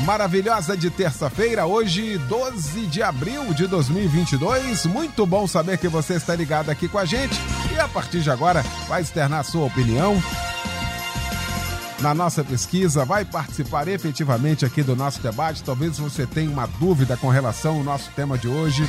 maravilhosa 0.00 0.76
de 0.76 0.90
terça-feira, 0.90 1.66
hoje 1.66 2.18
12 2.18 2.86
de 2.86 3.02
abril 3.02 3.54
de 3.54 3.66
2022. 3.66 4.86
Muito 4.86 5.24
bom 5.24 5.46
saber 5.46 5.78
que 5.78 5.88
você 5.88 6.14
está 6.14 6.34
ligado 6.34 6.70
aqui 6.70 6.88
com 6.88 6.98
a 6.98 7.04
gente 7.04 7.34
e 7.74 7.78
a 7.78 7.88
partir 7.88 8.20
de 8.20 8.30
agora 8.30 8.62
vai 8.88 9.02
externar 9.02 9.44
sua 9.44 9.64
opinião 9.64 10.20
na 12.00 12.12
nossa 12.12 12.44
pesquisa, 12.44 13.04
vai 13.04 13.24
participar 13.24 13.88
efetivamente 13.88 14.64
aqui 14.64 14.82
do 14.82 14.94
nosso 14.94 15.22
debate. 15.22 15.62
Talvez 15.62 15.98
você 15.98 16.26
tenha 16.26 16.50
uma 16.50 16.66
dúvida 16.66 17.16
com 17.16 17.28
relação 17.28 17.76
ao 17.76 17.84
nosso 17.84 18.10
tema 18.10 18.36
de 18.36 18.46
hoje. 18.46 18.86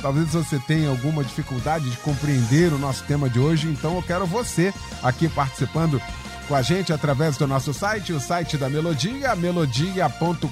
Talvez 0.00 0.32
você 0.32 0.58
tenha 0.58 0.88
alguma 0.88 1.22
dificuldade 1.22 1.90
de 1.90 1.96
compreender 1.98 2.72
o 2.72 2.78
nosso 2.78 3.04
tema 3.04 3.28
de 3.28 3.38
hoje, 3.38 3.68
então 3.68 3.96
eu 3.96 4.02
quero 4.02 4.26
você 4.26 4.72
aqui 5.02 5.28
participando 5.28 6.00
com 6.46 6.54
a 6.54 6.62
gente 6.62 6.92
através 6.92 7.36
do 7.36 7.46
nosso 7.46 7.72
site, 7.72 8.12
o 8.12 8.20
site 8.20 8.56
da 8.56 8.68
Melodia, 8.68 9.34
melodia.com.br, 9.34 10.48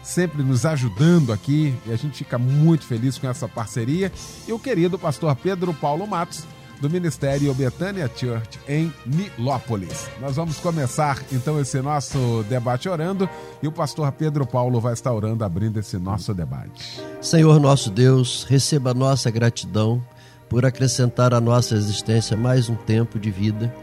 sempre 0.01 0.45
nos 0.45 0.65
ajudando 0.65 1.33
aqui 1.33 1.75
e 1.85 1.93
a 1.93 1.97
gente 1.97 2.19
fica 2.19 2.39
muito 2.39 2.87
feliz 2.87 3.19
com 3.19 3.29
essa 3.29 3.49
parceria. 3.49 4.13
E 4.47 4.53
o 4.53 4.59
querido 4.61 4.97
pastor 4.97 5.35
Pedro 5.35 5.75
Paulo 5.75 6.07
Matos, 6.07 6.45
do 6.81 6.91
Ministério 6.91 7.53
Betânia 7.55 8.11
Church 8.15 8.59
em 8.69 8.93
Nilópolis. 9.07 10.09
Nós 10.21 10.37
vamos 10.37 10.59
começar 10.59 11.23
então 11.33 11.61
esse 11.61 11.81
nosso 11.81 12.45
debate 12.49 12.89
orando 12.89 13.29
e 13.63 13.69
o 13.69 13.73
pastor 13.73 14.11
Pedro 14.13 14.47
Paulo 14.47 14.81
vai 14.81 14.93
estar 14.93 15.13
orando 15.13 15.45
abrindo 15.45 15.79
esse 15.79 15.99
nosso 15.99 16.35
debate. 16.35 17.01
Senhor 17.21 17.59
nosso 17.59 17.91
Deus, 17.91 18.45
receba 18.49 18.93
nossa 18.93 19.31
gratidão 19.31 20.03
por 20.49 20.65
acrescentar 20.65 21.35
à 21.35 21.41
nossa 21.41 21.75
existência 21.75 22.37
mais 22.37 22.69
um 22.69 22.77
tempo 22.77 23.19
de 23.19 23.31
vida 23.31 23.75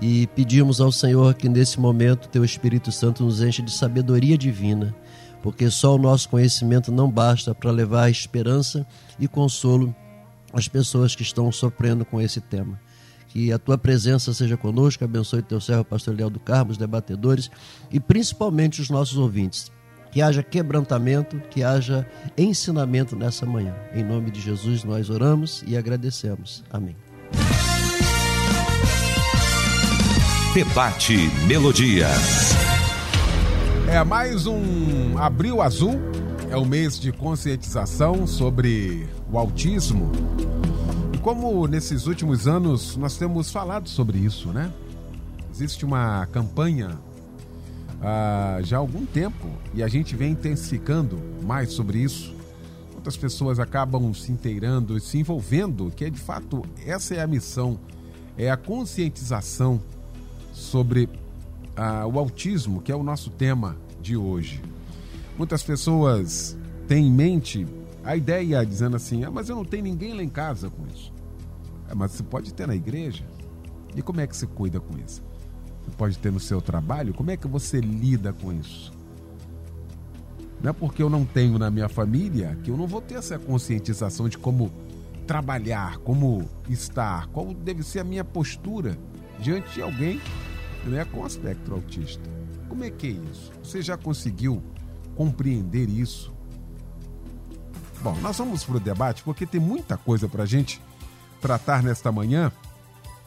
e 0.00 0.26
pedimos 0.28 0.80
ao 0.80 0.90
Senhor 0.90 1.34
que 1.34 1.48
nesse 1.48 1.78
momento 1.78 2.28
teu 2.28 2.44
Espírito 2.44 2.90
Santo 2.90 3.22
nos 3.22 3.42
enche 3.42 3.62
de 3.62 3.70
sabedoria 3.70 4.36
divina, 4.36 4.94
porque 5.42 5.70
só 5.70 5.94
o 5.94 5.98
nosso 5.98 6.28
conhecimento 6.28 6.90
não 6.90 7.10
basta 7.10 7.54
para 7.54 7.70
levar 7.70 8.10
esperança 8.10 8.86
e 9.18 9.28
consolo 9.28 9.94
as 10.52 10.68
pessoas 10.68 11.14
que 11.14 11.22
estão 11.22 11.50
sofrendo 11.50 12.04
com 12.04 12.20
esse 12.20 12.40
tema. 12.40 12.78
Que 13.28 13.52
a 13.52 13.58
tua 13.58 13.78
presença 13.78 14.34
seja 14.34 14.56
conosco, 14.56 15.04
abençoe 15.04 15.42
teu 15.42 15.60
servo, 15.60 15.84
pastor 15.84 16.16
Léo 16.16 16.30
do 16.30 16.40
Carmo, 16.40 16.72
os 16.72 16.78
debatedores 16.78 17.50
e 17.90 18.00
principalmente 18.00 18.80
os 18.80 18.90
nossos 18.90 19.16
ouvintes. 19.16 19.70
Que 20.10 20.20
haja 20.20 20.42
quebrantamento, 20.42 21.40
que 21.50 21.62
haja 21.62 22.04
ensinamento 22.36 23.14
nessa 23.14 23.46
manhã. 23.46 23.74
Em 23.94 24.02
nome 24.02 24.32
de 24.32 24.40
Jesus 24.40 24.82
nós 24.82 25.08
oramos 25.08 25.62
e 25.66 25.76
agradecemos. 25.76 26.64
Amém. 26.70 26.96
Debate 30.52 31.16
Melodia. 31.46 32.08
É 33.86 34.02
mais 34.02 34.46
um 34.46 35.16
Abril 35.16 35.62
Azul, 35.62 36.00
é 36.50 36.56
o 36.56 36.64
mês 36.64 36.98
de 36.98 37.12
conscientização 37.12 38.26
sobre 38.26 39.08
o 39.32 39.38
autismo. 39.38 40.10
E 41.12 41.18
como 41.18 41.66
nesses 41.66 42.06
últimos 42.06 42.48
anos 42.48 42.96
nós 42.96 43.16
temos 43.16 43.50
falado 43.50 43.88
sobre 43.88 44.18
isso, 44.18 44.48
né? 44.48 44.72
Existe 45.52 45.84
uma 45.84 46.26
campanha 46.26 46.98
ah, 48.02 48.58
já 48.62 48.76
há 48.76 48.80
algum 48.80 49.04
tempo 49.04 49.46
e 49.74 49.82
a 49.82 49.88
gente 49.88 50.16
vem 50.16 50.32
intensificando 50.32 51.18
mais 51.42 51.72
sobre 51.72 51.98
isso. 51.98 52.34
Muitas 52.92 53.16
pessoas 53.16 53.58
acabam 53.58 54.12
se 54.12 54.32
inteirando 54.32 54.96
e 54.96 55.00
se 55.00 55.18
envolvendo, 55.18 55.90
que 55.94 56.04
é 56.04 56.10
de 56.10 56.20
fato 56.20 56.64
essa 56.84 57.14
é 57.14 57.20
a 57.20 57.26
missão, 57.26 57.78
é 58.36 58.50
a 58.50 58.56
conscientização 58.56 59.80
sobre 60.52 61.08
ah, 61.76 62.06
o 62.06 62.18
autismo, 62.18 62.80
que 62.80 62.90
é 62.90 62.96
o 62.96 63.02
nosso 63.02 63.30
tema 63.30 63.76
de 64.00 64.16
hoje. 64.16 64.62
Muitas 65.36 65.62
pessoas 65.62 66.56
têm 66.86 67.06
em 67.06 67.12
mente 67.12 67.66
a 68.10 68.16
ideia 68.16 68.66
dizendo 68.66 68.96
assim: 68.96 69.24
ah, 69.24 69.30
mas 69.30 69.48
eu 69.48 69.56
não 69.56 69.64
tenho 69.64 69.84
ninguém 69.84 70.14
lá 70.14 70.22
em 70.22 70.28
casa 70.28 70.68
com 70.68 70.84
isso. 70.86 71.12
É, 71.88 71.94
mas 71.94 72.12
você 72.12 72.22
pode 72.22 72.52
ter 72.52 72.66
na 72.66 72.74
igreja. 72.74 73.24
E 73.94 74.02
como 74.02 74.20
é 74.20 74.26
que 74.26 74.36
você 74.36 74.46
cuida 74.46 74.80
com 74.80 74.98
isso? 74.98 75.22
Você 75.84 75.90
pode 75.96 76.18
ter 76.18 76.32
no 76.32 76.40
seu 76.40 76.60
trabalho. 76.60 77.14
Como 77.14 77.30
é 77.30 77.36
que 77.36 77.46
você 77.46 77.80
lida 77.80 78.32
com 78.32 78.52
isso? 78.52 78.92
Não 80.60 80.70
é 80.70 80.72
porque 80.72 81.02
eu 81.02 81.08
não 81.08 81.24
tenho 81.24 81.58
na 81.58 81.70
minha 81.70 81.88
família 81.88 82.58
que 82.62 82.70
eu 82.70 82.76
não 82.76 82.86
vou 82.86 83.00
ter 83.00 83.14
essa 83.14 83.38
conscientização 83.38 84.28
de 84.28 84.36
como 84.36 84.70
trabalhar, 85.26 85.98
como 85.98 86.48
estar, 86.68 87.28
qual 87.28 87.54
deve 87.54 87.82
ser 87.82 88.00
a 88.00 88.04
minha 88.04 88.24
postura 88.24 88.98
diante 89.38 89.74
de 89.74 89.82
alguém 89.82 90.20
né, 90.84 91.04
com 91.04 91.24
aspecto 91.24 91.72
autista. 91.72 92.28
Como 92.68 92.84
é 92.84 92.90
que 92.90 93.06
é 93.06 93.10
isso? 93.30 93.52
Você 93.62 93.80
já 93.80 93.96
conseguiu 93.96 94.62
compreender 95.14 95.88
isso? 95.88 96.32
Bom, 98.02 98.16
nós 98.22 98.38
vamos 98.38 98.64
para 98.64 98.76
o 98.76 98.80
debate 98.80 99.22
porque 99.22 99.44
tem 99.44 99.60
muita 99.60 99.94
coisa 99.96 100.26
para 100.26 100.44
a 100.44 100.46
gente 100.46 100.80
tratar 101.40 101.82
nesta 101.82 102.10
manhã. 102.10 102.50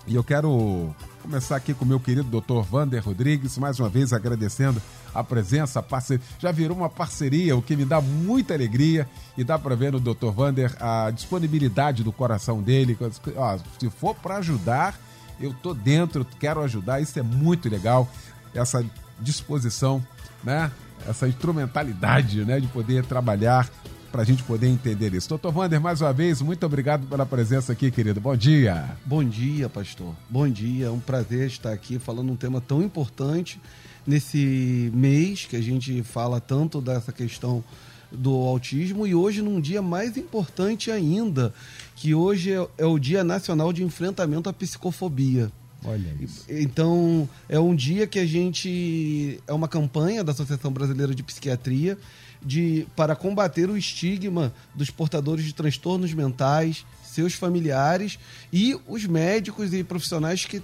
E 0.08 0.16
eu 0.16 0.24
quero 0.24 0.94
começar 1.22 1.56
aqui 1.56 1.76
com 1.76 1.86
o 1.86 1.88
meu 1.88 2.00
querido 2.00 2.42
Dr. 2.42 2.62
Vander 2.62 3.02
Rodrigues, 3.04 3.58
mais 3.58 3.80
uma 3.80 3.88
vez 3.88 4.12
agradecendo 4.12 4.82
a 5.14 5.24
presença, 5.24 5.80
a 5.80 5.84
parceria. 5.84 6.26
Já 6.40 6.52
virou 6.52 6.76
uma 6.76 6.90
parceria, 6.90 7.56
o 7.56 7.62
que 7.62 7.76
me 7.76 7.86
dá 7.86 8.02
muita 8.02 8.56
alegria. 8.56 9.08
E 9.38 9.44
dá 9.44 9.60
para 9.60 9.76
ver 9.76 9.92
no 9.92 10.00
Dr. 10.00 10.32
Vander 10.32 10.76
a 10.80 11.12
disponibilidade 11.12 12.04
do 12.04 12.12
coração 12.12 12.62
dele. 12.62 12.98
Ó, 13.36 13.58
se 13.80 13.90
for 13.92 14.16
para 14.16 14.38
ajudar, 14.38 15.00
eu 15.40 15.54
tô 15.54 15.74
dentro, 15.74 16.26
quero 16.40 16.62
ajudar. 16.62 17.00
Isso 17.00 17.18
é 17.20 17.24
muito 17.24 17.70
legal. 17.70 18.10
Essa 18.56 18.84
disposição, 19.20 20.04
né? 20.44 20.72
Essa 21.08 21.28
instrumentalidade, 21.28 22.44
né? 22.44 22.60
De 22.60 22.68
poder 22.68 23.06
trabalhar 23.06 23.70
para 24.14 24.22
a 24.22 24.26
gente 24.26 24.44
poder 24.44 24.68
entender 24.68 25.12
isso. 25.16 25.28
Doutor 25.28 25.58
Wander, 25.58 25.82
mais 25.82 26.00
uma 26.00 26.14
vez, 26.14 26.40
muito 26.40 26.64
obrigado 26.64 27.08
pela 27.08 27.26
presença 27.26 27.72
aqui, 27.74 27.90
querido. 27.90 28.22
Bom 28.22 28.36
dia. 28.36 28.96
Bom 29.04 29.24
dia, 29.24 29.68
pastor. 29.68 30.14
Bom 30.30 30.48
dia. 30.48 30.86
É 30.86 30.90
um 30.92 31.00
prazer 31.00 31.48
estar 31.48 31.74
aqui 31.74 31.98
falando 31.98 32.32
um 32.32 32.36
tema 32.36 32.62
tão 32.62 32.84
importante 32.84 33.60
nesse 34.06 34.92
mês 34.94 35.46
que 35.46 35.56
a 35.56 35.62
gente 35.62 36.04
fala 36.04 36.40
tanto 36.40 36.80
dessa 36.80 37.12
questão 37.12 37.64
do 38.12 38.36
autismo 38.36 39.08
e 39.08 39.16
hoje 39.16 39.42
num 39.42 39.60
dia 39.60 39.82
mais 39.82 40.16
importante 40.16 40.92
ainda, 40.92 41.52
que 41.96 42.14
hoje 42.14 42.54
é, 42.54 42.68
é 42.78 42.86
o 42.86 43.00
Dia 43.00 43.24
Nacional 43.24 43.74
de 43.74 43.84
Enfrentamento 43.84 44.48
à 44.48 44.54
Psicofobia. 44.54 45.52
Olha 45.86 46.16
isso. 46.20 46.46
Então, 46.50 47.28
é 47.50 47.60
um 47.60 47.76
dia 47.76 48.08
que 48.08 48.20
a 48.20 48.26
gente. 48.26 49.40
É 49.48 49.54
uma 49.54 49.68
campanha 49.68 50.24
da 50.24 50.32
Associação 50.32 50.72
Brasileira 50.72 51.14
de 51.14 51.24
Psiquiatria 51.24 51.98
de, 52.42 52.88
para 52.96 53.16
combater 53.16 53.70
o 53.70 53.78
estigma 53.78 54.54
dos 54.76 54.90
portadores 54.90 55.46
de 55.46 55.54
transtornos 55.54 56.14
mentais, 56.14 56.86
seus 57.04 57.34
familiares 57.34 58.20
e 58.52 58.78
os 58.88 59.06
médicos 59.06 59.74
e 59.74 59.84
profissionais 59.84 60.46
que. 60.46 60.62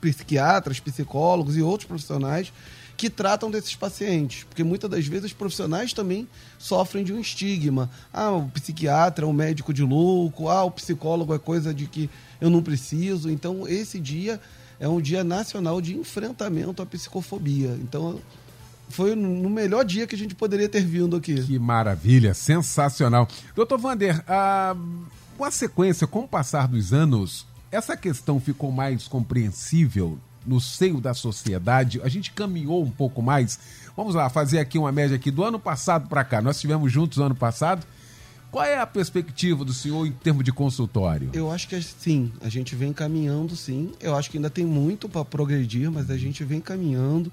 psiquiatras, 0.00 0.80
psicólogos 0.80 1.56
e 1.56 1.62
outros 1.62 1.86
profissionais 1.86 2.52
que 2.96 3.10
tratam 3.10 3.50
desses 3.50 3.74
pacientes. 3.74 4.44
Porque 4.44 4.64
muitas 4.64 4.90
das 4.90 5.06
vezes 5.06 5.26
os 5.26 5.32
profissionais 5.32 5.92
também 5.92 6.28
sofrem 6.58 7.04
de 7.04 7.12
um 7.12 7.20
estigma. 7.20 7.90
Ah, 8.12 8.30
o 8.30 8.48
psiquiatra 8.48 9.24
é 9.24 9.28
um 9.28 9.32
médico 9.32 9.72
de 9.72 9.82
louco, 9.82 10.48
ah, 10.48 10.64
o 10.64 10.70
psicólogo 10.70 11.34
é 11.34 11.38
coisa 11.38 11.74
de 11.74 11.86
que 11.86 12.08
eu 12.40 12.50
não 12.50 12.62
preciso. 12.62 13.30
Então, 13.30 13.66
esse 13.68 13.98
dia 13.98 14.40
é 14.78 14.88
um 14.88 15.00
dia 15.00 15.24
nacional 15.24 15.80
de 15.80 15.96
enfrentamento 15.96 16.82
à 16.82 16.86
psicofobia. 16.86 17.76
Então, 17.82 18.20
foi 18.88 19.14
no 19.14 19.48
melhor 19.48 19.84
dia 19.84 20.06
que 20.06 20.14
a 20.14 20.18
gente 20.18 20.34
poderia 20.34 20.68
ter 20.68 20.84
vindo 20.84 21.16
aqui. 21.16 21.42
Que 21.42 21.58
maravilha, 21.58 22.34
sensacional. 22.34 23.28
Doutor 23.54 23.78
Vander, 23.78 24.22
ah, 24.28 24.76
com 25.36 25.44
a 25.44 25.50
sequência, 25.50 26.06
com 26.06 26.20
o 26.20 26.28
passar 26.28 26.68
dos 26.68 26.92
anos, 26.92 27.46
essa 27.72 27.96
questão 27.96 28.38
ficou 28.38 28.70
mais 28.70 29.08
compreensível 29.08 30.18
no 30.46 30.60
seio 30.60 31.00
da 31.00 31.14
sociedade, 31.14 32.00
a 32.02 32.08
gente 32.08 32.30
caminhou 32.30 32.82
um 32.82 32.90
pouco 32.90 33.22
mais. 33.22 33.58
Vamos 33.96 34.14
lá, 34.14 34.28
fazer 34.28 34.58
aqui 34.58 34.78
uma 34.78 34.92
média 34.92 35.16
aqui 35.16 35.30
do 35.30 35.44
ano 35.44 35.58
passado 35.58 36.08
para 36.08 36.24
cá. 36.24 36.42
Nós 36.42 36.56
estivemos 36.56 36.92
juntos 36.92 37.18
no 37.18 37.24
ano 37.24 37.34
passado. 37.34 37.86
Qual 38.50 38.64
é 38.64 38.78
a 38.78 38.86
perspectiva 38.86 39.64
do 39.64 39.72
senhor 39.72 40.06
em 40.06 40.12
termos 40.12 40.44
de 40.44 40.52
consultório? 40.52 41.28
Eu 41.32 41.50
acho 41.50 41.66
que 41.66 41.82
sim, 41.82 42.32
a 42.40 42.48
gente 42.48 42.76
vem 42.76 42.92
caminhando 42.92 43.56
sim. 43.56 43.92
Eu 43.98 44.14
acho 44.14 44.30
que 44.30 44.38
ainda 44.38 44.48
tem 44.48 44.64
muito 44.64 45.08
para 45.08 45.24
progredir, 45.24 45.90
mas 45.90 46.08
a 46.08 46.16
gente 46.16 46.44
vem 46.44 46.60
caminhando. 46.60 47.32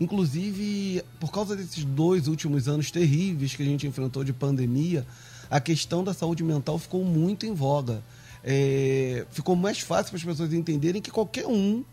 Inclusive, 0.00 1.02
por 1.18 1.32
causa 1.32 1.56
desses 1.56 1.84
dois 1.84 2.28
últimos 2.28 2.68
anos 2.68 2.90
terríveis 2.90 3.54
que 3.54 3.62
a 3.62 3.66
gente 3.66 3.86
enfrentou 3.86 4.22
de 4.22 4.32
pandemia, 4.32 5.04
a 5.50 5.58
questão 5.60 6.04
da 6.04 6.14
saúde 6.14 6.44
mental 6.44 6.78
ficou 6.78 7.04
muito 7.04 7.44
em 7.44 7.52
voga. 7.52 8.00
É, 8.44 9.26
ficou 9.32 9.56
mais 9.56 9.80
fácil 9.80 10.10
para 10.10 10.18
as 10.18 10.24
pessoas 10.24 10.52
entenderem 10.52 11.02
que 11.02 11.10
qualquer 11.10 11.46
um 11.46 11.84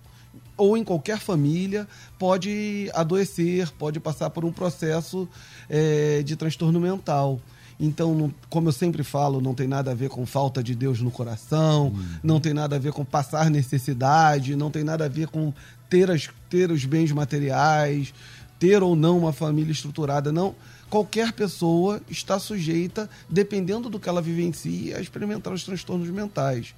ou 0.58 0.76
em 0.76 0.84
qualquer 0.84 1.20
família 1.20 1.88
pode 2.18 2.90
adoecer, 2.94 3.72
pode 3.78 4.00
passar 4.00 4.30
por 4.32 4.44
um 4.44 4.52
processo 4.52 5.30
é, 5.70 6.24
de 6.24 6.36
transtorno 6.36 6.80
mental. 6.80 7.40
Então, 7.80 8.34
como 8.50 8.70
eu 8.70 8.74
sempre 8.74 9.04
falo, 9.04 9.40
não 9.40 9.54
tem 9.54 9.68
nada 9.68 9.92
a 9.92 9.94
ver 9.94 10.10
com 10.10 10.26
falta 10.26 10.64
de 10.64 10.74
Deus 10.74 11.00
no 11.00 11.12
coração, 11.12 11.90
uhum. 11.90 12.06
não 12.24 12.40
tem 12.40 12.54
nada 12.54 12.76
a 12.76 12.80
ver 12.80 12.92
com 12.92 13.06
passar 13.06 13.52
necessidade, 13.52 14.56
não 14.56 14.72
tem 14.72 14.84
nada 14.84 15.06
a 15.06 15.08
ver 15.08 15.28
com 15.28 15.54
ter, 15.88 16.10
as, 16.10 16.28
ter 16.50 16.72
os 16.72 16.84
bens 16.86 17.12
materiais, 17.12 18.14
ter 18.58 18.82
ou 18.82 18.96
não 18.96 19.20
uma 19.20 19.32
família 19.32 19.72
estruturada. 19.72 20.32
Não. 20.32 20.56
Qualquer 20.90 21.34
pessoa 21.34 22.02
está 22.10 22.40
sujeita, 22.40 23.08
dependendo 23.30 23.90
do 23.90 24.00
que 24.00 24.10
ela 24.10 24.22
vivencia, 24.22 24.98
a 24.98 25.02
experimentar 25.02 25.54
os 25.54 25.64
transtornos 25.64 26.10
mentais. 26.10 26.74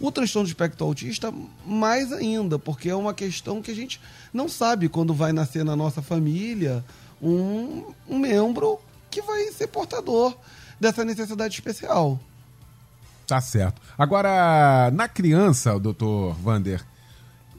O 0.00 0.10
transtorno 0.10 0.46
de 0.46 0.52
espectro 0.52 0.84
autista, 0.84 1.32
mais 1.64 2.12
ainda, 2.12 2.58
porque 2.58 2.88
é 2.88 2.94
uma 2.94 3.14
questão 3.14 3.62
que 3.62 3.70
a 3.70 3.74
gente 3.74 4.00
não 4.32 4.48
sabe 4.48 4.88
quando 4.88 5.14
vai 5.14 5.32
nascer 5.32 5.64
na 5.64 5.76
nossa 5.76 6.02
família 6.02 6.84
um, 7.22 7.84
um 8.08 8.18
membro 8.18 8.78
que 9.10 9.22
vai 9.22 9.50
ser 9.52 9.68
portador 9.68 10.36
dessa 10.80 11.04
necessidade 11.04 11.54
especial. 11.54 12.18
Tá 13.26 13.40
certo. 13.40 13.80
Agora, 13.96 14.90
na 14.92 15.08
criança, 15.08 15.78
doutor 15.78 16.34
Vander, 16.34 16.84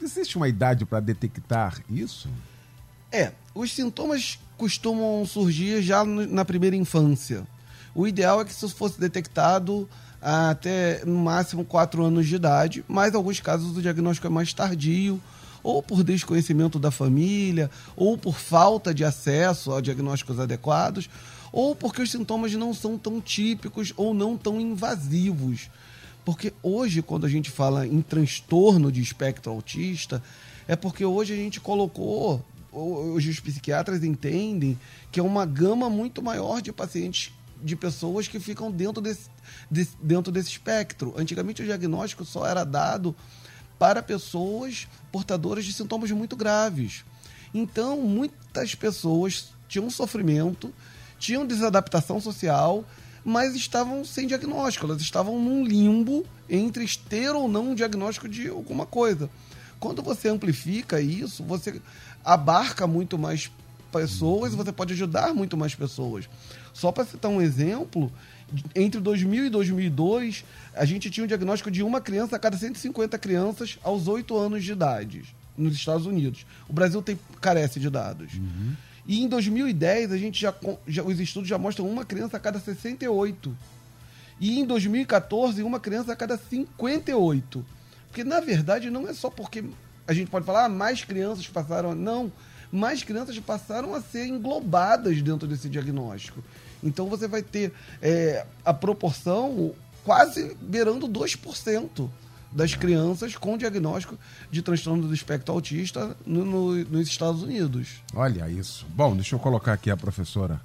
existe 0.01 0.37
uma 0.37 0.47
idade 0.47 0.85
para 0.85 0.99
detectar 0.99 1.81
isso? 1.89 2.29
É, 3.11 3.31
os 3.53 3.73
sintomas 3.73 4.37
costumam 4.57 5.25
surgir 5.25 5.81
já 5.81 6.03
na 6.03 6.45
primeira 6.45 6.75
infância. 6.75 7.47
O 7.95 8.05
ideal 8.07 8.41
é 8.41 8.45
que 8.45 8.51
isso 8.51 8.69
fosse 8.69 8.99
detectado 8.99 9.89
até 10.25 11.05
no 11.05 11.19
máximo 11.19 11.63
4 11.63 12.03
anos 12.03 12.27
de 12.27 12.35
idade, 12.35 12.83
mas 12.87 13.13
em 13.13 13.15
alguns 13.15 13.39
casos 13.39 13.77
o 13.77 13.81
diagnóstico 13.81 14.25
é 14.25 14.29
mais 14.29 14.51
tardio, 14.51 15.21
ou 15.61 15.83
por 15.83 16.03
desconhecimento 16.03 16.79
da 16.79 16.89
família, 16.89 17.69
ou 17.95 18.17
por 18.17 18.39
falta 18.39 18.91
de 18.91 19.05
acesso 19.05 19.71
a 19.71 19.81
diagnósticos 19.81 20.39
adequados, 20.39 21.07
ou 21.51 21.75
porque 21.75 22.01
os 22.01 22.09
sintomas 22.09 22.51
não 22.53 22.73
são 22.73 22.97
tão 22.97 23.21
típicos 23.21 23.93
ou 23.95 24.15
não 24.15 24.35
tão 24.35 24.59
invasivos. 24.59 25.69
Porque 26.23 26.51
hoje, 26.63 27.03
quando 27.03 27.27
a 27.27 27.29
gente 27.29 27.51
fala 27.51 27.85
em 27.85 28.01
transtorno 28.01 28.91
de 28.91 29.01
espectro 29.01 29.51
autista, 29.51 30.23
é 30.67 30.75
porque 30.75 31.05
hoje 31.05 31.33
a 31.33 31.37
gente 31.37 31.61
colocou, 31.61 32.43
hoje 32.71 33.29
os 33.29 33.39
psiquiatras 33.39 34.03
entendem 34.03 34.75
que 35.11 35.19
é 35.19 35.23
uma 35.23 35.45
gama 35.45 35.87
muito 35.87 36.19
maior 36.23 36.63
de 36.63 36.73
pacientes 36.73 37.31
de 37.63 37.75
pessoas 37.75 38.27
que 38.27 38.39
ficam 38.39 38.71
dentro 38.71 39.01
desse, 39.01 39.29
desse, 39.69 39.95
dentro 40.01 40.31
desse 40.31 40.49
espectro. 40.49 41.13
Antigamente 41.17 41.61
o 41.61 41.65
diagnóstico 41.65 42.25
só 42.25 42.45
era 42.45 42.63
dado 42.63 43.15
para 43.77 44.01
pessoas 44.01 44.87
portadoras 45.11 45.65
de 45.65 45.73
sintomas 45.73 46.11
muito 46.11 46.35
graves. 46.35 47.03
Então, 47.53 48.01
muitas 48.01 48.75
pessoas 48.75 49.49
tinham 49.67 49.89
sofrimento, 49.89 50.73
tinham 51.17 51.45
desadaptação 51.45 52.19
social, 52.19 52.85
mas 53.23 53.55
estavam 53.55 54.05
sem 54.05 54.27
diagnóstico, 54.27 54.85
elas 54.85 55.01
estavam 55.01 55.39
num 55.39 55.65
limbo 55.65 56.25
entre 56.49 56.85
ter 57.09 57.31
ou 57.31 57.47
não 57.47 57.71
um 57.71 57.75
diagnóstico 57.75 58.29
de 58.29 58.47
alguma 58.47 58.85
coisa. 58.85 59.29
Quando 59.79 60.01
você 60.01 60.29
amplifica 60.29 61.01
isso, 61.01 61.43
você 61.43 61.81
abarca 62.23 62.85
muito 62.85 63.17
mais 63.17 63.49
pessoas 63.95 64.53
você 64.53 64.73
pode 64.73 64.93
ajudar 64.93 65.33
muito 65.33 65.55
mais 65.55 65.73
pessoas. 65.73 66.27
Só 66.75 66.91
para 66.91 67.05
citar 67.05 67.31
um 67.31 67.41
exemplo, 67.41 68.11
entre 68.75 68.99
2000 68.99 69.45
e 69.45 69.49
2002, 69.49 70.43
a 70.73 70.83
gente 70.83 71.09
tinha 71.09 71.23
um 71.23 71.27
diagnóstico 71.27 71.71
de 71.71 71.81
uma 71.81 72.01
criança 72.01 72.35
a 72.35 72.39
cada 72.39 72.57
150 72.57 73.17
crianças 73.17 73.79
aos 73.81 74.09
8 74.09 74.37
anos 74.37 74.61
de 74.61 74.73
idade 74.73 75.23
nos 75.57 75.73
Estados 75.73 76.05
Unidos. 76.05 76.45
O 76.67 76.73
Brasil 76.73 77.01
tem, 77.01 77.17
carece 77.39 77.79
de 77.79 77.89
dados. 77.89 78.33
Uhum. 78.33 78.73
E 79.07 79.23
em 79.23 79.29
2010, 79.29 80.11
a 80.11 80.17
gente 80.17 80.41
já, 80.41 80.53
já, 80.85 81.01
os 81.01 81.17
estudos 81.17 81.47
já 81.47 81.57
mostram 81.57 81.87
uma 81.87 82.03
criança 82.03 82.35
a 82.35 82.41
cada 82.41 82.59
68. 82.59 83.55
E 84.41 84.59
em 84.59 84.65
2014, 84.65 85.63
uma 85.63 85.79
criança 85.79 86.11
a 86.11 86.15
cada 86.15 86.37
58. 86.37 87.65
Porque, 88.07 88.25
na 88.25 88.41
verdade, 88.41 88.89
não 88.89 89.07
é 89.07 89.13
só 89.13 89.29
porque 89.29 89.63
a 90.05 90.13
gente 90.13 90.29
pode 90.29 90.45
falar, 90.45 90.65
ah, 90.65 90.69
mais 90.69 91.05
crianças 91.05 91.47
passaram. 91.47 91.95
Não. 91.95 92.29
Mais 92.71 93.03
crianças 93.03 93.37
passaram 93.39 93.93
a 93.93 94.01
ser 94.01 94.27
englobadas 94.27 95.21
dentro 95.21 95.47
desse 95.47 95.69
diagnóstico. 95.69 96.43
Então 96.83 97.07
você 97.07 97.27
vai 97.27 97.41
ter 97.41 97.73
é, 98.01 98.45
a 98.63 98.73
proporção 98.73 99.73
quase 100.03 100.55
beirando 100.61 101.07
2% 101.07 102.09
das 102.51 102.73
crianças 102.73 103.35
com 103.35 103.57
diagnóstico 103.57 104.17
de 104.49 104.61
transtorno 104.61 105.07
do 105.07 105.13
espectro 105.13 105.53
autista 105.53 106.15
no, 106.25 106.45
no, 106.45 106.75
nos 106.85 107.07
Estados 107.07 107.43
Unidos. 107.43 108.01
Olha 108.13 108.49
isso. 108.49 108.85
Bom, 108.89 109.13
deixa 109.13 109.35
eu 109.35 109.39
colocar 109.39 109.73
aqui 109.73 109.89
a 109.89 109.97
professora. 109.97 110.61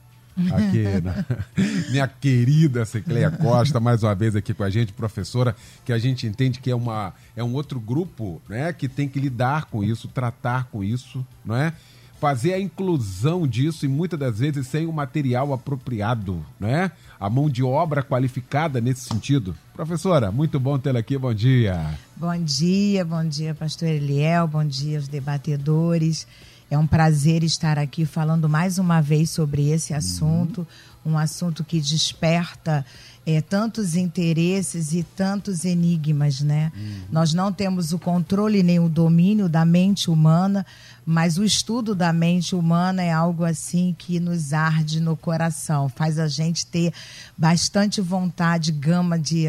Aqui, 0.53 0.85
né? 1.03 1.25
minha 1.91 2.09
querida 2.09 2.85
Cecleia 2.85 3.31
Costa, 3.31 3.81
mais 3.81 4.03
uma 4.03 4.15
vez 4.15 4.37
aqui 4.37 4.55
com 4.55 4.63
a 4.63 4.71
gente, 4.71 4.93
professora, 4.93 5.55
que 5.85 5.93
a 5.93 5.99
gente 5.99 6.27
entende 6.27 6.61
que 6.61 6.71
é, 6.71 6.75
uma, 6.75 7.13
é 7.37 7.43
um 7.43 7.53
outro 7.55 7.81
grupo 7.81 8.41
né, 8.49 8.73
que 8.73 8.89
tem 8.89 9.09
que 9.09 9.19
lidar 9.19 9.67
com 9.67 9.83
isso, 9.83 10.09
tratar 10.09 10.65
com 10.65 10.83
isso, 10.83 11.27
não 11.45 11.57
é? 11.57 11.73
fazer 12.21 12.53
a 12.53 12.61
inclusão 12.61 13.47
disso 13.47 13.87
e 13.87 13.89
muitas 13.89 14.19
das 14.19 14.39
vezes 14.39 14.67
sem 14.67 14.87
o 14.87 14.93
material 14.93 15.55
apropriado, 15.55 16.45
né? 16.61 16.93
A 17.19 17.31
mão 17.31 17.49
de 17.49 17.63
obra 17.63 18.03
qualificada 18.03 18.79
nesse 18.79 19.09
sentido. 19.09 19.57
Professora, 19.73 20.31
muito 20.31 20.61
bom 20.61 20.79
tê-la 20.79 21.01
aqui, 21.01 21.17
bom 21.17 21.33
dia. 21.33 21.99
Bom 22.15 22.37
dia, 22.45 23.05
bom 23.07 23.25
dia, 23.25 23.55
pastor 23.55 23.89
Eliel, 23.89 24.47
bom 24.47 24.63
dia 24.63 24.99
aos 24.99 25.09
debatedores. 25.09 26.27
É 26.71 26.79
um 26.79 26.87
prazer 26.87 27.43
estar 27.43 27.79
aqui 27.79 28.07
falando 28.07 28.49
mais 28.49 28.79
uma 28.79 29.01
vez 29.01 29.31
sobre 29.31 29.69
esse 29.71 29.93
assunto, 29.93 30.65
uhum. 31.05 31.13
um 31.13 31.19
assunto 31.19 31.65
que 31.65 31.81
desperta 31.81 32.87
é, 33.27 33.41
tantos 33.41 33.97
interesses 33.97 34.93
e 34.93 35.03
tantos 35.03 35.65
enigmas, 35.65 36.41
né? 36.41 36.73
Uhum. 36.75 37.01
Nós 37.11 37.35
não 37.35 37.53
temos 37.53 37.93
o 37.93 37.99
controle 37.99 38.63
nem 38.63 38.79
o 38.79 38.89
domínio 38.89 39.49
da 39.49 39.65
mente 39.65 40.09
humana, 40.09 40.65
mas 41.05 41.39
o 41.39 41.45
estudo 41.45 41.95
da 41.95 42.13
mente 42.13 42.55
humana 42.55 43.03
é 43.03 43.13
algo 43.13 43.45
assim 43.45 43.95
que 43.99 44.21
nos 44.21 44.53
arde 44.53 45.01
no 45.01 45.17
coração, 45.17 45.89
faz 45.89 46.19
a 46.19 46.29
gente 46.29 46.65
ter 46.67 46.93
bastante 47.37 48.01
vontade, 48.01 48.71
gama 48.71 49.19
de, 49.19 49.47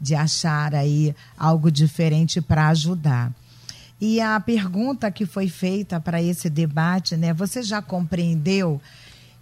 de 0.00 0.14
achar 0.14 0.74
aí 0.74 1.14
algo 1.36 1.70
diferente 1.70 2.40
para 2.40 2.68
ajudar. 2.68 3.32
E 4.00 4.20
a 4.20 4.40
pergunta 4.40 5.10
que 5.10 5.26
foi 5.26 5.48
feita 5.48 6.00
para 6.00 6.22
esse 6.22 6.48
debate, 6.48 7.16
né? 7.16 7.34
Você 7.34 7.62
já 7.62 7.82
compreendeu 7.82 8.80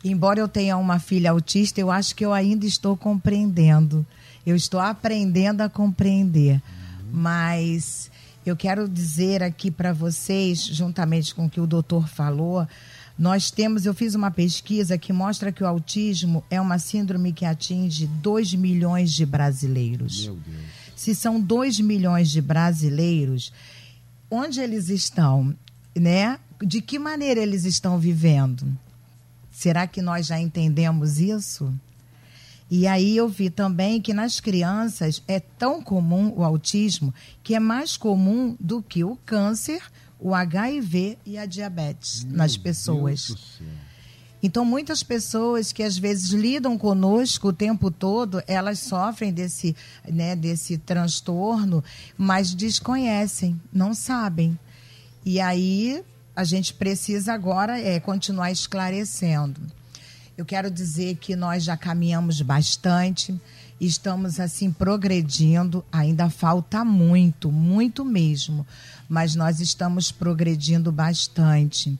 embora 0.04 0.40
eu 0.40 0.48
tenha 0.48 0.76
uma 0.76 0.98
filha 0.98 1.30
autista, 1.30 1.80
eu 1.80 1.90
acho 1.90 2.14
que 2.14 2.24
eu 2.24 2.32
ainda 2.32 2.66
estou 2.66 2.96
compreendendo. 2.96 4.06
Eu 4.46 4.56
estou 4.56 4.80
aprendendo 4.80 5.60
a 5.60 5.68
compreender. 5.68 6.62
Mas 7.10 8.10
eu 8.44 8.56
quero 8.56 8.88
dizer 8.88 9.42
aqui 9.42 9.70
para 9.70 9.92
vocês, 9.92 10.64
juntamente 10.64 11.34
com 11.34 11.46
o 11.46 11.50
que 11.50 11.60
o 11.60 11.66
doutor 11.66 12.08
falou, 12.08 12.66
nós 13.18 13.50
temos, 13.50 13.84
eu 13.84 13.92
fiz 13.92 14.14
uma 14.14 14.30
pesquisa 14.30 14.96
que 14.96 15.12
mostra 15.12 15.50
que 15.50 15.62
o 15.62 15.66
autismo 15.66 16.44
é 16.48 16.60
uma 16.60 16.78
síndrome 16.78 17.32
que 17.32 17.44
atinge 17.44 18.06
2 18.06 18.54
milhões 18.54 19.12
de 19.12 19.26
brasileiros. 19.26 20.26
Meu 20.26 20.34
Deus. 20.36 20.56
Se 20.94 21.14
são 21.14 21.40
2 21.40 21.80
milhões 21.80 22.30
de 22.30 22.40
brasileiros, 22.40 23.52
onde 24.30 24.60
eles 24.60 24.88
estão, 24.88 25.54
né? 25.96 26.38
De 26.60 26.80
que 26.80 26.98
maneira 26.98 27.40
eles 27.40 27.64
estão 27.64 27.98
vivendo? 27.98 28.76
Será 29.50 29.86
que 29.86 30.02
nós 30.02 30.26
já 30.26 30.38
entendemos 30.38 31.18
isso? 31.18 31.72
E 32.70 32.86
aí 32.86 33.16
eu 33.16 33.28
vi 33.28 33.48
também 33.48 34.00
que 34.00 34.12
nas 34.12 34.40
crianças 34.40 35.22
é 35.26 35.40
tão 35.40 35.82
comum 35.82 36.32
o 36.36 36.44
autismo 36.44 37.14
que 37.42 37.54
é 37.54 37.60
mais 37.60 37.96
comum 37.96 38.56
do 38.60 38.82
que 38.82 39.02
o 39.02 39.16
câncer, 39.24 39.82
o 40.20 40.34
HIV 40.34 41.16
e 41.24 41.38
a 41.38 41.46
diabetes 41.46 42.24
Meu 42.24 42.36
nas 42.36 42.56
pessoas. 42.56 43.28
Deus 43.28 43.40
do 43.40 43.46
céu. 43.46 43.87
Então, 44.42 44.64
muitas 44.64 45.02
pessoas 45.02 45.72
que 45.72 45.82
às 45.82 45.98
vezes 45.98 46.30
lidam 46.30 46.78
conosco 46.78 47.48
o 47.48 47.52
tempo 47.52 47.90
todo, 47.90 48.42
elas 48.46 48.78
sofrem 48.78 49.32
desse, 49.32 49.74
né, 50.08 50.36
desse 50.36 50.78
transtorno, 50.78 51.82
mas 52.16 52.54
desconhecem, 52.54 53.60
não 53.72 53.92
sabem. 53.94 54.56
E 55.24 55.40
aí 55.40 56.04
a 56.36 56.44
gente 56.44 56.72
precisa 56.72 57.32
agora 57.32 57.80
é, 57.80 57.98
continuar 57.98 58.52
esclarecendo. 58.52 59.60
Eu 60.36 60.44
quero 60.44 60.70
dizer 60.70 61.16
que 61.16 61.34
nós 61.34 61.64
já 61.64 61.76
caminhamos 61.76 62.40
bastante, 62.40 63.36
estamos 63.80 64.38
assim 64.38 64.70
progredindo, 64.70 65.84
ainda 65.90 66.30
falta 66.30 66.84
muito, 66.84 67.50
muito 67.50 68.04
mesmo, 68.04 68.64
mas 69.08 69.34
nós 69.34 69.58
estamos 69.58 70.12
progredindo 70.12 70.92
bastante. 70.92 71.98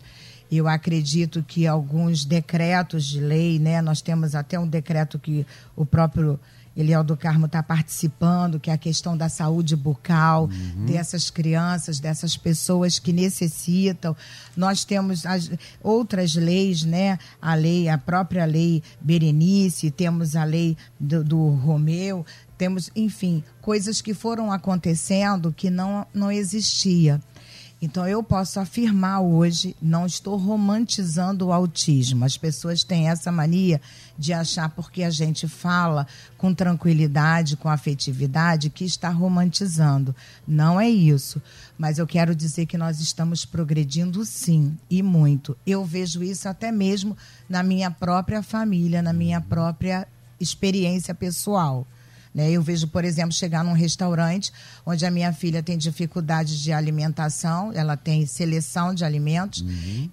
Eu 0.51 0.67
acredito 0.67 1.43
que 1.43 1.67
alguns 1.67 2.25
decretos 2.25 3.07
de 3.07 3.21
lei, 3.21 3.59
né? 3.59 3.83
Nós 3.83 4.01
temos 4.01 4.35
até 4.35 4.59
um 4.59 4.67
decreto 4.67 5.19
que 5.19 5.47
o 5.77 5.85
próprio 5.85 6.41
Eliel 6.79 7.03
do 7.03 7.17
Carmo 7.17 7.47
está 7.47 7.61
participando, 7.61 8.61
que 8.61 8.71
é 8.71 8.73
a 8.73 8.79
questão 8.79 9.17
da 9.17 9.29
saúde 9.29 9.75
bucal 9.75 10.49
dessas 10.87 11.29
crianças, 11.29 11.99
dessas 11.99 12.37
pessoas 12.37 13.01
que 13.01 13.13
necessitam. 13.13 14.17
Nós 14.57 14.85
temos 14.85 15.27
as 15.27 15.51
outras 15.83 16.37
leis, 16.37 16.85
né? 16.85 17.19
A 17.43 17.55
lei, 17.55 17.89
a 17.89 17.99
própria 17.99 18.45
lei 18.45 18.81
Berenice, 19.01 19.91
temos 19.91 20.37
a 20.37 20.45
lei 20.45 20.77
do, 21.01 21.25
do 21.25 21.49
Romeu, 21.49 22.25
temos, 22.57 22.91
enfim, 22.95 23.43
coisas 23.61 24.01
que 24.01 24.15
foram 24.15 24.53
acontecendo 24.53 25.53
que 25.53 25.71
não, 25.71 26.07
não 26.15 26.31
existia. 26.31 27.21
Então 27.81 28.09
eu 28.09 28.23
posso 28.25 28.59
afirmar 28.59 29.21
hoje, 29.21 29.77
não 29.81 30.05
estou 30.05 30.37
romantizando 30.37 31.47
o 31.47 31.53
autismo. 31.53 32.25
As 32.25 32.37
pessoas 32.37 32.83
têm 32.83 33.09
essa 33.09 33.31
mania 33.31 33.81
de 34.19 34.33
achar 34.33 34.69
porque 34.71 35.05
a 35.05 35.11
gente 35.11 35.47
fala 35.47 36.05
com 36.37 36.53
tranquilidade, 36.53 37.57
com 37.57 37.69
afetividade, 37.69 38.69
que 38.69 38.85
está 38.85 39.11
romantizando. 39.11 40.15
Não 40.47 40.81
é 40.81 40.91
isso. 40.91 41.41
Mas 41.79 41.99
eu 41.99 42.07
quero 42.07 42.35
dizer 42.35 42.67
que 42.67 42.77
nós 42.77 42.99
estamos 43.01 43.45
progredindo 43.45 44.25
sim, 44.25 44.77
e 44.91 45.01
muito. 45.01 45.57
Eu 45.65 45.85
vejo 45.85 46.21
isso 46.23 46.49
até 46.49 46.73
mesmo 46.73 47.17
na 47.49 47.63
minha 47.63 47.93
própria 47.93 48.43
família, 48.43 49.01
na 49.01 49.13
minha 49.13 49.41
própria 49.41 50.09
experiência 50.41 51.15
pessoal. 51.15 51.87
Né? 52.35 52.51
Eu 52.51 52.63
vejo, 52.63 52.89
por 52.89 53.05
exemplo, 53.05 53.33
chegar 53.33 53.65
num 53.65 53.73
restaurante 53.73 54.53
onde 54.85 55.05
a 55.07 55.11
minha 55.11 55.33
filha 55.33 55.63
tem 55.63 55.77
dificuldade 55.79 56.63
de 56.63 56.73
alimentação, 56.73 57.73
ela 57.73 57.97
tem 57.97 58.27
seleção 58.27 58.95
de 58.95 59.05
alimentos, 59.05 59.65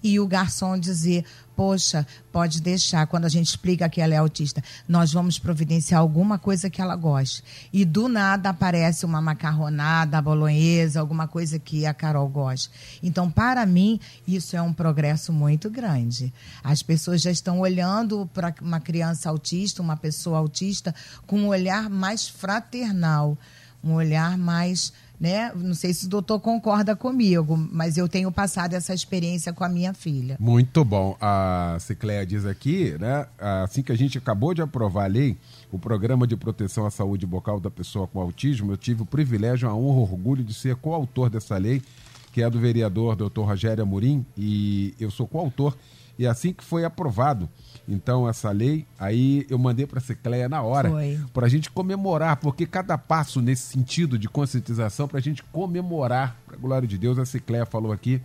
e 0.02 0.18
o 0.18 0.26
garçom 0.26 0.78
dizer: 0.78 1.24
Poxa, 1.56 2.06
pode 2.30 2.60
deixar, 2.60 3.06
quando 3.06 3.24
a 3.24 3.30
gente 3.30 3.46
explica 3.46 3.88
que 3.88 4.02
ela 4.02 4.12
é 4.12 4.18
autista, 4.18 4.62
nós 4.86 5.10
vamos 5.10 5.38
providenciar 5.38 6.02
alguma 6.02 6.38
coisa 6.38 6.68
que 6.68 6.82
ela 6.82 6.94
goste. 6.94 7.42
E 7.72 7.82
do 7.82 8.08
nada 8.08 8.50
aparece 8.50 9.06
uma 9.06 9.22
macarronada, 9.22 10.20
bolonhesa, 10.20 11.00
alguma 11.00 11.26
coisa 11.26 11.58
que 11.58 11.86
a 11.86 11.94
Carol 11.94 12.28
gosta. 12.28 12.70
Então, 13.02 13.30
para 13.30 13.64
mim, 13.64 13.98
isso 14.28 14.54
é 14.54 14.60
um 14.60 14.72
progresso 14.72 15.32
muito 15.32 15.70
grande. 15.70 16.30
As 16.62 16.82
pessoas 16.82 17.22
já 17.22 17.30
estão 17.30 17.58
olhando 17.60 18.28
para 18.34 18.54
uma 18.60 18.78
criança 18.78 19.30
autista, 19.30 19.80
uma 19.80 19.96
pessoa 19.96 20.36
autista, 20.36 20.94
com 21.26 21.40
um 21.40 21.48
olhar 21.48 21.88
mais 21.88 22.28
fraternal, 22.28 23.38
um 23.82 23.94
olhar 23.94 24.36
mais. 24.36 24.92
Né? 25.18 25.50
Não 25.54 25.74
sei 25.74 25.94
se 25.94 26.06
o 26.06 26.08
doutor 26.08 26.40
concorda 26.40 26.94
comigo, 26.94 27.56
mas 27.72 27.96
eu 27.96 28.06
tenho 28.06 28.30
passado 28.30 28.74
essa 28.74 28.92
experiência 28.92 29.52
com 29.52 29.64
a 29.64 29.68
minha 29.68 29.94
filha. 29.94 30.36
Muito 30.38 30.84
bom. 30.84 31.16
A 31.20 31.78
Cicleia 31.80 32.26
diz 32.26 32.44
aqui, 32.44 32.96
né? 32.98 33.26
Assim 33.38 33.82
que 33.82 33.90
a 33.90 33.96
gente 33.96 34.18
acabou 34.18 34.52
de 34.52 34.60
aprovar 34.60 35.04
a 35.04 35.08
lei, 35.08 35.38
o 35.72 35.78
programa 35.78 36.26
de 36.26 36.36
proteção 36.36 36.84
à 36.84 36.90
saúde 36.90 37.24
bucal 37.26 37.58
da 37.58 37.70
pessoa 37.70 38.06
com 38.06 38.20
autismo, 38.20 38.72
eu 38.72 38.76
tive 38.76 39.02
o 39.02 39.06
privilégio, 39.06 39.68
a 39.68 39.74
honra, 39.74 39.98
o 39.98 40.02
orgulho 40.02 40.44
de 40.44 40.52
ser 40.52 40.76
coautor 40.76 41.30
dessa 41.30 41.56
lei, 41.56 41.82
que 42.30 42.42
é 42.42 42.50
do 42.50 42.60
vereador 42.60 43.16
Dr. 43.16 43.40
Rogério 43.40 43.82
Amorim, 43.82 44.24
e 44.36 44.94
eu 45.00 45.10
sou 45.10 45.26
coautor. 45.26 45.74
E 46.18 46.26
assim 46.26 46.52
que 46.52 46.64
foi 46.64 46.84
aprovado, 46.84 47.48
então, 47.88 48.28
essa 48.28 48.50
lei, 48.50 48.84
aí 48.98 49.46
eu 49.48 49.58
mandei 49.58 49.86
para 49.86 49.98
a 49.98 50.02
Cicleia 50.02 50.48
na 50.48 50.60
hora, 50.60 50.90
para 51.32 51.46
a 51.46 51.48
gente 51.48 51.70
comemorar, 51.70 52.36
porque 52.38 52.66
cada 52.66 52.98
passo 52.98 53.40
nesse 53.40 53.62
sentido 53.62 54.18
de 54.18 54.28
conscientização, 54.28 55.06
para 55.06 55.18
a 55.18 55.22
gente 55.22 55.42
comemorar, 55.44 56.36
para 56.46 56.56
glória 56.56 56.88
de 56.88 56.98
Deus, 56.98 57.16
a 57.18 57.24
Cicleia 57.24 57.64
falou 57.64 57.92
aqui, 57.92 58.20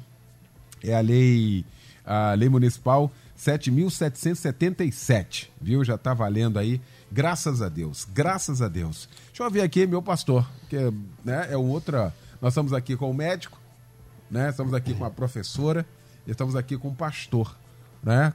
é 0.83 0.95
a 0.95 0.99
lei, 0.99 1.63
a 2.03 2.33
lei 2.33 2.49
municipal 2.49 3.11
7.777, 3.37 5.49
viu? 5.59 5.83
Já 5.83 5.95
está 5.95 6.13
valendo 6.13 6.57
aí, 6.57 6.81
graças 7.11 7.61
a 7.61 7.69
Deus, 7.69 8.07
graças 8.11 8.63
a 8.63 8.67
Deus. 8.67 9.07
Deixa 9.27 9.43
eu 9.43 9.51
ver 9.51 9.61
aqui 9.61 9.85
meu 9.85 10.01
pastor, 10.01 10.49
que 10.69 10.75
é, 10.75 10.91
né, 11.23 11.49
é 11.51 11.57
outra. 11.57 12.11
Nós 12.41 12.53
estamos 12.53 12.73
aqui 12.73 12.95
com 12.95 13.11
o 13.11 13.13
médico, 13.13 13.59
né? 14.29 14.49
Estamos 14.49 14.73
aqui 14.73 14.95
com 14.95 15.05
a 15.05 15.11
professora, 15.11 15.85
e 16.25 16.31
estamos 16.31 16.55
aqui 16.55 16.77
com 16.77 16.89
o 16.89 16.95
pastor, 16.95 17.55
né? 18.03 18.33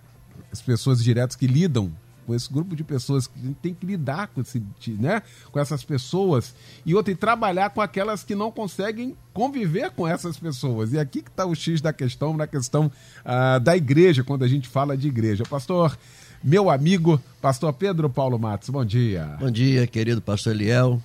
As 0.52 0.60
pessoas 0.60 1.02
diretas 1.02 1.36
que 1.36 1.46
lidam 1.46 1.92
com 2.26 2.34
esse 2.34 2.52
grupo 2.52 2.74
de 2.74 2.82
pessoas 2.82 3.26
que 3.26 3.54
tem 3.62 3.72
que 3.72 3.86
lidar 3.86 4.26
com 4.28 4.40
esse, 4.40 4.60
né? 4.98 5.22
Com 5.52 5.60
essas 5.60 5.84
pessoas 5.84 6.54
e 6.84 6.94
outra 6.94 7.12
e 7.12 7.16
trabalhar 7.16 7.70
com 7.70 7.80
aquelas 7.80 8.24
que 8.24 8.34
não 8.34 8.50
conseguem 8.50 9.16
conviver 9.32 9.90
com 9.92 10.06
essas 10.06 10.36
pessoas. 10.36 10.92
E 10.92 10.98
aqui 10.98 11.22
que 11.22 11.30
está 11.30 11.46
o 11.46 11.54
X 11.54 11.80
da 11.80 11.92
questão, 11.92 12.36
na 12.36 12.46
questão 12.46 12.90
ah, 13.24 13.58
da 13.58 13.76
igreja, 13.76 14.24
quando 14.24 14.44
a 14.44 14.48
gente 14.48 14.68
fala 14.68 14.96
de 14.96 15.06
igreja. 15.06 15.44
Pastor, 15.48 15.96
meu 16.42 16.68
amigo, 16.68 17.20
pastor 17.40 17.72
Pedro 17.72 18.10
Paulo 18.10 18.38
Matos, 18.38 18.68
bom 18.70 18.84
dia. 18.84 19.36
Bom 19.38 19.50
dia, 19.50 19.86
querido 19.86 20.20
pastor 20.20 20.52
Eliel, 20.52 21.00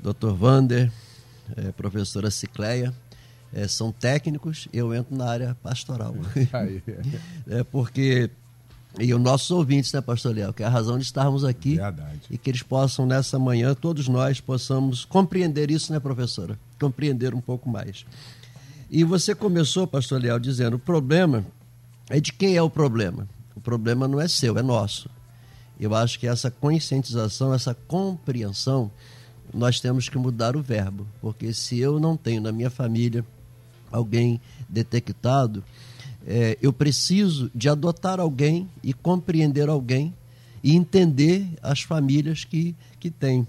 doutor 0.00 0.34
Vander, 0.34 0.90
eh, 1.56 1.72
professora 1.72 2.30
Cicleia. 2.30 2.92
Eh, 3.52 3.68
são 3.68 3.92
técnicos, 3.92 4.68
eu 4.72 4.94
entro 4.94 5.16
na 5.16 5.26
área 5.28 5.56
pastoral. 5.62 6.14
É 7.48 7.62
porque. 7.64 8.30
E 8.98 9.12
os 9.12 9.20
nossos 9.20 9.50
ouvintes, 9.50 9.92
né, 9.92 10.00
pastor 10.00 10.34
Léo? 10.34 10.54
Que 10.54 10.62
é 10.62 10.66
a 10.66 10.70
razão 10.70 10.96
de 10.96 11.04
estarmos 11.04 11.44
aqui. 11.44 11.76
Verdade. 11.76 12.20
E 12.30 12.38
que 12.38 12.50
eles 12.50 12.62
possam, 12.62 13.04
nessa 13.04 13.38
manhã, 13.38 13.74
todos 13.74 14.08
nós 14.08 14.40
possamos 14.40 15.04
compreender 15.04 15.70
isso, 15.70 15.92
né, 15.92 16.00
professora? 16.00 16.58
Compreender 16.80 17.34
um 17.34 17.40
pouco 17.40 17.68
mais. 17.68 18.06
E 18.90 19.04
você 19.04 19.34
começou, 19.34 19.86
pastor 19.86 20.20
Leal, 20.20 20.38
dizendo: 20.38 20.76
o 20.76 20.78
problema 20.78 21.44
é 22.08 22.20
de 22.20 22.32
quem 22.32 22.56
é 22.56 22.62
o 22.62 22.70
problema. 22.70 23.28
O 23.54 23.60
problema 23.60 24.08
não 24.08 24.20
é 24.20 24.28
seu, 24.28 24.56
é 24.56 24.62
nosso. 24.62 25.10
Eu 25.78 25.94
acho 25.94 26.18
que 26.18 26.26
essa 26.26 26.50
conscientização, 26.50 27.52
essa 27.52 27.74
compreensão, 27.74 28.90
nós 29.52 29.78
temos 29.78 30.08
que 30.08 30.16
mudar 30.16 30.56
o 30.56 30.62
verbo. 30.62 31.06
Porque 31.20 31.52
se 31.52 31.78
eu 31.78 32.00
não 32.00 32.16
tenho 32.16 32.40
na 32.40 32.50
minha 32.50 32.70
família 32.70 33.24
alguém 33.90 34.40
detectado, 34.68 35.62
é, 36.26 36.58
eu 36.60 36.72
preciso 36.72 37.50
de 37.54 37.68
adotar 37.68 38.18
alguém 38.18 38.68
e 38.82 38.92
compreender 38.92 39.68
alguém 39.68 40.12
e 40.62 40.74
entender 40.74 41.46
as 41.62 41.82
famílias 41.82 42.44
que, 42.44 42.74
que 42.98 43.10
têm. 43.10 43.46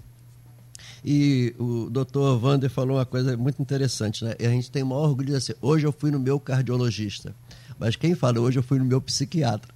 E 1.04 1.54
o 1.58 1.88
doutor 1.90 2.38
Vander 2.38 2.70
falou 2.70 2.96
uma 2.96 3.06
coisa 3.06 3.36
muito 3.36 3.60
interessante, 3.60 4.24
né? 4.24 4.34
A 4.38 4.48
gente 4.48 4.70
tem 4.70 4.82
o 4.82 4.86
maior 4.86 5.08
orgulho 5.08 5.28
de 5.28 5.36
assim, 5.36 5.54
hoje 5.60 5.86
eu 5.86 5.92
fui 5.92 6.10
no 6.10 6.18
meu 6.18 6.38
cardiologista. 6.38 7.34
Mas 7.78 7.96
quem 7.96 8.14
fala 8.14 8.40
hoje 8.40 8.58
eu 8.58 8.62
fui 8.62 8.78
no 8.78 8.84
meu 8.84 9.00
psiquiatra? 9.00 9.72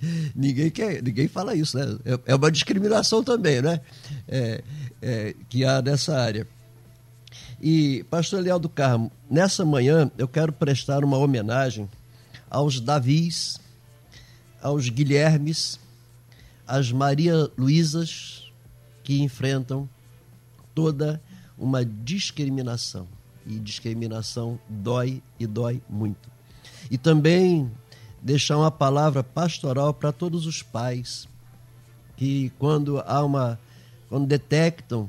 Ninguém, 0.34 0.70
quer, 0.70 1.02
ninguém 1.02 1.26
fala 1.26 1.54
isso, 1.54 1.78
né? 1.78 1.98
É, 2.04 2.32
é 2.32 2.34
uma 2.34 2.50
discriminação 2.50 3.22
também, 3.22 3.62
né? 3.62 3.80
É, 4.28 4.62
é, 5.00 5.34
que 5.48 5.64
há 5.64 5.80
nessa 5.80 6.16
área. 6.16 6.46
E, 7.60 8.04
pastor 8.10 8.42
Leal 8.42 8.58
do 8.58 8.68
Carmo, 8.68 9.10
nessa 9.30 9.64
manhã 9.64 10.10
eu 10.18 10.28
quero 10.28 10.52
prestar 10.52 11.02
uma 11.04 11.16
homenagem 11.16 11.88
aos 12.50 12.80
Davis, 12.80 13.58
aos 14.62 14.88
Guilhermes, 14.88 15.80
às 16.66 16.92
Maria 16.92 17.50
Luísas, 17.56 18.52
que 19.02 19.22
enfrentam 19.22 19.88
toda 20.74 21.22
uma 21.56 21.84
discriminação. 21.84 23.08
E 23.46 23.58
discriminação 23.58 24.58
dói 24.68 25.22
e 25.38 25.46
dói 25.46 25.80
muito. 25.88 26.28
E 26.90 26.98
também 26.98 27.70
deixar 28.20 28.58
uma 28.58 28.72
palavra 28.72 29.22
pastoral 29.22 29.94
para 29.94 30.10
todos 30.12 30.46
os 30.46 30.62
pais 30.62 31.28
que 32.16 32.50
quando 32.58 32.98
há 33.06 33.24
uma 33.24 33.58
quando 34.08 34.26
detectam 34.26 35.08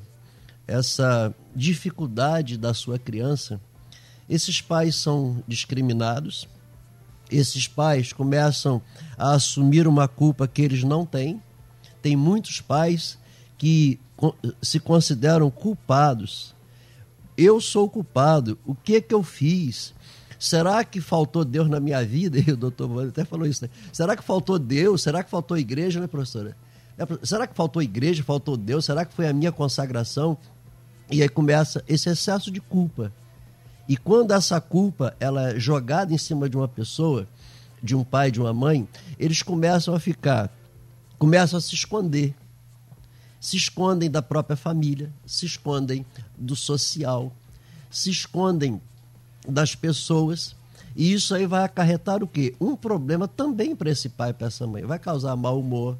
essa 0.67 1.33
dificuldade 1.57 2.55
da 2.55 2.71
sua 2.71 2.99
criança, 2.99 3.59
esses 4.29 4.61
pais 4.61 4.95
são 4.95 5.43
discriminados, 5.47 6.47
esses 7.31 7.67
pais 7.67 8.13
começam 8.13 8.79
a 9.17 9.33
assumir 9.33 9.87
uma 9.87 10.07
culpa 10.07 10.47
que 10.47 10.61
eles 10.61 10.83
não 10.83 11.03
têm. 11.05 11.41
Tem 12.01 12.15
muitos 12.15 12.61
pais 12.61 13.17
que 13.57 13.99
se 14.61 14.79
consideram 14.79 15.49
culpados. 15.49 16.55
Eu 17.35 17.59
sou 17.59 17.89
culpado. 17.89 18.57
O 18.65 18.75
que 18.75 19.01
que 19.01 19.13
eu 19.13 19.23
fiz? 19.23 19.93
Será 20.39 20.83
que 20.83 21.01
faltou 21.01 21.43
Deus 21.43 21.67
na 21.67 21.79
minha 21.79 22.05
vida? 22.05 22.37
E 22.47 22.51
o 22.51 22.57
doutor 22.57 23.07
até 23.07 23.25
falou 23.25 23.47
isso, 23.47 23.63
né? 23.63 23.69
Será 23.91 24.15
que 24.15 24.23
faltou 24.23 24.59
Deus? 24.59 25.01
Será 25.01 25.23
que 25.23 25.29
faltou 25.29 25.57
igreja, 25.57 25.99
né, 25.99 26.07
professora? 26.07 26.55
É, 26.97 27.05
será 27.23 27.47
que 27.47 27.55
faltou 27.55 27.81
igreja? 27.81 28.23
Faltou 28.23 28.55
Deus? 28.55 28.85
Será 28.85 29.05
que 29.05 29.13
foi 29.13 29.27
a 29.27 29.33
minha 29.33 29.51
consagração? 29.51 30.37
E 31.09 31.21
aí 31.21 31.29
começa 31.29 31.83
esse 31.87 32.09
excesso 32.09 32.51
de 32.51 32.59
culpa. 32.59 33.11
E 33.87 33.95
quando 33.95 34.31
essa 34.31 34.59
culpa 34.59 35.15
ela 35.19 35.51
é 35.51 35.59
jogada 35.59 36.13
em 36.13 36.17
cima 36.17 36.49
de 36.49 36.57
uma 36.57 36.67
pessoa, 36.67 37.27
de 37.81 37.95
um 37.95 38.03
pai, 38.03 38.31
de 38.31 38.41
uma 38.41 38.53
mãe, 38.53 38.87
eles 39.17 39.41
começam 39.41 39.95
a 39.95 39.99
ficar, 39.99 40.51
começam 41.17 41.57
a 41.57 41.61
se 41.61 41.73
esconder. 41.73 42.35
Se 43.39 43.55
escondem 43.55 44.09
da 44.09 44.21
própria 44.21 44.57
família, 44.57 45.11
se 45.25 45.45
escondem 45.45 46.05
do 46.37 46.55
social, 46.55 47.31
se 47.89 48.09
escondem 48.09 48.81
das 49.47 49.75
pessoas. 49.75 50.55
E 50.95 51.13
isso 51.13 51.33
aí 51.35 51.45
vai 51.45 51.63
acarretar 51.63 52.23
o 52.23 52.27
quê? 52.27 52.55
Um 52.59 52.75
problema 52.75 53.27
também 53.27 53.75
para 53.75 53.91
esse 53.91 54.09
pai, 54.09 54.33
para 54.33 54.47
essa 54.47 54.65
mãe. 54.65 54.83
Vai 54.83 54.97
causar 54.97 55.35
mau 55.35 55.59
humor, 55.59 55.97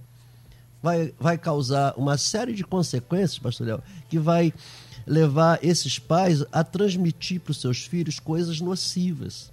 vai, 0.82 1.14
vai 1.20 1.38
causar 1.38 1.94
uma 1.96 2.18
série 2.18 2.54
de 2.54 2.64
consequências, 2.64 3.40
pastor 3.40 3.68
Léo, 3.68 3.84
que 4.10 4.18
vai 4.18 4.52
levar 5.08 5.60
esses 5.64 5.98
pais 5.98 6.44
a 6.52 6.64
transmitir 6.64 7.40
para 7.40 7.52
os 7.52 7.62
seus 7.62 7.86
filhos 7.86 8.20
coisas 8.20 8.60
nocivas, 8.60 9.50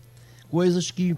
coisas 0.51 0.91
que 0.91 1.17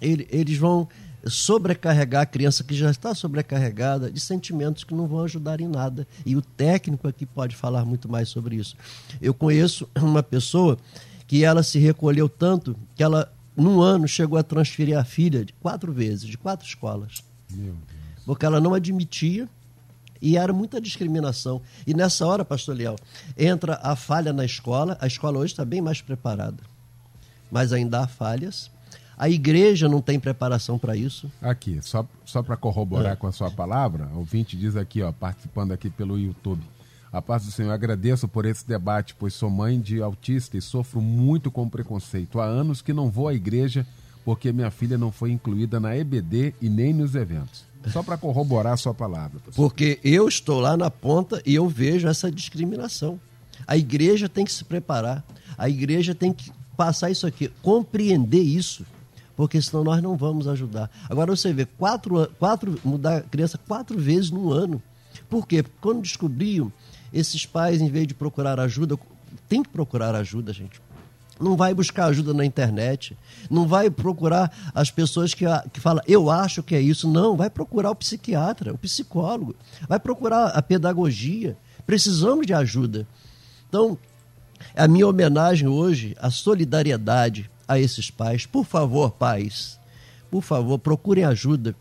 ele, 0.00 0.26
eles 0.30 0.56
vão 0.56 0.88
sobrecarregar 1.24 2.22
a 2.22 2.26
criança 2.26 2.62
que 2.62 2.74
já 2.74 2.90
está 2.90 3.12
sobrecarregada 3.12 4.10
de 4.10 4.20
sentimentos 4.20 4.84
que 4.84 4.94
não 4.94 5.08
vão 5.08 5.24
ajudar 5.24 5.60
em 5.60 5.66
nada. 5.66 6.06
E 6.24 6.36
o 6.36 6.42
técnico 6.42 7.08
aqui 7.08 7.26
pode 7.26 7.56
falar 7.56 7.84
muito 7.84 8.08
mais 8.08 8.28
sobre 8.28 8.54
isso. 8.54 8.76
Eu 9.20 9.34
conheço 9.34 9.88
uma 10.00 10.22
pessoa 10.22 10.78
que 11.26 11.44
ela 11.44 11.64
se 11.64 11.80
recolheu 11.80 12.28
tanto 12.28 12.76
que 12.94 13.02
ela, 13.02 13.32
num 13.56 13.80
ano, 13.80 14.06
chegou 14.06 14.38
a 14.38 14.44
transferir 14.44 14.96
a 14.96 15.04
filha 15.04 15.44
de 15.44 15.52
quatro 15.54 15.92
vezes, 15.92 16.28
de 16.28 16.38
quatro 16.38 16.66
escolas. 16.66 17.24
Porque 18.24 18.46
ela 18.46 18.60
não 18.60 18.74
admitia 18.74 19.48
e 20.26 20.36
era 20.36 20.52
muita 20.52 20.80
discriminação. 20.80 21.62
E 21.86 21.94
nessa 21.94 22.26
hora, 22.26 22.44
pastor 22.44 22.76
Leal, 22.76 22.96
entra 23.38 23.78
a 23.80 23.94
falha 23.94 24.32
na 24.32 24.44
escola. 24.44 24.98
A 25.00 25.06
escola 25.06 25.38
hoje 25.38 25.52
está 25.52 25.64
bem 25.64 25.80
mais 25.80 26.00
preparada. 26.00 26.64
Mas 27.48 27.72
ainda 27.72 28.00
há 28.00 28.08
falhas. 28.08 28.68
A 29.16 29.30
igreja 29.30 29.88
não 29.88 30.02
tem 30.02 30.18
preparação 30.18 30.80
para 30.80 30.96
isso. 30.96 31.30
Aqui, 31.40 31.78
só, 31.80 32.04
só 32.24 32.42
para 32.42 32.56
corroborar 32.56 33.12
é. 33.12 33.16
com 33.16 33.28
a 33.28 33.32
sua 33.32 33.52
palavra, 33.52 34.08
o 34.14 34.18
ouvinte 34.18 34.56
diz 34.56 34.74
aqui, 34.74 35.00
ó, 35.00 35.12
participando 35.12 35.70
aqui 35.70 35.88
pelo 35.88 36.18
YouTube. 36.18 36.60
A 37.12 37.22
paz 37.22 37.44
do 37.44 37.52
Senhor, 37.52 37.70
agradeço 37.70 38.26
por 38.26 38.44
esse 38.44 38.66
debate, 38.66 39.14
pois 39.16 39.32
sou 39.32 39.48
mãe 39.48 39.80
de 39.80 40.02
autista 40.02 40.58
e 40.58 40.60
sofro 40.60 41.00
muito 41.00 41.52
com 41.52 41.68
preconceito. 41.68 42.40
Há 42.40 42.44
anos 42.44 42.82
que 42.82 42.92
não 42.92 43.08
vou 43.08 43.28
à 43.28 43.32
igreja 43.32 43.86
porque 44.26 44.52
minha 44.52 44.72
filha 44.72 44.98
não 44.98 45.12
foi 45.12 45.30
incluída 45.30 45.78
na 45.78 45.96
EBD 45.96 46.52
e 46.60 46.68
nem 46.68 46.92
nos 46.92 47.14
eventos. 47.14 47.64
Só 47.92 48.02
para 48.02 48.18
corroborar 48.18 48.72
a 48.72 48.76
sua 48.76 48.92
palavra. 48.92 49.38
Professor. 49.38 49.62
Porque 49.62 50.00
eu 50.02 50.26
estou 50.26 50.58
lá 50.58 50.76
na 50.76 50.90
ponta 50.90 51.40
e 51.46 51.54
eu 51.54 51.68
vejo 51.68 52.08
essa 52.08 52.28
discriminação. 52.28 53.20
A 53.64 53.76
igreja 53.76 54.28
tem 54.28 54.44
que 54.44 54.52
se 54.52 54.64
preparar. 54.64 55.24
A 55.56 55.68
igreja 55.68 56.12
tem 56.12 56.32
que 56.32 56.50
passar 56.76 57.08
isso 57.08 57.24
aqui, 57.24 57.52
compreender 57.62 58.42
isso, 58.42 58.84
porque 59.36 59.62
senão 59.62 59.84
nós 59.84 60.02
não 60.02 60.16
vamos 60.16 60.48
ajudar. 60.48 60.90
Agora 61.08 61.34
você 61.34 61.52
vê, 61.52 61.64
quatro, 61.64 62.28
quatro, 62.36 62.80
mudar 62.84 63.18
a 63.18 63.20
criança 63.20 63.56
quatro 63.56 63.96
vezes 63.96 64.32
no 64.32 64.52
ano. 64.52 64.82
Por 65.30 65.46
quê? 65.46 65.62
Porque 65.62 65.78
quando 65.80 66.02
descobriam, 66.02 66.72
esses 67.12 67.46
pais, 67.46 67.80
em 67.80 67.88
vez 67.88 68.08
de 68.08 68.14
procurar 68.14 68.58
ajuda, 68.58 68.98
tem 69.48 69.62
que 69.62 69.68
procurar 69.68 70.16
ajuda, 70.16 70.52
gente. 70.52 70.80
Não 71.40 71.56
vai 71.56 71.74
buscar 71.74 72.06
ajuda 72.06 72.32
na 72.32 72.44
internet. 72.44 73.16
Não 73.50 73.66
vai 73.66 73.90
procurar 73.90 74.50
as 74.74 74.90
pessoas 74.90 75.34
que, 75.34 75.44
que 75.72 75.80
falam, 75.80 76.02
eu 76.06 76.30
acho 76.30 76.62
que 76.62 76.74
é 76.74 76.80
isso. 76.80 77.08
Não, 77.08 77.36
vai 77.36 77.50
procurar 77.50 77.90
o 77.90 77.96
psiquiatra, 77.96 78.72
o 78.72 78.78
psicólogo. 78.78 79.54
Vai 79.88 80.00
procurar 80.00 80.48
a 80.48 80.62
pedagogia. 80.62 81.56
Precisamos 81.86 82.46
de 82.46 82.54
ajuda. 82.54 83.06
Então, 83.68 83.98
a 84.74 84.88
minha 84.88 85.06
homenagem 85.06 85.68
hoje, 85.68 86.16
a 86.18 86.30
solidariedade 86.30 87.50
a 87.68 87.78
esses 87.78 88.10
pais. 88.10 88.46
Por 88.46 88.64
favor, 88.64 89.12
pais, 89.12 89.78
por 90.30 90.42
favor, 90.42 90.78
procurem 90.78 91.24
ajuda, 91.24 91.74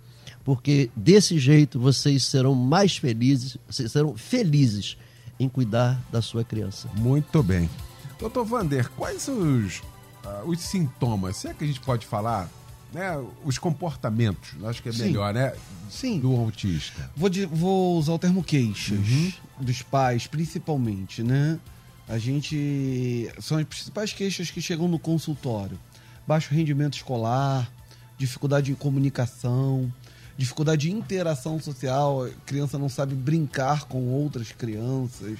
porque 0.43 0.89
desse 0.95 1.37
jeito 1.37 1.79
vocês 1.79 2.23
serão 2.23 2.55
mais 2.55 2.97
felizes, 2.97 3.57
vocês 3.67 3.91
serão 3.91 4.15
felizes 4.15 4.97
em 5.39 5.49
cuidar 5.49 6.01
da 6.11 6.21
sua 6.21 6.43
criança. 6.43 6.89
Muito 6.95 7.43
bem. 7.43 7.69
Doutor 8.19 8.45
Vander, 8.45 8.89
quais 8.91 9.27
os, 9.27 9.79
uh, 10.23 10.45
os 10.45 10.59
sintomas, 10.59 11.37
se 11.37 11.47
é 11.47 11.53
que 11.53 11.63
a 11.63 11.67
gente 11.67 11.81
pode 11.81 12.05
falar, 12.05 12.49
né, 12.93 13.11
os 13.43 13.57
comportamentos, 13.57 14.51
acho 14.63 14.81
que 14.81 14.89
é 14.89 14.91
Sim. 14.91 15.03
melhor, 15.03 15.33
né? 15.33 15.53
Sim. 15.89 16.19
Do 16.19 16.33
autista. 16.33 17.11
Vou, 17.15 17.29
de, 17.29 17.45
vou 17.45 17.97
usar 17.97 18.13
o 18.13 18.19
termo 18.19 18.43
queixas 18.43 18.97
uhum. 18.97 19.31
dos 19.59 19.81
pais, 19.81 20.27
principalmente, 20.27 21.21
né? 21.21 21.59
A 22.07 22.17
gente. 22.17 23.29
São 23.41 23.57
as 23.57 23.65
principais 23.65 24.13
queixas 24.13 24.49
que 24.49 24.61
chegam 24.61 24.87
no 24.87 24.99
consultório: 24.99 25.77
baixo 26.25 26.53
rendimento 26.53 26.93
escolar, 26.93 27.69
dificuldade 28.17 28.67
de 28.67 28.75
comunicação, 28.75 29.91
dificuldade 30.37 30.83
de 30.83 30.91
interação 30.91 31.59
social, 31.59 32.25
a 32.25 32.29
criança 32.45 32.77
não 32.77 32.89
sabe 32.89 33.15
brincar 33.15 33.85
com 33.85 34.07
outras 34.07 34.51
crianças, 34.51 35.39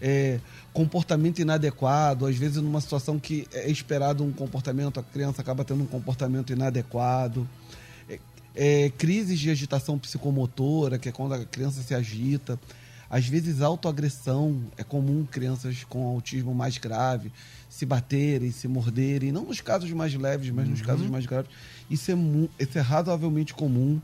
é, 0.00 0.40
comportamento 0.72 1.40
inadequado, 1.40 2.26
às 2.26 2.36
vezes 2.36 2.58
numa 2.62 2.80
situação 2.80 3.18
que 3.18 3.46
é 3.52 3.70
esperado 3.70 4.24
um 4.24 4.32
comportamento, 4.32 5.00
a 5.00 5.02
criança 5.02 5.42
acaba 5.42 5.64
tendo 5.64 5.82
um 5.82 5.86
comportamento 5.86 6.52
inadequado. 6.52 7.48
É, 8.08 8.18
é, 8.54 8.90
crises 8.90 9.38
de 9.38 9.50
agitação 9.50 9.98
psicomotora, 9.98 10.98
que 10.98 11.08
é 11.08 11.12
quando 11.12 11.34
a 11.34 11.44
criança 11.44 11.82
se 11.82 11.94
agita. 11.94 12.58
Às 13.10 13.26
vezes, 13.26 13.62
autoagressão. 13.62 14.60
É 14.76 14.84
comum 14.84 15.24
crianças 15.24 15.84
com 15.84 16.06
autismo 16.06 16.54
mais 16.54 16.76
grave 16.76 17.32
se 17.68 17.86
baterem, 17.86 18.50
se 18.50 18.68
morderem. 18.68 19.32
Não 19.32 19.44
nos 19.44 19.60
casos 19.60 19.90
mais 19.92 20.14
leves, 20.14 20.50
mas 20.50 20.64
uhum. 20.64 20.72
nos 20.72 20.82
casos 20.82 21.08
mais 21.08 21.26
graves. 21.26 21.50
Isso 21.90 22.10
é, 22.10 22.14
isso 22.58 22.78
é 22.78 22.80
razoavelmente 22.80 23.54
comum. 23.54 24.00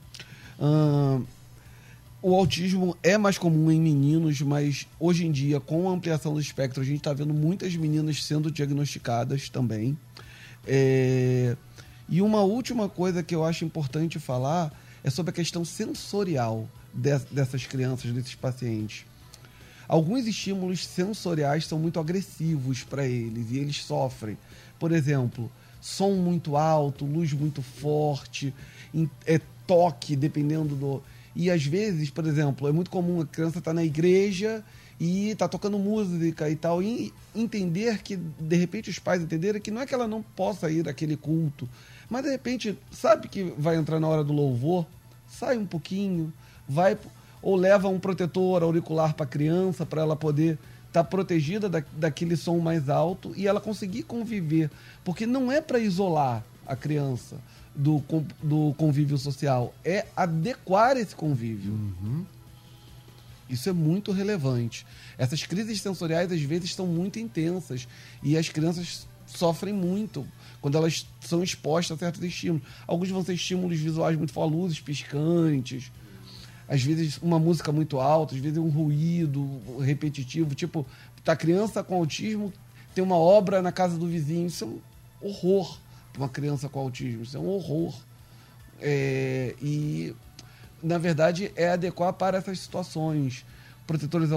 O 2.27 2.35
autismo 2.35 2.97
é 3.03 3.19
mais 3.19 3.37
comum 3.37 3.71
em 3.71 3.79
meninos, 3.79 4.41
mas 4.41 4.87
hoje 4.99 5.27
em 5.27 5.31
dia, 5.31 5.61
com 5.61 5.91
a 5.91 5.93
ampliação 5.93 6.33
do 6.33 6.41
espectro, 6.41 6.81
a 6.81 6.85
gente 6.85 6.97
está 6.97 7.13
vendo 7.13 7.35
muitas 7.35 7.77
meninas 7.77 8.25
sendo 8.25 8.51
diagnosticadas 8.51 9.51
também. 9.51 9.95
É... 10.67 11.55
E 12.09 12.23
uma 12.23 12.41
última 12.41 12.89
coisa 12.89 13.23
que 13.23 13.35
eu 13.35 13.45
acho 13.45 13.67
importante 13.67 14.19
falar 14.19 14.73
é 15.05 15.11
sobre 15.11 15.33
a 15.33 15.35
questão 15.35 15.67
sensorial 15.67 16.67
dessas 16.95 17.67
crianças, 17.67 18.11
desses 18.11 18.35
pacientes. 18.35 19.05
Alguns 19.87 20.27
estímulos 20.27 20.83
sensoriais 20.87 21.67
são 21.67 21.79
muito 21.79 22.01
agressivos 22.01 22.83
para 22.83 23.07
eles 23.07 23.51
e 23.51 23.59
eles 23.59 23.85
sofrem. 23.85 24.39
Por 24.79 24.93
exemplo, 24.93 25.53
som 25.79 26.13
muito 26.13 26.57
alto, 26.57 27.05
luz 27.05 27.35
muito 27.35 27.61
forte, 27.61 28.55
é 29.27 29.39
toque, 29.67 30.17
dependendo 30.17 30.75
do. 30.75 31.03
E 31.35 31.51
às 31.51 31.65
vezes, 31.65 32.11
por 32.11 32.27
exemplo, 32.27 32.69
é 32.69 32.73
muito 32.73 32.91
comum 32.91 33.21
a 33.21 33.27
criança 33.27 33.59
estar 33.59 33.71
tá 33.71 33.75
na 33.75 33.85
igreja 33.85 34.65
e 34.99 35.31
está 35.31 35.49
tocando 35.49 35.79
música 35.79 36.49
e 36.49 36.57
tal, 36.57 36.83
e 36.83 37.13
entender 37.35 38.03
que, 38.03 38.17
de 38.17 38.57
repente, 38.57 38.91
os 38.91 38.99
pais 38.99 39.21
entenderem 39.21 39.61
que 39.61 39.71
não 39.71 39.83
é 39.83 39.87
que 39.87 39.95
ela 39.95 40.07
não 40.07 40.23
possa 40.23 40.71
ir 40.71 40.89
àquele 40.89 41.17
culto, 41.17 41.69
mas 42.09 42.23
de 42.23 42.31
repente, 42.31 42.79
sabe 42.93 43.29
que 43.29 43.53
vai 43.59 43.77
entrar 43.77 43.99
na 43.99 44.07
hora 44.07 44.23
do 44.23 44.33
louvor, 44.33 44.87
sai 45.29 45.59
um 45.59 45.67
pouquinho, 45.67 46.33
vai 46.69 46.97
ou 47.43 47.57
leva 47.57 47.89
um 47.89 47.99
protetor 47.99 48.63
auricular 48.63 49.15
para 49.15 49.27
a 49.27 49.29
criança 49.29 49.85
para 49.85 50.01
ela 50.01 50.17
poder 50.17 50.59
estar 50.89 51.03
tá 51.03 51.05
protegida 51.05 51.69
da, 51.69 51.85
daquele 51.93 52.37
som 52.37 52.59
mais 52.59 52.89
alto 52.89 53.35
e 53.37 53.47
ela 53.47 53.61
conseguir 53.61 54.05
conviver, 54.05 54.71
porque 55.05 55.27
não 55.27 55.53
é 55.53 55.61
para 55.61 55.79
isolar 55.79 56.43
a 56.67 56.75
criança, 56.75 57.37
do, 57.75 58.03
do 58.43 58.75
convívio 58.77 59.19
social, 59.19 59.75
é 59.85 60.07
adequar 60.17 60.97
esse 60.97 61.15
convívio. 61.15 61.75
Isso 63.49 63.69
é 63.69 63.73
muito 63.73 64.13
relevante. 64.13 64.87
Essas 65.19 65.45
crises 65.45 65.81
sensoriais, 65.81 66.33
às 66.33 66.41
vezes, 66.41 66.75
são 66.75 66.87
muito 66.87 67.19
intensas 67.19 67.87
e 68.23 68.37
as 68.37 68.49
crianças 68.49 69.07
sofrem 69.27 69.75
muito 69.75 70.27
quando 70.61 70.77
elas 70.77 71.07
são 71.21 71.43
expostas 71.43 71.97
a 71.97 71.99
certos 71.99 72.23
estímulos. 72.23 72.67
Alguns 72.87 73.11
vão 73.11 73.25
ser 73.25 73.35
estímulos 73.35 73.79
visuais 73.79 74.17
muito 74.17 74.33
fortes, 74.33 74.57
luzes 74.57 74.81
piscantes, 74.81 75.91
às 76.69 76.83
vezes 76.83 77.19
uma 77.19 77.39
música 77.39 77.71
muito 77.71 78.01
alta, 78.01 78.35
às 78.35 78.41
vezes 78.41 78.59
um 78.59 78.69
ruído 78.69 79.61
repetitivo. 79.81 80.55
Tipo, 80.55 80.87
a 81.27 81.37
criança 81.37 81.83
com 81.83 81.97
autismo 81.97 82.53
tem 82.95 83.05
uma 83.05 83.17
obra 83.17 83.61
na 83.61 83.73
casa 83.73 83.99
do 83.99 84.07
vizinho. 84.07 84.47
Isso 84.47 84.65
é 84.65 84.67
um 84.67 85.29
horror 85.29 85.79
uma 86.17 86.29
criança 86.29 86.69
com 86.69 86.81
autismo. 86.81 87.23
Isso 87.23 87.37
é 87.37 87.41
um 87.41 87.49
horror. 87.49 87.95
É, 88.81 89.55
e, 89.61 90.15
na 90.83 90.99
verdade, 90.99 91.53
é 91.57 91.71
adequar 91.71 92.13
para 92.13 92.39
essas 92.39 92.61
situações. 92.61 93.45
Protetores, 93.87 94.31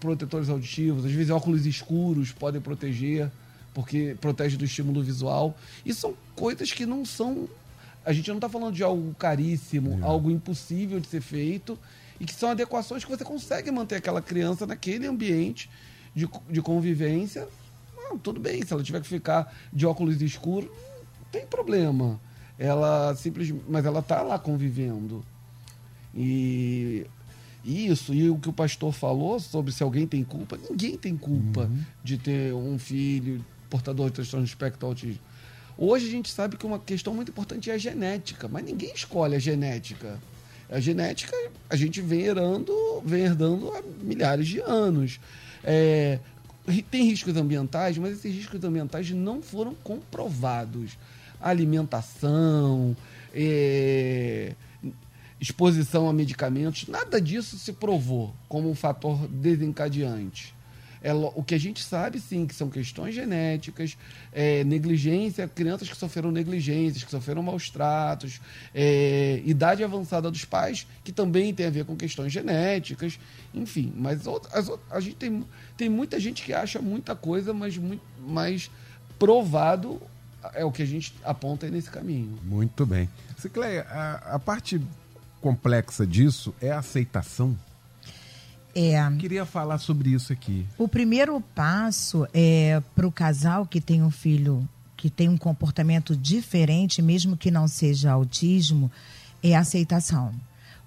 protetores 0.00 0.48
auditivos, 0.48 1.04
às 1.04 1.12
vezes 1.12 1.30
óculos 1.30 1.66
escuros 1.66 2.32
podem 2.32 2.60
proteger, 2.60 3.30
porque 3.72 4.16
protege 4.20 4.56
do 4.56 4.64
estímulo 4.64 5.02
visual. 5.02 5.56
E 5.84 5.92
são 5.92 6.14
coisas 6.34 6.72
que 6.72 6.86
não 6.86 7.04
são. 7.04 7.48
A 8.04 8.12
gente 8.12 8.28
não 8.28 8.36
está 8.36 8.48
falando 8.48 8.74
de 8.74 8.82
algo 8.82 9.14
caríssimo, 9.14 9.98
algo 10.02 10.30
impossível 10.30 11.00
de 11.00 11.06
ser 11.06 11.20
feito, 11.20 11.78
e 12.20 12.24
que 12.24 12.34
são 12.34 12.50
adequações 12.50 13.04
que 13.04 13.10
você 13.10 13.24
consegue 13.24 13.70
manter 13.70 13.96
aquela 13.96 14.20
criança 14.20 14.66
naquele 14.66 15.06
ambiente 15.06 15.70
de, 16.14 16.28
de 16.50 16.62
convivência. 16.62 17.48
Ah, 17.98 18.14
tudo 18.22 18.38
bem, 18.38 18.64
se 18.64 18.72
ela 18.72 18.82
tiver 18.82 19.00
que 19.00 19.08
ficar 19.08 19.54
de 19.72 19.86
óculos 19.86 20.20
escuros, 20.20 20.70
tem 21.34 21.46
problema. 21.46 22.20
Ela 22.58 23.14
simplesmente. 23.16 23.64
Mas 23.68 23.84
ela 23.84 23.98
está 23.98 24.22
lá 24.22 24.38
convivendo. 24.38 25.24
E 26.14 27.06
isso, 27.64 28.14
e 28.14 28.30
o 28.30 28.38
que 28.38 28.48
o 28.48 28.52
pastor 28.52 28.92
falou 28.92 29.40
sobre 29.40 29.72
se 29.72 29.82
alguém 29.82 30.06
tem 30.06 30.22
culpa, 30.22 30.56
ninguém 30.70 30.96
tem 30.96 31.16
culpa 31.16 31.68
de 32.04 32.18
ter 32.18 32.52
um 32.52 32.78
filho 32.78 33.44
portador 33.70 34.06
de 34.06 34.12
transtorno 34.12 34.44
de 34.44 34.50
espectro 34.50 34.86
autismo. 34.86 35.20
Hoje 35.76 36.06
a 36.06 36.10
gente 36.10 36.30
sabe 36.30 36.56
que 36.56 36.64
uma 36.64 36.78
questão 36.78 37.12
muito 37.12 37.30
importante 37.30 37.70
é 37.70 37.74
a 37.74 37.78
genética, 37.78 38.46
mas 38.46 38.64
ninguém 38.64 38.92
escolhe 38.94 39.34
a 39.34 39.38
genética. 39.38 40.20
A 40.70 40.78
genética 40.78 41.34
a 41.68 41.74
gente 41.74 42.00
vem 42.00 42.20
herdando, 42.20 42.72
vem 43.04 43.24
herdando 43.24 43.72
há 43.72 43.82
milhares 44.02 44.46
de 44.46 44.60
anos. 44.60 45.18
É, 45.64 46.20
tem 46.90 47.04
riscos 47.04 47.36
ambientais, 47.36 47.98
mas 47.98 48.12
esses 48.12 48.34
riscos 48.34 48.62
ambientais 48.62 49.10
não 49.10 49.42
foram 49.42 49.74
comprovados. 49.74 50.96
Alimentação, 51.40 52.96
é, 53.34 54.54
exposição 55.40 56.08
a 56.08 56.12
medicamentos, 56.12 56.86
nada 56.88 57.20
disso 57.20 57.58
se 57.58 57.72
provou 57.72 58.34
como 58.48 58.70
um 58.70 58.74
fator 58.74 59.28
desencadeante. 59.28 60.54
É, 61.04 61.12
o 61.12 61.42
que 61.42 61.54
a 61.54 61.58
gente 61.58 61.84
sabe, 61.84 62.18
sim, 62.18 62.46
que 62.46 62.54
são 62.54 62.70
questões 62.70 63.14
genéticas, 63.14 63.94
é, 64.32 64.64
negligência, 64.64 65.46
crianças 65.46 65.86
que 65.86 65.94
sofreram 65.94 66.32
negligências, 66.32 67.04
que 67.04 67.10
sofreram 67.10 67.42
maus 67.42 67.68
tratos, 67.68 68.40
é, 68.74 69.42
idade 69.44 69.84
avançada 69.84 70.30
dos 70.30 70.46
pais, 70.46 70.86
que 71.04 71.12
também 71.12 71.52
tem 71.52 71.66
a 71.66 71.70
ver 71.70 71.84
com 71.84 71.94
questões 71.94 72.32
genéticas, 72.32 73.20
enfim. 73.52 73.92
Mas 73.94 74.22
a 74.90 74.98
gente 74.98 75.16
tem, 75.16 75.44
tem 75.76 75.90
muita 75.90 76.18
gente 76.18 76.42
que 76.42 76.54
acha 76.54 76.80
muita 76.80 77.14
coisa, 77.14 77.52
mas, 77.52 77.76
muito, 77.76 78.02
mas 78.26 78.70
provado 79.18 80.00
é 80.54 80.64
o 80.64 80.72
que 80.72 80.82
a 80.82 80.86
gente 80.86 81.14
aponta 81.24 81.66
aí 81.66 81.72
nesse 81.72 81.90
caminho. 81.90 82.38
Muito 82.42 82.84
bem. 82.84 83.08
Cicleia, 83.38 83.86
a, 83.88 84.34
a 84.34 84.38
parte 84.38 84.80
complexa 85.40 86.06
disso 86.06 86.54
é 86.60 86.70
a 86.70 86.78
aceitação. 86.78 87.56
É. 88.74 88.98
Queria 89.18 89.46
falar 89.46 89.78
sobre 89.78 90.10
isso 90.10 90.32
aqui. 90.32 90.66
O 90.76 90.88
primeiro 90.88 91.40
passo 91.54 92.26
é 92.34 92.82
para 92.94 93.06
o 93.06 93.12
casal 93.12 93.66
que 93.66 93.80
tem 93.80 94.02
um 94.02 94.10
filho 94.10 94.68
que 94.96 95.10
tem 95.10 95.28
um 95.28 95.36
comportamento 95.36 96.16
diferente, 96.16 97.02
mesmo 97.02 97.36
que 97.36 97.50
não 97.50 97.68
seja 97.68 98.10
autismo, 98.10 98.90
é 99.42 99.54
a 99.54 99.60
aceitação. 99.60 100.32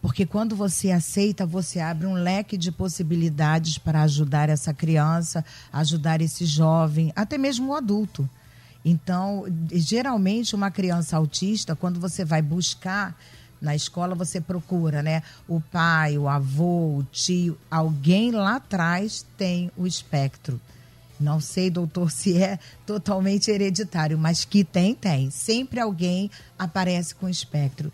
Porque 0.01 0.25
quando 0.25 0.55
você 0.55 0.91
aceita, 0.91 1.45
você 1.45 1.79
abre 1.79 2.07
um 2.07 2.13
leque 2.13 2.57
de 2.57 2.71
possibilidades 2.71 3.77
para 3.77 4.01
ajudar 4.01 4.49
essa 4.49 4.73
criança, 4.73 5.45
ajudar 5.71 6.19
esse 6.21 6.45
jovem, 6.45 7.11
até 7.15 7.37
mesmo 7.37 7.71
o 7.71 7.75
adulto. 7.75 8.27
Então, 8.83 9.45
geralmente, 9.71 10.55
uma 10.55 10.71
criança 10.71 11.17
autista, 11.17 11.75
quando 11.75 11.99
você 11.99 12.23
vai 12.23 12.41
buscar 12.41 13.15
na 13.61 13.75
escola, 13.75 14.15
você 14.15 14.39
procura, 14.39 15.01
né? 15.01 15.23
O 15.47 15.59
pai, 15.59 16.17
o 16.17 16.27
avô, 16.27 16.99
o 16.99 17.03
tio, 17.11 17.57
alguém 17.69 18.31
lá 18.31 18.55
atrás 18.57 19.25
tem 19.37 19.71
o 19.75 19.85
espectro. 19.87 20.59
Não 21.19 21.39
sei, 21.39 21.69
doutor, 21.69 22.09
se 22.11 22.41
é 22.41 22.59
totalmente 22.85 23.49
hereditário, 23.49 24.17
mas 24.17 24.45
que 24.45 24.63
tem, 24.63 24.93
tem. 24.93 25.29
Sempre 25.31 25.79
alguém 25.79 26.29
aparece 26.57 27.15
com 27.15 27.27
espectro. 27.27 27.91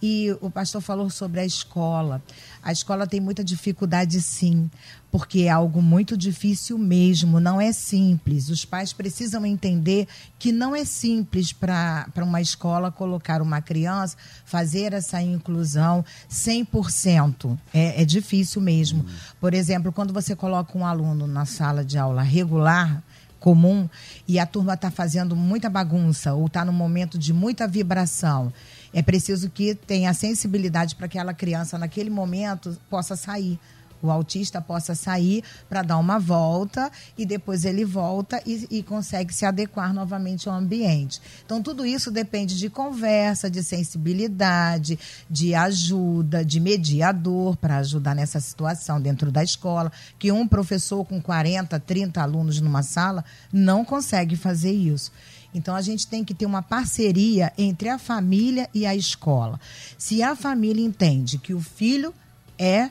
E 0.00 0.36
o 0.40 0.50
pastor 0.50 0.82
falou 0.82 1.08
sobre 1.08 1.40
a 1.40 1.44
escola. 1.44 2.22
A 2.62 2.70
escola 2.70 3.06
tem 3.06 3.20
muita 3.20 3.42
dificuldade, 3.42 4.20
sim, 4.20 4.70
porque 5.10 5.42
é 5.42 5.48
algo 5.48 5.80
muito 5.80 6.16
difícil 6.16 6.76
mesmo, 6.76 7.40
não 7.40 7.58
é 7.58 7.72
simples. 7.72 8.50
Os 8.50 8.64
pais 8.64 8.92
precisam 8.92 9.46
entender 9.46 10.06
que 10.38 10.52
não 10.52 10.76
é 10.76 10.84
simples 10.84 11.52
para 11.52 12.06
uma 12.18 12.40
escola 12.40 12.92
colocar 12.92 13.40
uma 13.40 13.62
criança, 13.62 14.16
fazer 14.44 14.92
essa 14.92 15.22
inclusão 15.22 16.04
100%. 16.30 17.58
É, 17.72 18.02
é 18.02 18.04
difícil 18.04 18.60
mesmo. 18.60 19.06
Por 19.40 19.54
exemplo, 19.54 19.90
quando 19.92 20.12
você 20.12 20.36
coloca 20.36 20.76
um 20.76 20.84
aluno 20.84 21.26
na 21.26 21.46
sala 21.46 21.82
de 21.82 21.96
aula 21.96 22.22
regular, 22.22 23.02
comum 23.38 23.88
e 24.26 24.38
a 24.38 24.46
turma 24.46 24.74
está 24.74 24.90
fazendo 24.90 25.36
muita 25.36 25.70
bagunça 25.70 26.34
ou 26.34 26.46
está 26.46 26.64
num 26.64 26.72
momento 26.72 27.16
de 27.16 27.32
muita 27.32 27.68
vibração, 27.68 28.52
é 28.96 29.02
preciso 29.02 29.50
que 29.50 29.74
tenha 29.74 30.14
sensibilidade 30.14 30.96
para 30.96 31.06
que 31.06 31.18
aquela 31.18 31.34
criança, 31.34 31.76
naquele 31.76 32.08
momento, 32.08 32.78
possa 32.88 33.14
sair. 33.14 33.60
O 34.00 34.10
autista 34.10 34.58
possa 34.58 34.94
sair 34.94 35.44
para 35.68 35.82
dar 35.82 35.98
uma 35.98 36.18
volta 36.18 36.90
e 37.16 37.26
depois 37.26 37.66
ele 37.66 37.84
volta 37.84 38.40
e, 38.46 38.66
e 38.70 38.82
consegue 38.82 39.34
se 39.34 39.44
adequar 39.44 39.92
novamente 39.92 40.48
ao 40.48 40.54
ambiente. 40.54 41.20
Então, 41.44 41.62
tudo 41.62 41.84
isso 41.84 42.10
depende 42.10 42.56
de 42.56 42.70
conversa, 42.70 43.50
de 43.50 43.62
sensibilidade, 43.62 44.98
de 45.28 45.54
ajuda, 45.54 46.42
de 46.42 46.58
mediador 46.58 47.54
para 47.54 47.76
ajudar 47.76 48.14
nessa 48.14 48.40
situação 48.40 48.98
dentro 48.98 49.30
da 49.30 49.44
escola. 49.44 49.92
Que 50.18 50.32
um 50.32 50.48
professor 50.48 51.04
com 51.04 51.20
40, 51.20 51.78
30 51.80 52.22
alunos 52.22 52.62
numa 52.62 52.82
sala 52.82 53.22
não 53.52 53.84
consegue 53.84 54.36
fazer 54.36 54.72
isso. 54.72 55.12
Então 55.56 55.74
a 55.74 55.80
gente 55.80 56.06
tem 56.06 56.22
que 56.22 56.34
ter 56.34 56.44
uma 56.44 56.60
parceria 56.60 57.50
entre 57.56 57.88
a 57.88 57.98
família 57.98 58.68
e 58.74 58.84
a 58.84 58.94
escola. 58.94 59.58
Se 59.96 60.22
a 60.22 60.36
família 60.36 60.84
entende 60.84 61.38
que 61.38 61.54
o 61.54 61.60
filho 61.60 62.12
é 62.58 62.90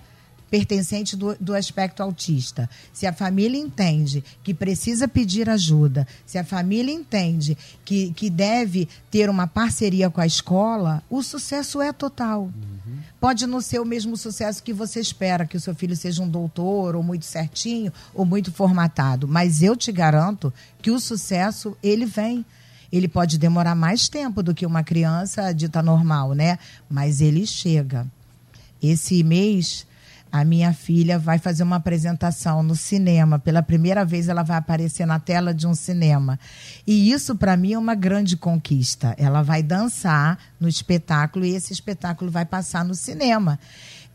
pertencente 0.50 1.16
do, 1.16 1.36
do 1.36 1.54
aspecto 1.54 2.02
autista, 2.02 2.68
se 2.92 3.06
a 3.06 3.14
família 3.14 3.60
entende 3.60 4.24
que 4.44 4.52
precisa 4.52 5.08
pedir 5.08 5.48
ajuda, 5.48 6.08
se 6.26 6.40
a 6.40 6.44
família 6.44 6.92
entende 6.92 7.56
que, 7.84 8.12
que 8.14 8.32
deve 8.32 8.88
ter 9.12 9.30
uma 9.30 9.46
parceria 9.46 10.10
com 10.10 10.22
a 10.22 10.26
escola, 10.26 11.04
o 11.08 11.22
sucesso 11.22 11.80
é 11.82 11.94
total. 11.94 12.50
Pode 13.26 13.48
não 13.48 13.60
ser 13.60 13.82
o 13.82 13.86
mesmo 13.86 14.16
sucesso 14.16 14.62
que 14.62 14.72
você 14.72 15.00
espera, 15.00 15.48
que 15.48 15.58
o 15.58 15.60
seu 15.60 15.74
filho 15.74 15.96
seja 15.96 16.22
um 16.22 16.30
doutor, 16.30 16.96
ou 16.96 17.02
muito 17.02 17.26
certinho, 17.26 17.92
ou 18.14 18.24
muito 18.24 18.52
formatado. 18.52 19.28
Mas 19.28 19.64
eu 19.64 19.76
te 19.76 19.92
garanto 19.92 20.54
que 20.80 20.92
o 20.92 21.00
sucesso, 21.00 21.76
ele 21.82 22.06
vem. 22.06 22.46
Ele 22.92 23.08
pode 23.08 23.40
demorar 23.40 23.74
mais 23.74 24.08
tempo 24.08 24.44
do 24.44 24.54
que 24.54 24.64
uma 24.64 24.84
criança 24.84 25.52
dita 25.52 25.82
normal, 25.82 26.34
né? 26.34 26.60
Mas 26.88 27.20
ele 27.20 27.48
chega. 27.48 28.06
Esse 28.80 29.24
mês, 29.24 29.88
a 30.38 30.44
minha 30.44 30.74
filha 30.74 31.18
vai 31.18 31.40
fazer 31.40 31.64
uma 31.64 31.78
apresentação 31.78 32.62
no 32.62 32.76
cinema. 32.76 33.40
Pela 33.40 33.64
primeira 33.64 34.04
vez, 34.04 34.28
ela 34.28 34.44
vai 34.44 34.58
aparecer 34.58 35.08
na 35.08 35.18
tela 35.18 35.54
de 35.54 35.66
um 35.66 35.74
cinema. 35.74 36.38
E 36.86 37.10
isso, 37.10 37.38
para 37.38 37.56
mim, 37.56 37.72
é 37.72 37.80
uma 37.80 37.96
grande 37.96 38.36
conquista. 38.36 39.16
Ela 39.18 39.42
vai 39.42 39.64
dançar 39.64 40.38
no 40.60 40.68
espetáculo 40.68 41.46
e 41.46 41.56
esse 41.56 41.72
espetáculo 41.72 42.30
vai 42.30 42.44
passar 42.44 42.84
no 42.84 42.94
cinema. 42.94 43.58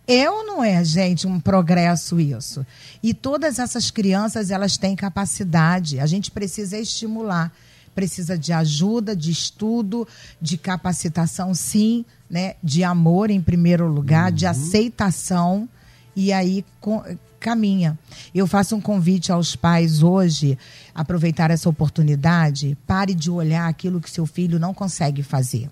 É 0.07 0.31
ou 0.31 0.45
não 0.45 0.63
é, 0.63 0.85
gente, 0.85 1.27
um 1.27 1.41
progresso 1.41 2.21
isso? 2.21 2.67
E 3.03 3.15
todas 3.15 3.59
essas 3.59 3.91
crianças, 3.91 4.51
elas 4.51 4.77
têm 4.77 4.95
capacidade. 4.95 6.01
A 6.01 6.07
gente 6.07 6.31
precisa 6.31 6.77
estimular. 6.77 7.51
Precisa 7.95 8.37
de 8.37 8.53
ajuda, 8.53 9.17
de 9.17 9.31
estudo, 9.31 10.07
de 10.39 10.59
capacitação, 10.59 11.55
sim, 11.55 12.05
né? 12.29 12.57
de 12.63 12.85
amor 12.85 13.31
em 13.31 13.41
primeiro 13.41 13.89
lugar, 13.89 14.31
de 14.31 14.45
aceitação 14.45 15.67
e 16.15 16.33
aí 16.33 16.65
com, 16.81 17.03
caminha. 17.41 17.99
Eu 18.35 18.47
faço 18.47 18.77
um 18.77 18.81
convite 18.81 19.33
aos 19.33 19.57
pais 19.57 20.03
hoje, 20.03 20.59
aproveitar 20.95 21.51
essa 21.51 21.69
oportunidade, 21.69 22.77
pare 22.87 23.15
de 23.15 23.31
olhar 23.31 23.67
aquilo 23.67 24.01
que 24.01 24.11
seu 24.11 24.27
filho 24.27 24.59
não 24.59 24.75
consegue 24.75 25.23
fazer. 25.23 25.71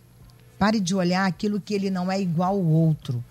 Pare 0.59 0.81
de 0.81 0.95
olhar 0.95 1.27
aquilo 1.27 1.61
que 1.61 1.75
ele 1.75 1.91
não 1.91 2.11
é 2.11 2.21
igual 2.21 2.55
ao 2.55 2.65
outro. 2.65 3.23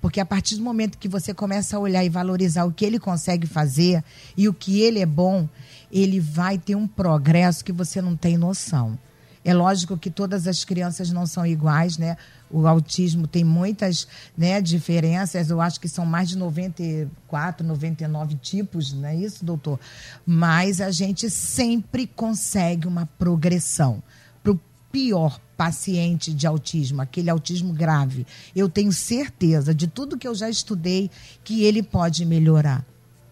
Porque 0.00 0.20
a 0.20 0.26
partir 0.26 0.54
do 0.56 0.62
momento 0.62 0.98
que 0.98 1.08
você 1.08 1.34
começa 1.34 1.76
a 1.76 1.80
olhar 1.80 2.04
e 2.04 2.08
valorizar 2.08 2.64
o 2.64 2.72
que 2.72 2.84
ele 2.84 3.00
consegue 3.00 3.48
fazer 3.48 4.04
e 4.36 4.48
o 4.48 4.54
que 4.54 4.80
ele 4.80 5.00
é 5.00 5.06
bom, 5.06 5.48
ele 5.90 6.20
vai 6.20 6.56
ter 6.56 6.76
um 6.76 6.86
progresso 6.86 7.64
que 7.64 7.72
você 7.72 8.00
não 8.00 8.14
tem 8.14 8.36
noção. 8.36 8.96
É 9.44 9.52
lógico 9.52 9.96
que 9.96 10.10
todas 10.10 10.46
as 10.46 10.64
crianças 10.64 11.10
não 11.10 11.26
são 11.26 11.44
iguais, 11.44 11.98
né? 11.98 12.16
O 12.50 12.66
autismo 12.66 13.26
tem 13.26 13.44
muitas 13.44 14.08
né, 14.36 14.60
diferenças, 14.60 15.50
eu 15.50 15.60
acho 15.60 15.78
que 15.80 15.88
são 15.88 16.06
mais 16.06 16.28
de 16.28 16.38
94, 16.38 17.66
99 17.66 18.36
tipos, 18.36 18.92
não 18.92 19.08
é 19.08 19.16
isso, 19.16 19.44
doutor? 19.44 19.78
Mas 20.24 20.80
a 20.80 20.90
gente 20.90 21.28
sempre 21.28 22.06
consegue 22.06 22.86
uma 22.86 23.06
progressão. 23.18 24.02
Para 24.42 24.52
o 24.52 24.60
pior 24.90 25.38
paciente 25.56 26.32
de 26.32 26.46
autismo, 26.46 27.02
aquele 27.02 27.28
autismo 27.28 27.72
grave, 27.72 28.26
eu 28.54 28.68
tenho 28.68 28.92
certeza 28.92 29.74
de 29.74 29.86
tudo 29.86 30.16
que 30.16 30.26
eu 30.26 30.34
já 30.34 30.48
estudei 30.48 31.10
que 31.42 31.64
ele 31.64 31.82
pode 31.82 32.24
melhorar. 32.24 32.84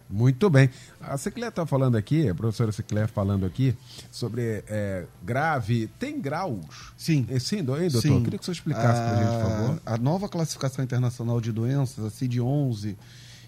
Muito 0.08 0.48
bem. 0.48 0.70
A 1.00 1.18
Ciclé 1.18 1.48
está 1.48 1.66
falando 1.66 1.96
aqui, 1.96 2.28
a 2.28 2.34
professora 2.34 2.70
Ciclé 2.70 3.06
falando 3.06 3.44
aqui, 3.44 3.76
sobre 4.10 4.62
é, 4.68 5.04
grave. 5.22 5.88
Tem 5.98 6.20
graus? 6.20 6.92
Sim. 6.96 7.26
É, 7.28 7.38
sim, 7.40 7.62
doutor? 7.62 7.90
Sim. 7.90 8.22
Queria 8.22 8.38
que 8.38 8.44
você 8.44 8.52
explicasse 8.52 9.00
para 9.00 9.12
a 9.12 9.16
gente, 9.16 9.42
por 9.42 9.50
favor. 9.50 9.82
A 9.84 9.98
nova 9.98 10.28
classificação 10.28 10.84
internacional 10.84 11.40
de 11.40 11.50
doenças, 11.50 12.04
a 12.04 12.08
CID-11 12.08 12.96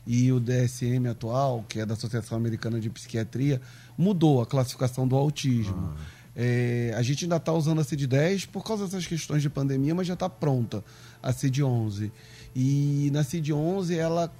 e 0.06 0.32
o 0.32 0.40
DSM 0.40 1.06
atual, 1.08 1.64
que 1.68 1.80
é 1.80 1.86
da 1.86 1.94
Associação 1.94 2.36
Americana 2.36 2.80
de 2.80 2.90
Psiquiatria, 2.90 3.60
mudou 3.96 4.40
a 4.40 4.46
classificação 4.46 5.06
do 5.06 5.14
autismo. 5.14 5.94
É, 6.34 6.94
a 6.96 7.02
gente 7.02 7.24
ainda 7.24 7.36
está 7.36 7.52
usando 7.52 7.80
a 7.80 7.84
CID-10 7.84 8.48
por 8.48 8.64
causa 8.64 8.84
dessas 8.84 9.06
questões 9.06 9.42
de 9.42 9.50
pandemia, 9.50 9.94
mas 9.94 10.06
já 10.06 10.14
está 10.14 10.28
pronta 10.28 10.84
a 11.22 11.32
CID-11. 11.32 12.10
E 12.54 13.10
na 13.12 13.22
CID-11 13.22 13.96
ela, 13.96 14.32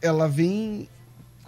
ela 0.00 0.28
vem 0.28 0.88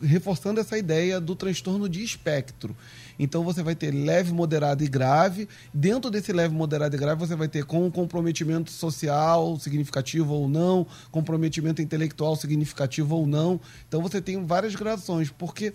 reforçando 0.03 0.61
essa 0.61 0.77
ideia 0.77 1.21
do 1.21 1.35
transtorno 1.35 1.89
de 1.89 2.03
espectro. 2.03 2.77
Então 3.19 3.43
você 3.43 3.63
vai 3.63 3.75
ter 3.75 3.93
leve, 3.93 4.33
moderado 4.33 4.85
e 4.85 4.89
grave. 4.89 5.49
Dentro 5.73 6.11
desse 6.11 6.33
leve, 6.33 6.55
moderado 6.55 6.95
e 6.95 6.99
grave, 6.99 7.21
você 7.21 7.35
vai 7.35 7.49
ter 7.49 7.65
com 7.65 7.91
comprometimento 7.91 8.71
social 8.71 9.59
significativo 9.59 10.35
ou 10.35 10.49
não, 10.49 10.87
comprometimento 11.11 11.81
intelectual 11.81 12.37
significativo 12.37 13.17
ou 13.17 13.27
não. 13.27 13.61
Então 13.89 14.03
você 14.03 14.21
tem 14.21 14.45
várias 14.45 14.75
gradações, 14.75 15.31
porque 15.31 15.73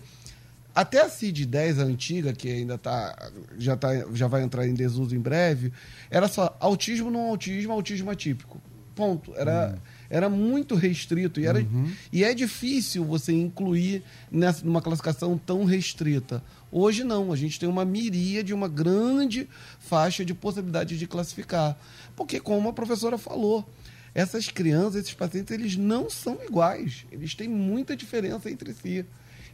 até 0.74 1.02
a 1.02 1.08
CID-10, 1.08 1.80
a 1.80 1.82
antiga, 1.82 2.32
que 2.32 2.48
ainda 2.48 2.78
tá, 2.78 3.30
já, 3.58 3.76
tá, 3.76 3.90
já 4.14 4.26
vai 4.26 4.42
entrar 4.42 4.66
em 4.66 4.74
desuso 4.74 5.14
em 5.14 5.20
breve, 5.20 5.72
era 6.10 6.28
só 6.28 6.56
autismo 6.58 7.10
não 7.10 7.28
autismo, 7.28 7.72
autismo 7.72 8.10
atípico. 8.10 8.60
Ponto. 8.94 9.34
Era, 9.34 9.78
era 10.12 10.28
muito 10.28 10.74
restrito 10.74 11.40
e, 11.40 11.46
era, 11.46 11.66
e 12.12 12.22
é 12.22 12.34
difícil 12.34 13.02
você 13.02 13.32
incluir 13.32 14.04
nessa, 14.30 14.62
numa 14.62 14.82
classificação 14.82 15.38
tão 15.38 15.64
restrita. 15.64 16.44
Hoje 16.70 17.02
não, 17.02 17.32
a 17.32 17.36
gente 17.36 17.58
tem 17.58 17.66
uma 17.66 17.82
miríade, 17.82 18.52
uma 18.52 18.68
grande 18.68 19.48
faixa 19.80 20.22
de 20.22 20.34
possibilidade 20.34 20.98
de 20.98 21.06
classificar. 21.06 21.78
Porque, 22.14 22.38
como 22.38 22.68
a 22.68 22.74
professora 22.74 23.16
falou, 23.16 23.66
essas 24.14 24.48
crianças, 24.48 24.96
esses 24.96 25.14
pacientes, 25.14 25.50
eles 25.50 25.76
não 25.78 26.10
são 26.10 26.38
iguais. 26.46 27.06
Eles 27.10 27.34
têm 27.34 27.48
muita 27.48 27.96
diferença 27.96 28.50
entre 28.50 28.74
si. 28.74 29.06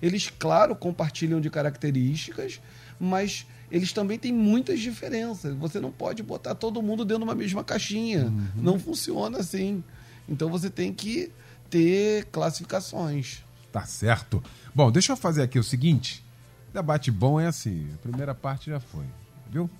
Eles, 0.03 0.29
claro, 0.29 0.75
compartilham 0.75 1.40
de 1.40 1.49
características, 1.51 2.61
mas 2.99 3.47
eles 3.71 3.92
também 3.92 4.18
têm 4.18 4.33
muitas 4.33 4.81
diferenças. 4.81 5.55
Você 5.55 5.79
não 5.79 5.92
pode 5.92 6.21
botar 6.21 6.57
todo 6.57 6.83
mundo 6.83 7.05
dentro 7.05 7.23
de 7.23 7.29
uma 7.29 7.35
mesma 7.37 7.62
caixinha. 7.62 8.33
Não 8.57 8.77
funciona 8.77 9.38
assim. 9.38 9.85
Então 10.29 10.49
você 10.49 10.69
tem 10.69 10.93
que 10.93 11.33
ter 11.71 12.27
classificações. 12.27 13.43
Tá 13.73 13.85
certo. 13.85 14.43
Bom, 14.75 14.91
deixa 14.91 15.12
eu 15.12 15.17
fazer 15.17 15.43
aqui 15.43 15.59
o 15.59 15.64
seguinte. 15.64 16.25
Debate 16.73 17.11
bom 17.11 17.41
é 17.41 17.47
assim. 17.47 17.88
A 17.95 17.99
primeira 17.99 18.35
parte 18.35 18.71
já 18.71 18.81
foi, 18.81 19.05
viu? 19.51 19.71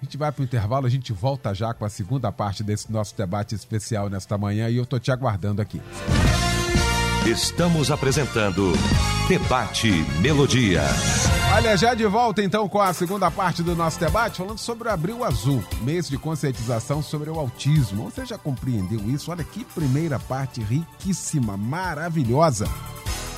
A 0.00 0.04
gente 0.04 0.16
vai 0.16 0.32
para 0.32 0.42
o 0.42 0.44
intervalo, 0.44 0.86
a 0.86 0.90
gente 0.90 1.12
volta 1.12 1.54
já 1.54 1.72
com 1.72 1.84
a 1.84 1.88
segunda 1.88 2.32
parte 2.32 2.64
desse 2.64 2.90
nosso 2.90 3.16
debate 3.16 3.54
especial 3.54 4.10
nesta 4.10 4.36
manhã 4.36 4.68
e 4.68 4.76
eu 4.76 4.84
tô 4.84 4.98
te 4.98 5.12
aguardando 5.12 5.62
aqui. 5.62 5.80
Estamos 7.24 7.88
apresentando 7.90 8.72
Debate 9.28 9.90
Melodia. 10.20 10.82
Olha, 11.54 11.76
já 11.76 11.92
de 11.94 12.06
volta 12.06 12.42
então 12.42 12.66
com 12.68 12.80
a 12.80 12.92
segunda 12.94 13.30
parte 13.30 13.62
do 13.62 13.76
nosso 13.76 14.00
debate, 14.00 14.38
falando 14.38 14.58
sobre 14.58 14.88
o 14.88 14.90
Abril 14.90 15.22
Azul, 15.22 15.62
mês 15.82 16.08
de 16.08 16.16
conscientização 16.16 17.02
sobre 17.02 17.28
o 17.28 17.38
autismo. 17.38 18.04
Você 18.10 18.24
já 18.24 18.38
compreendeu 18.38 18.98
isso? 19.10 19.30
Olha 19.30 19.44
que 19.44 19.62
primeira 19.64 20.18
parte 20.18 20.62
riquíssima, 20.62 21.56
maravilhosa. 21.56 22.66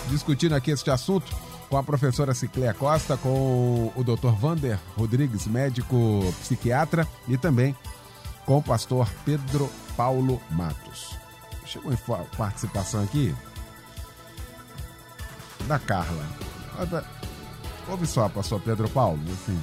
Discutindo 0.09 0.55
aqui 0.55 0.71
este 0.71 0.91
assunto 0.91 1.35
com 1.69 1.77
a 1.77 1.83
professora 1.83 2.35
Cicléa 2.35 2.73
Costa, 2.73 3.17
com 3.17 3.91
o 3.97 4.05
Dr. 4.05 4.29
Vander 4.39 4.79
Rodrigues, 4.97 5.47
médico 5.49 5.97
psiquiatra, 6.41 7.09
e 7.27 7.37
também 7.37 7.75
com 8.47 8.59
o 8.59 8.63
pastor 8.63 9.09
Pedro 9.25 9.69
Paulo 9.97 10.41
Matos. 10.51 11.17
Chegou 11.67 11.97
fa- 11.97 12.25
participação 12.37 13.03
aqui 13.03 13.35
da 15.67 15.81
Carla. 15.81 16.25
Ouve 17.89 18.07
só, 18.07 18.29
pastor 18.29 18.61
Pedro 18.61 18.89
Paulo, 18.89 19.21
assim. 19.33 19.59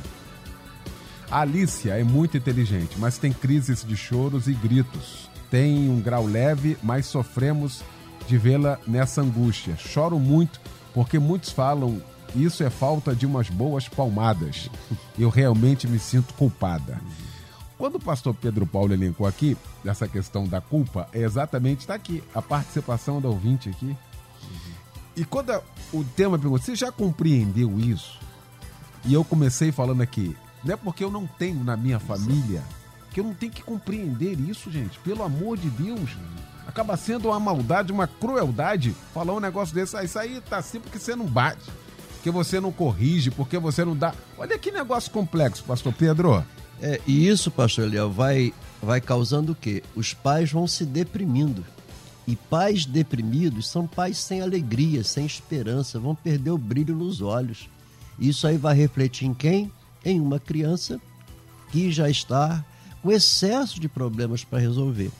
A 1.29 1.41
Alicia 1.41 1.97
é 1.97 2.03
muito 2.03 2.37
inteligente, 2.37 2.95
mas 2.97 3.17
tem 3.17 3.31
crises 3.31 3.83
de 3.83 3.95
choros 3.95 4.47
e 4.47 4.53
gritos. 4.53 5.29
Tem 5.49 5.89
um 5.89 6.01
grau 6.01 6.25
leve, 6.25 6.77
mas 6.83 7.05
sofremos 7.05 7.81
de 8.27 8.37
vê-la 8.37 8.79
nessa 8.85 9.21
angústia. 9.21 9.75
Choro 9.77 10.19
muito 10.19 10.59
porque 10.93 11.17
muitos 11.19 11.51
falam 11.51 12.01
isso 12.35 12.63
é 12.63 12.69
falta 12.69 13.13
de 13.13 13.25
umas 13.25 13.49
boas 13.49 13.89
palmadas. 13.89 14.69
Eu 15.17 15.29
realmente 15.29 15.87
me 15.87 15.99
sinto 15.99 16.33
culpada. 16.33 17.01
Quando 17.77 17.95
o 17.95 17.99
pastor 17.99 18.33
Pedro 18.33 18.65
Paulo 18.65 18.93
elencou 18.93 19.25
aqui 19.25 19.57
essa 19.83 20.07
questão 20.07 20.47
da 20.47 20.61
culpa, 20.61 21.09
é 21.11 21.19
exatamente 21.19 21.79
está 21.79 21.95
aqui 21.95 22.23
a 22.33 22.41
participação 22.41 23.19
da 23.19 23.27
ouvinte 23.27 23.69
aqui. 23.69 23.95
E 25.15 25.25
quando 25.25 25.61
o 25.93 26.03
tema 26.03 26.37
perguntou, 26.37 26.63
você 26.63 26.75
já 26.75 26.91
compreendeu 26.91 27.79
isso? 27.79 28.19
E 29.05 29.13
eu 29.13 29.23
comecei 29.23 29.71
falando 29.71 30.01
aqui, 30.01 30.35
não 30.63 30.73
é 30.73 30.77
porque 30.77 31.03
eu 31.03 31.11
não 31.11 31.25
tenho 31.25 31.63
na 31.63 31.75
minha 31.75 31.99
família 31.99 32.63
que 33.11 33.19
eu 33.19 33.23
não 33.23 33.33
tenho 33.33 33.51
que 33.51 33.61
compreender 33.61 34.39
isso, 34.39 34.71
gente. 34.71 34.97
Pelo 34.99 35.23
amor 35.23 35.57
de 35.57 35.69
Deus. 35.69 36.11
Acaba 36.65 36.95
sendo 36.95 37.27
uma 37.27 37.39
maldade, 37.39 37.91
uma 37.91 38.07
crueldade 38.07 38.95
falar 39.13 39.33
um 39.33 39.39
negócio 39.39 39.75
desse. 39.75 39.97
Ah, 39.97 40.03
isso 40.03 40.17
aí 40.17 40.39
tá 40.41 40.57
assim 40.57 40.79
porque 40.79 40.97
você 40.97 41.15
não 41.15 41.25
bate, 41.25 41.69
porque 42.13 42.31
você 42.31 42.59
não 42.59 42.71
corrige, 42.71 43.29
porque 43.29 43.57
você 43.57 43.83
não 43.83 43.95
dá. 43.95 44.13
Olha 44.37 44.57
que 44.57 44.71
negócio 44.71 45.11
complexo, 45.11 45.63
pastor 45.65 45.93
Pedro. 45.93 46.45
É, 46.81 47.01
e 47.05 47.27
isso, 47.27 47.51
pastor 47.51 47.85
Eliel, 47.85 48.09
vai, 48.09 48.53
vai 48.81 49.01
causando 49.01 49.51
o 49.51 49.55
quê? 49.55 49.83
Os 49.95 50.13
pais 50.13 50.51
vão 50.51 50.65
se 50.65 50.85
deprimindo. 50.85 51.65
E 52.31 52.35
pais 52.37 52.85
deprimidos 52.85 53.67
são 53.69 53.85
pais 53.85 54.17
sem 54.17 54.41
alegria, 54.41 55.03
sem 55.03 55.25
esperança, 55.25 55.99
vão 55.99 56.15
perder 56.15 56.51
o 56.51 56.57
brilho 56.57 56.95
nos 56.95 57.21
olhos. 57.21 57.67
Isso 58.17 58.47
aí 58.47 58.57
vai 58.57 58.73
refletir 58.73 59.25
em 59.27 59.33
quem? 59.33 59.69
Em 60.05 60.17
uma 60.21 60.39
criança 60.39 60.97
que 61.73 61.91
já 61.91 62.09
está 62.09 62.63
com 63.01 63.11
excesso 63.11 63.81
de 63.81 63.89
problemas 63.89 64.45
para 64.45 64.59
resolver. 64.59 65.11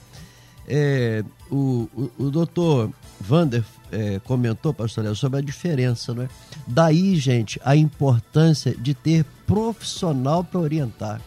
É, 0.66 1.22
o, 1.50 1.88
o, 1.94 2.10
o 2.26 2.30
doutor 2.30 2.90
Vander 3.20 3.62
é, 3.90 4.18
comentou, 4.20 4.72
pastor 4.72 5.04
Léo, 5.04 5.14
sobre 5.14 5.40
a 5.40 5.42
diferença, 5.42 6.14
não 6.14 6.22
é? 6.22 6.28
Daí, 6.66 7.16
gente, 7.16 7.60
a 7.64 7.76
importância 7.76 8.74
de 8.74 8.94
ter 8.94 9.24
profissional 9.46 10.42
para 10.42 10.60
orientar. 10.60 11.20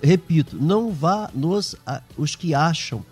Repito, 0.00 0.56
não 0.60 0.92
vá 0.92 1.28
nos 1.34 1.74
a- 1.84 2.02
os 2.16 2.36
que 2.36 2.54
acham 2.54 3.04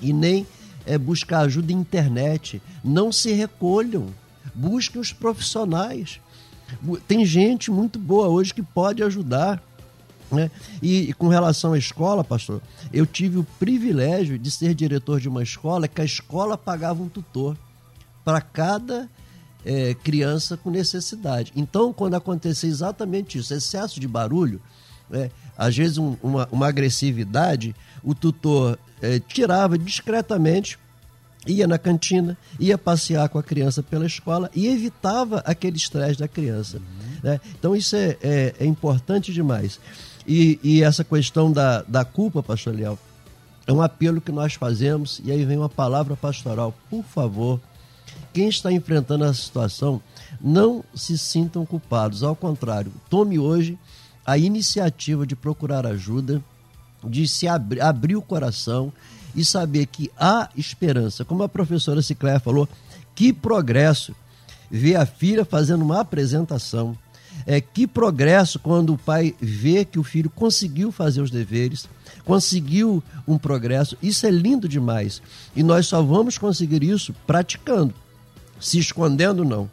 e 0.00 0.12
nem 0.12 0.46
é, 0.86 0.96
buscar 0.98 1.40
ajuda 1.40 1.72
na 1.74 1.80
internet. 1.80 2.60
Não 2.82 3.10
se 3.12 3.32
recolham. 3.32 4.06
Busquem 4.54 5.00
os 5.00 5.12
profissionais. 5.12 6.20
Tem 7.08 7.24
gente 7.24 7.70
muito 7.70 7.98
boa 7.98 8.28
hoje 8.28 8.52
que 8.54 8.62
pode 8.62 9.02
ajudar. 9.02 9.62
né? 10.30 10.50
E, 10.82 11.10
e 11.10 11.12
com 11.12 11.28
relação 11.28 11.72
à 11.72 11.78
escola, 11.78 12.24
pastor, 12.24 12.60
eu 12.92 13.06
tive 13.06 13.38
o 13.38 13.44
privilégio 13.58 14.38
de 14.38 14.50
ser 14.50 14.74
diretor 14.74 15.20
de 15.20 15.28
uma 15.28 15.42
escola 15.42 15.86
que 15.88 16.00
a 16.00 16.04
escola 16.04 16.56
pagava 16.58 17.02
um 17.02 17.08
tutor 17.08 17.56
para 18.24 18.40
cada 18.40 19.08
eh, 19.64 19.94
criança 20.02 20.56
com 20.56 20.70
necessidade. 20.70 21.52
Então, 21.54 21.92
quando 21.92 22.14
acontecia 22.14 22.68
exatamente 22.68 23.38
isso, 23.38 23.52
excesso 23.54 23.98
de 24.00 24.08
barulho, 24.08 24.60
né, 25.10 25.30
às 25.56 25.76
vezes 25.76 25.98
um- 25.98 26.16
uma, 26.22 26.48
uma 26.50 26.66
agressividade, 26.68 27.74
o 28.02 28.14
tutor 28.14 28.78
eh, 29.04 29.20
tirava 29.20 29.76
discretamente 29.78 30.78
ia 31.46 31.66
na 31.66 31.76
cantina, 31.78 32.38
ia 32.58 32.78
passear 32.78 33.28
com 33.28 33.38
a 33.38 33.42
criança 33.42 33.82
pela 33.82 34.06
escola 34.06 34.50
e 34.54 34.66
evitava 34.66 35.42
aquele 35.44 35.76
estresse 35.76 36.18
da 36.18 36.26
criança. 36.26 36.80
né? 37.22 37.38
Então 37.58 37.76
isso 37.76 37.94
é, 37.96 38.16
é- 38.22 38.54
é 38.60 38.64
importante 38.64 39.30
demais. 39.30 39.78
E, 40.26 40.58
e 40.62 40.82
essa 40.82 41.04
questão 41.04 41.52
da, 41.52 41.82
da 41.82 42.02
culpa, 42.02 42.42
pastor 42.42 42.74
Leal, 42.74 42.98
É 43.66 43.72
um 43.72 43.82
apelo 43.82 44.20
que 44.22 44.32
nós 44.32 44.54
fazemos 44.54 45.20
e 45.24 45.30
aí 45.30 45.44
vem 45.44 45.58
uma 45.58 45.68
palavra 45.68 46.16
pastoral. 46.16 46.72
Por 46.88 47.04
favor, 47.04 47.60
quem 48.32 48.48
está 48.48 48.72
enfrentando 48.72 49.24
essa 49.24 49.40
situação, 49.42 50.00
não 50.40 50.82
se 50.94 51.16
sintam 51.18 51.64
culpados. 51.66 52.22
Ao 52.22 52.34
contrário, 52.34 52.90
tome 53.10 53.38
hoje 53.38 53.78
a 54.24 54.38
iniciativa 54.38 55.26
de 55.26 55.36
procurar 55.36 55.86
ajuda, 55.86 56.42
de 57.08 57.26
se 57.28 57.46
abrir, 57.46 57.80
abrir 57.80 58.16
o 58.16 58.22
coração 58.22 58.92
e 59.34 59.44
saber 59.44 59.86
que 59.86 60.10
há 60.18 60.48
esperança. 60.56 61.24
Como 61.24 61.42
a 61.42 61.48
professora 61.48 62.02
Cicléia 62.02 62.38
falou, 62.38 62.68
que 63.14 63.32
progresso 63.32 64.14
ver 64.70 64.96
a 64.96 65.06
filha 65.06 65.44
fazendo 65.44 65.82
uma 65.82 66.00
apresentação. 66.00 66.96
É, 67.46 67.60
que 67.60 67.86
progresso 67.86 68.60
quando 68.60 68.94
o 68.94 68.98
pai 68.98 69.34
vê 69.40 69.84
que 69.84 69.98
o 69.98 70.04
filho 70.04 70.30
conseguiu 70.30 70.92
fazer 70.92 71.20
os 71.20 71.32
deveres, 71.32 71.88
conseguiu 72.24 73.02
um 73.26 73.36
progresso. 73.36 73.98
Isso 74.00 74.24
é 74.24 74.30
lindo 74.30 74.68
demais. 74.68 75.20
E 75.54 75.62
nós 75.62 75.86
só 75.86 76.00
vamos 76.00 76.38
conseguir 76.38 76.84
isso 76.84 77.14
praticando, 77.26 77.92
se 78.60 78.78
escondendo, 78.78 79.44
não. 79.44 79.68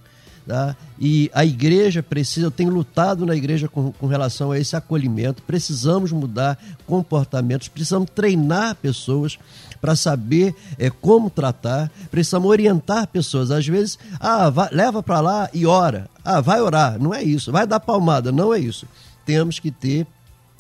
Tá? 0.52 0.76
E 1.00 1.32
a 1.34 1.46
igreja 1.46 2.04
precisa, 2.04 2.48
eu 2.48 2.52
tenho 2.52 2.72
lutado 2.72 3.26
na 3.26 3.34
igreja 3.34 3.70
com, 3.70 3.94
com 3.94 4.06
relação 4.06 4.52
a 4.52 4.60
esse 4.60 4.76
acolhimento. 4.76 5.42
Precisamos 5.44 6.12
mudar 6.12 6.62
comportamentos, 6.86 7.70
precisamos 7.70 8.10
treinar 8.14 8.76
pessoas 8.76 9.40
para 9.80 9.96
saber 9.96 10.54
é, 10.78 10.90
como 10.90 11.30
tratar, 11.30 11.90
precisamos 12.12 12.50
orientar 12.50 13.08
pessoas. 13.08 13.50
Às 13.50 13.66
vezes, 13.66 13.98
ah, 14.20 14.50
vai, 14.50 14.68
leva 14.74 15.02
para 15.02 15.22
lá 15.22 15.50
e 15.54 15.66
ora. 15.66 16.10
Ah, 16.22 16.42
vai 16.42 16.60
orar. 16.60 17.00
Não 17.02 17.14
é 17.14 17.24
isso. 17.24 17.50
Vai 17.50 17.66
dar 17.66 17.80
palmada. 17.80 18.30
Não 18.30 18.54
é 18.54 18.60
isso. 18.60 18.86
Temos 19.26 19.58
que 19.58 19.72
ter 19.72 20.06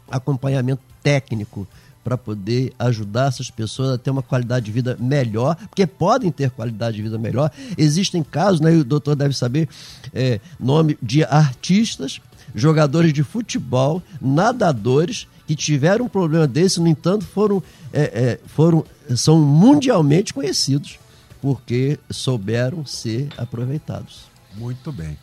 acompanhamento 0.09 0.81
técnico 1.03 1.67
para 2.03 2.17
poder 2.17 2.73
ajudar 2.79 3.27
essas 3.27 3.49
pessoas 3.49 3.91
a 3.91 3.97
ter 3.97 4.09
uma 4.09 4.23
qualidade 4.23 4.65
de 4.65 4.71
vida 4.71 4.97
melhor, 4.99 5.55
porque 5.55 5.85
podem 5.85 6.31
ter 6.31 6.49
qualidade 6.49 6.97
de 6.97 7.03
vida 7.03 7.17
melhor. 7.17 7.51
Existem 7.77 8.23
casos, 8.23 8.59
né, 8.59 8.71
o 8.71 8.83
doutor 8.83 9.15
deve 9.15 9.35
saber, 9.35 9.69
é, 10.13 10.39
nome 10.59 10.97
de 11.01 11.23
artistas, 11.23 12.19
jogadores 12.53 13.13
de 13.13 13.23
futebol, 13.23 14.01
nadadores 14.21 15.27
que 15.47 15.55
tiveram 15.55 16.05
um 16.05 16.09
problema 16.09 16.47
desse, 16.47 16.79
no 16.79 16.87
entanto, 16.87 17.25
foram, 17.25 17.61
é, 17.91 18.01
é, 18.01 18.39
foram 18.47 18.85
são 19.15 19.39
mundialmente 19.39 20.33
conhecidos 20.33 20.99
porque 21.41 21.99
souberam 22.09 22.85
ser 22.85 23.29
aproveitados. 23.37 24.25
Muito 24.55 24.91
bem. 24.91 25.17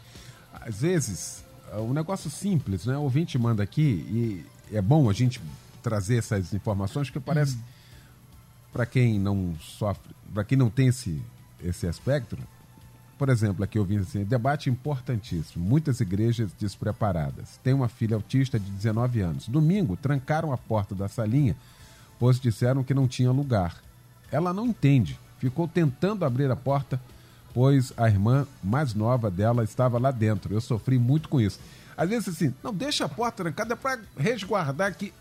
Às 0.53 0.81
vezes, 0.81 1.45
um 1.77 1.93
negócio 1.93 2.29
simples, 2.29 2.87
né? 2.87 2.97
O 2.97 3.03
ouvinte 3.03 3.38
manda 3.38 3.62
aqui 3.62 3.83
e 4.11 4.45
é 4.75 4.83
bom 4.83 5.09
a 5.09 5.12
gente 5.12 5.41
trazer 5.88 6.18
essas 6.18 6.53
informações, 6.53 7.09
que 7.09 7.18
parece, 7.18 7.57
hum. 7.57 7.62
para 8.70 8.85
quem 8.85 9.18
não 9.18 9.57
sofre, 9.59 10.14
para 10.35 10.44
quem 10.44 10.59
não 10.59 10.68
tem 10.68 10.88
esse, 10.88 11.22
esse 11.64 11.87
aspecto, 11.87 12.37
por 13.16 13.31
exemplo, 13.31 13.64
aqui 13.64 13.79
eu 13.79 13.85
vi 13.87 13.96
assim, 13.96 14.22
debate 14.22 14.68
importantíssimo, 14.68 15.64
muitas 15.64 15.98
igrejas 16.01 16.53
despreparadas. 16.53 17.59
Tem 17.64 17.72
uma 17.72 17.88
filha 17.88 18.14
autista 18.14 18.61
de 18.61 18.70
19 18.70 19.20
anos. 19.20 19.48
Domingo, 19.48 19.96
trancaram 19.96 20.53
a 20.53 20.59
porta 20.59 20.94
da 20.94 21.09
salinha, 21.09 21.57
pois 22.18 22.38
disseram 22.38 22.85
que 22.85 22.92
não 22.92 23.09
tinha 23.09 23.33
lugar. 23.33 23.83
Ela 24.31 24.53
não 24.53 24.66
entende, 24.66 25.18
ficou 25.38 25.66
tentando 25.66 26.24
abrir 26.24 26.51
a 26.51 26.57
porta, 26.57 27.01
pois 27.55 27.94
a 27.96 28.09
irmã 28.09 28.46
mais 28.62 28.92
nova 28.92 29.31
dela 29.31 29.64
estava 29.64 29.98
lá 29.98 30.11
dentro. 30.11 30.53
Eu 30.55 30.61
sofri 30.61 30.98
muito 30.98 31.31
com 31.31 31.40
isso. 31.40 31.59
Às 31.96 32.11
vezes 32.11 32.29
assim, 32.29 32.55
não 32.62 32.74
deixa 32.74 33.07
a 33.07 33.09
porta 33.09 33.42
trancada 33.42 33.74
para 33.74 33.98
resguardar 34.16 34.94
que 34.94 35.12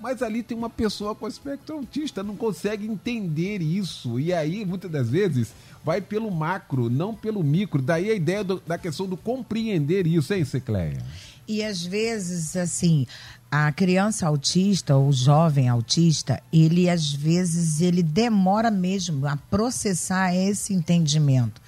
mas 0.00 0.22
ali 0.22 0.42
tem 0.42 0.56
uma 0.56 0.70
pessoa 0.70 1.14
com 1.14 1.28
espectro 1.28 1.76
autista, 1.76 2.22
não 2.22 2.34
consegue 2.34 2.86
entender 2.86 3.60
isso. 3.60 4.18
E 4.18 4.32
aí, 4.32 4.64
muitas 4.64 4.90
das 4.90 5.10
vezes, 5.10 5.52
vai 5.84 6.00
pelo 6.00 6.30
macro, 6.30 6.88
não 6.88 7.14
pelo 7.14 7.44
micro. 7.44 7.82
Daí 7.82 8.10
a 8.10 8.14
ideia 8.14 8.42
do, 8.42 8.62
da 8.66 8.78
questão 8.78 9.06
do 9.06 9.16
compreender 9.16 10.06
isso, 10.06 10.32
hein, 10.32 10.44
Cecleia? 10.44 11.04
E 11.46 11.62
às 11.62 11.84
vezes, 11.84 12.56
assim, 12.56 13.06
a 13.50 13.70
criança 13.72 14.26
autista 14.26 14.96
ou 14.96 15.12
jovem 15.12 15.68
autista, 15.68 16.40
ele 16.52 16.88
às 16.88 17.12
vezes 17.12 17.80
ele 17.80 18.02
demora 18.02 18.70
mesmo 18.70 19.26
a 19.26 19.36
processar 19.36 20.34
esse 20.34 20.72
entendimento 20.72 21.60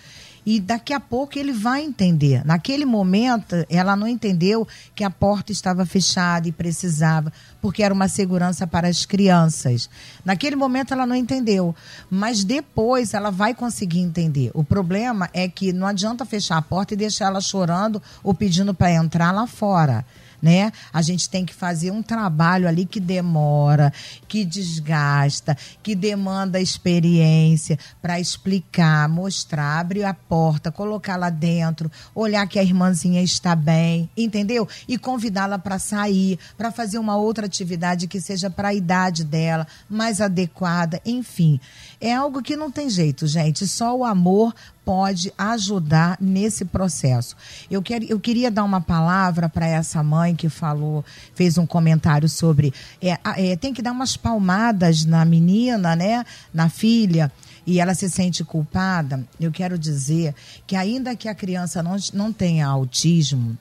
e 0.45 0.61
daqui 0.61 0.93
a 0.93 1.01
pouco 1.01 1.39
ele 1.39 1.53
vai 1.53 1.83
entender. 1.83 2.45
Naquele 2.45 2.85
momento, 2.85 3.55
ela 3.69 3.95
não 3.95 4.09
entendeu 4.09 4.67
que 4.95 5.05
a 5.05 5.11
porta 5.11 5.53
estava 5.53 5.87
fechada 5.87 6.49
e 6.49 6.53
precisava, 6.53 7.33
porque 7.61 7.83
era 7.83 7.95
uma 7.95 8.09
segurança 8.09 8.67
para 8.67 8.89
as 8.89 9.07
crianças. 9.07 9.89
Naquele 10.25 10.57
momento, 10.57 10.93
ela 10.93 11.07
não 11.07 11.15
entendeu, 11.15 11.75
mas 12.11 12.45
depois 12.45 13.15
ela 13.15 13.31
vai 13.31 13.55
conseguir 13.55 14.01
entender. 14.01 14.51
O 14.55 14.65
problema 14.65 15.31
é 15.33 15.49
que 15.49 15.73
não 15.73 15.87
adianta 15.87 16.25
fechar 16.25 16.57
a 16.57 16.63
porta 16.63 16.95
e 16.95 16.97
deixar 16.97 17.27
ela 17.27 17.41
chorando 17.41 18.03
ou 18.23 18.35
pedindo 18.35 18.75
para 18.75 18.93
entrar 18.93 19.33
lá 19.33 19.47
fora 19.47 20.05
né? 20.43 20.73
A 20.93 21.01
gente 21.01 21.31
tem 21.31 21.47
que 21.47 21.55
fazer 21.55 21.93
um 21.93 22.03
trabalho 22.03 22.67
ali 22.67 22.85
que 22.85 22.99
demora, 22.99 23.93
que 24.27 24.45
desgasta, 24.45 25.57
que 25.83 25.95
demanda 25.95 26.61
experiência 26.61 27.79
para 28.03 28.19
explicar, 28.19 29.09
mostrar, 29.09 29.79
abrir 29.79 30.05
a 30.05 30.13
porta, 30.13 30.73
colocar 30.73 31.17
lá 31.17 31.31
dentro, 31.31 31.91
olhar 32.13 32.47
que 32.49 32.59
a 32.59 32.63
irmãzinha 32.63 33.23
está 33.23 33.55
bem, 33.55 34.11
entendeu? 34.17 34.69
E 34.89 34.99
convidá-la 34.99 35.59
para 35.59 35.79
sair, 35.79 36.39
para 36.59 36.73
fazer 36.73 36.99
uma 36.99 37.17
outra 37.17 37.47
atividade 37.47 38.09
que 38.09 38.21
seja 38.21 38.51
para 38.51 38.69
a 38.69 38.75
idade 38.75 39.23
dela, 39.23 39.67
mais 39.89 40.21
adequada, 40.21 41.01
enfim. 41.07 41.61
É 42.05 42.13
algo 42.13 42.43
que 42.43 42.57
não 42.57 42.69
tem 42.69 42.91
jeito, 42.91 43.29
gente. 43.29 43.65
Só 43.69 43.97
o 43.97 44.05
amor 44.05 44.53
pode 44.85 45.33
ajudar 45.39 46.19
nesse 46.21 46.65
processo. 46.65 47.37
Eu, 47.71 47.81
eu 48.09 48.19
queria 48.19 48.51
dar 48.51 48.65
uma 48.65 48.81
palavra 48.81 49.49
para 49.49 49.69
essa 49.69 50.03
mãe 50.03 50.35
que 50.35 50.49
falou, 50.49 51.05
fez 51.33 51.57
um 51.57 51.65
comentário 51.65 52.29
sobre 52.29 52.75
é, 53.01 53.17
é, 53.37 53.57
tem 53.57 53.73
que 53.73 53.81
dar 53.81 53.93
umas 53.93 54.17
palmadas 54.17 55.05
na 55.05 55.25
menina, 55.25 55.95
né, 55.95 56.27
na 56.53 56.69
filha 56.69 57.31
e 57.65 57.79
ela 57.79 57.95
se 57.95 58.11
sente 58.11 58.43
culpada, 58.43 59.25
eu 59.39 59.53
quero 59.53 59.79
dizer 59.79 60.35
que 60.67 60.75
ainda 60.75 61.15
que 61.15 61.29
a 61.29 61.35
criança 61.37 61.81
não, 61.81 61.97
não 62.13 62.33
tenha 62.33 62.67
autismo 62.67 63.57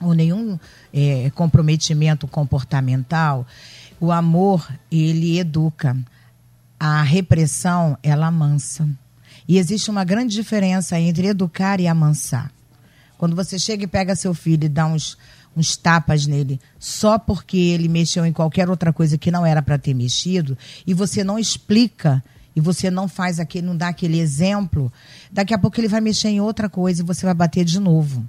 ou 0.00 0.14
nenhum 0.14 0.58
é, 0.92 1.30
comprometimento 1.30 2.26
comportamental, 2.26 3.46
o 4.00 4.10
amor, 4.10 4.68
ele 4.90 5.38
educa. 5.38 5.96
A 6.84 7.00
repressão, 7.00 7.96
ela 8.02 8.26
amansa. 8.26 8.88
E 9.46 9.56
existe 9.56 9.88
uma 9.88 10.02
grande 10.02 10.34
diferença 10.34 10.98
entre 10.98 11.28
educar 11.28 11.78
e 11.78 11.86
amansar. 11.86 12.50
Quando 13.16 13.36
você 13.36 13.56
chega 13.56 13.84
e 13.84 13.86
pega 13.86 14.16
seu 14.16 14.34
filho 14.34 14.64
e 14.64 14.68
dá 14.68 14.86
uns, 14.86 15.16
uns 15.56 15.76
tapas 15.76 16.26
nele 16.26 16.60
só 16.80 17.20
porque 17.20 17.56
ele 17.56 17.86
mexeu 17.86 18.26
em 18.26 18.32
qualquer 18.32 18.68
outra 18.68 18.92
coisa 18.92 19.16
que 19.16 19.30
não 19.30 19.46
era 19.46 19.62
para 19.62 19.78
ter 19.78 19.94
mexido, 19.94 20.58
e 20.84 20.92
você 20.92 21.22
não 21.22 21.38
explica 21.38 22.20
e 22.56 22.60
você 22.60 22.90
não 22.90 23.06
faz 23.06 23.38
aquele, 23.38 23.64
não 23.64 23.76
dá 23.76 23.86
aquele 23.86 24.18
exemplo, 24.18 24.92
daqui 25.30 25.54
a 25.54 25.58
pouco 25.58 25.78
ele 25.78 25.86
vai 25.86 26.00
mexer 26.00 26.30
em 26.30 26.40
outra 26.40 26.68
coisa 26.68 27.00
e 27.00 27.06
você 27.06 27.24
vai 27.24 27.34
bater 27.34 27.64
de 27.64 27.78
novo. 27.78 28.28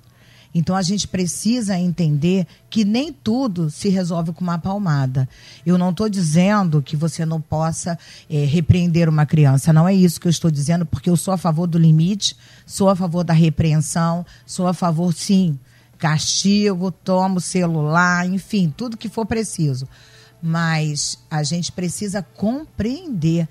Então 0.53 0.75
a 0.75 0.81
gente 0.81 1.07
precisa 1.07 1.77
entender 1.77 2.45
que 2.69 2.85
nem 2.85 3.11
tudo 3.11 3.71
se 3.71 3.89
resolve 3.89 4.31
com 4.33 4.41
uma 4.41 4.59
palmada. 4.59 5.27
Eu 5.65 5.77
não 5.77 5.89
estou 5.89 6.07
dizendo 6.07 6.81
que 6.81 6.95
você 6.95 7.25
não 7.25 7.41
possa 7.41 7.97
é, 8.29 8.45
repreender 8.45 9.09
uma 9.09 9.25
criança. 9.25 9.73
Não 9.73 9.87
é 9.87 9.93
isso 9.93 10.19
que 10.19 10.27
eu 10.27 10.31
estou 10.31 10.51
dizendo, 10.51 10.85
porque 10.85 11.09
eu 11.09 11.17
sou 11.17 11.33
a 11.33 11.37
favor 11.37 11.65
do 11.65 11.79
limite, 11.79 12.35
sou 12.65 12.89
a 12.89 12.95
favor 12.95 13.23
da 13.23 13.33
repreensão, 13.33 14.25
sou 14.45 14.67
a 14.67 14.73
favor, 14.73 15.11
sim, 15.13 15.57
castigo, 15.97 16.91
tomo 16.91 17.39
celular, 17.39 18.27
enfim, 18.27 18.71
tudo 18.75 18.97
que 18.97 19.09
for 19.09 19.25
preciso. 19.25 19.87
Mas 20.41 21.17
a 21.31 21.41
gente 21.41 21.71
precisa 21.71 22.21
compreender. 22.21 23.47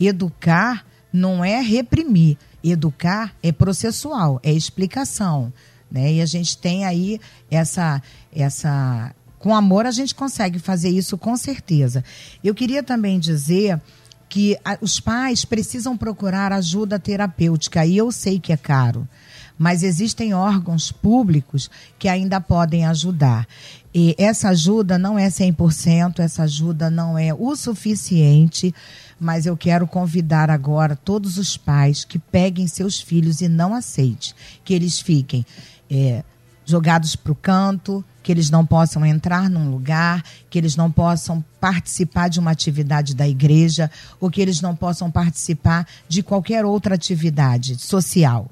Educar 0.00 0.86
não 1.12 1.44
é 1.44 1.60
reprimir. 1.60 2.38
Educar 2.62 3.34
é 3.42 3.52
processual, 3.52 4.40
é 4.42 4.52
explicação. 4.52 5.52
Né? 5.90 6.14
E 6.14 6.20
a 6.20 6.26
gente 6.26 6.56
tem 6.58 6.84
aí 6.84 7.20
essa, 7.50 8.02
essa. 8.34 9.14
Com 9.38 9.54
amor 9.54 9.86
a 9.86 9.90
gente 9.90 10.14
consegue 10.14 10.58
fazer 10.58 10.90
isso 10.90 11.16
com 11.16 11.36
certeza. 11.36 12.04
Eu 12.42 12.54
queria 12.54 12.82
também 12.82 13.18
dizer 13.18 13.80
que 14.28 14.58
a, 14.64 14.76
os 14.80 15.00
pais 15.00 15.44
precisam 15.44 15.96
procurar 15.96 16.52
ajuda 16.52 16.98
terapêutica, 16.98 17.86
e 17.86 17.96
eu 17.96 18.12
sei 18.12 18.38
que 18.38 18.52
é 18.52 18.56
caro, 18.56 19.08
mas 19.56 19.82
existem 19.82 20.34
órgãos 20.34 20.92
públicos 20.92 21.70
que 21.98 22.08
ainda 22.08 22.40
podem 22.40 22.84
ajudar. 22.84 23.46
E 23.94 24.14
essa 24.18 24.50
ajuda 24.50 24.98
não 24.98 25.18
é 25.18 25.28
100%, 25.28 26.18
essa 26.18 26.42
ajuda 26.42 26.90
não 26.90 27.16
é 27.16 27.32
o 27.32 27.56
suficiente 27.56 28.74
mas 29.20 29.46
eu 29.46 29.56
quero 29.56 29.86
convidar 29.86 30.50
agora 30.50 30.94
todos 30.94 31.38
os 31.38 31.56
pais 31.56 32.04
que 32.04 32.18
peguem 32.18 32.68
seus 32.68 33.00
filhos 33.00 33.40
e 33.40 33.48
não 33.48 33.74
aceite 33.74 34.34
que 34.64 34.72
eles 34.72 35.00
fiquem 35.00 35.44
é, 35.90 36.22
jogados 36.64 37.16
para 37.16 37.32
o 37.32 37.34
canto, 37.34 38.04
que 38.22 38.30
eles 38.30 38.50
não 38.50 38.66
possam 38.66 39.06
entrar 39.06 39.48
num 39.48 39.70
lugar, 39.70 40.22
que 40.50 40.58
eles 40.58 40.76
não 40.76 40.90
possam 40.90 41.42
participar 41.58 42.28
de 42.28 42.38
uma 42.38 42.50
atividade 42.50 43.14
da 43.14 43.26
igreja 43.26 43.90
ou 44.20 44.30
que 44.30 44.40
eles 44.40 44.60
não 44.60 44.76
possam 44.76 45.10
participar 45.10 45.86
de 46.06 46.22
qualquer 46.22 46.66
outra 46.66 46.94
atividade 46.94 47.76
social. 47.78 48.50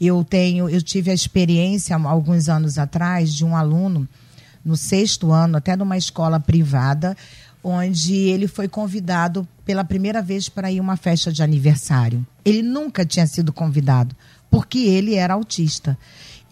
Eu 0.00 0.22
tenho, 0.22 0.68
eu 0.68 0.80
tive 0.80 1.10
a 1.10 1.14
experiência 1.14 1.96
alguns 1.96 2.48
anos 2.48 2.78
atrás 2.78 3.34
de 3.34 3.44
um 3.44 3.56
aluno 3.56 4.08
no 4.64 4.76
sexto 4.76 5.32
ano, 5.32 5.56
até 5.56 5.74
numa 5.74 5.96
escola 5.96 6.38
privada, 6.38 7.16
onde 7.64 8.14
ele 8.14 8.46
foi 8.46 8.68
convidado 8.68 9.46
pela 9.64 9.84
primeira 9.84 10.22
vez 10.22 10.48
para 10.48 10.70
ir 10.70 10.80
uma 10.80 10.96
festa 10.96 11.32
de 11.32 11.42
aniversário. 11.42 12.24
Ele 12.44 12.62
nunca 12.62 13.04
tinha 13.04 13.26
sido 13.26 13.52
convidado, 13.52 14.14
porque 14.48 14.78
ele 14.78 15.16
era 15.16 15.34
autista. 15.34 15.98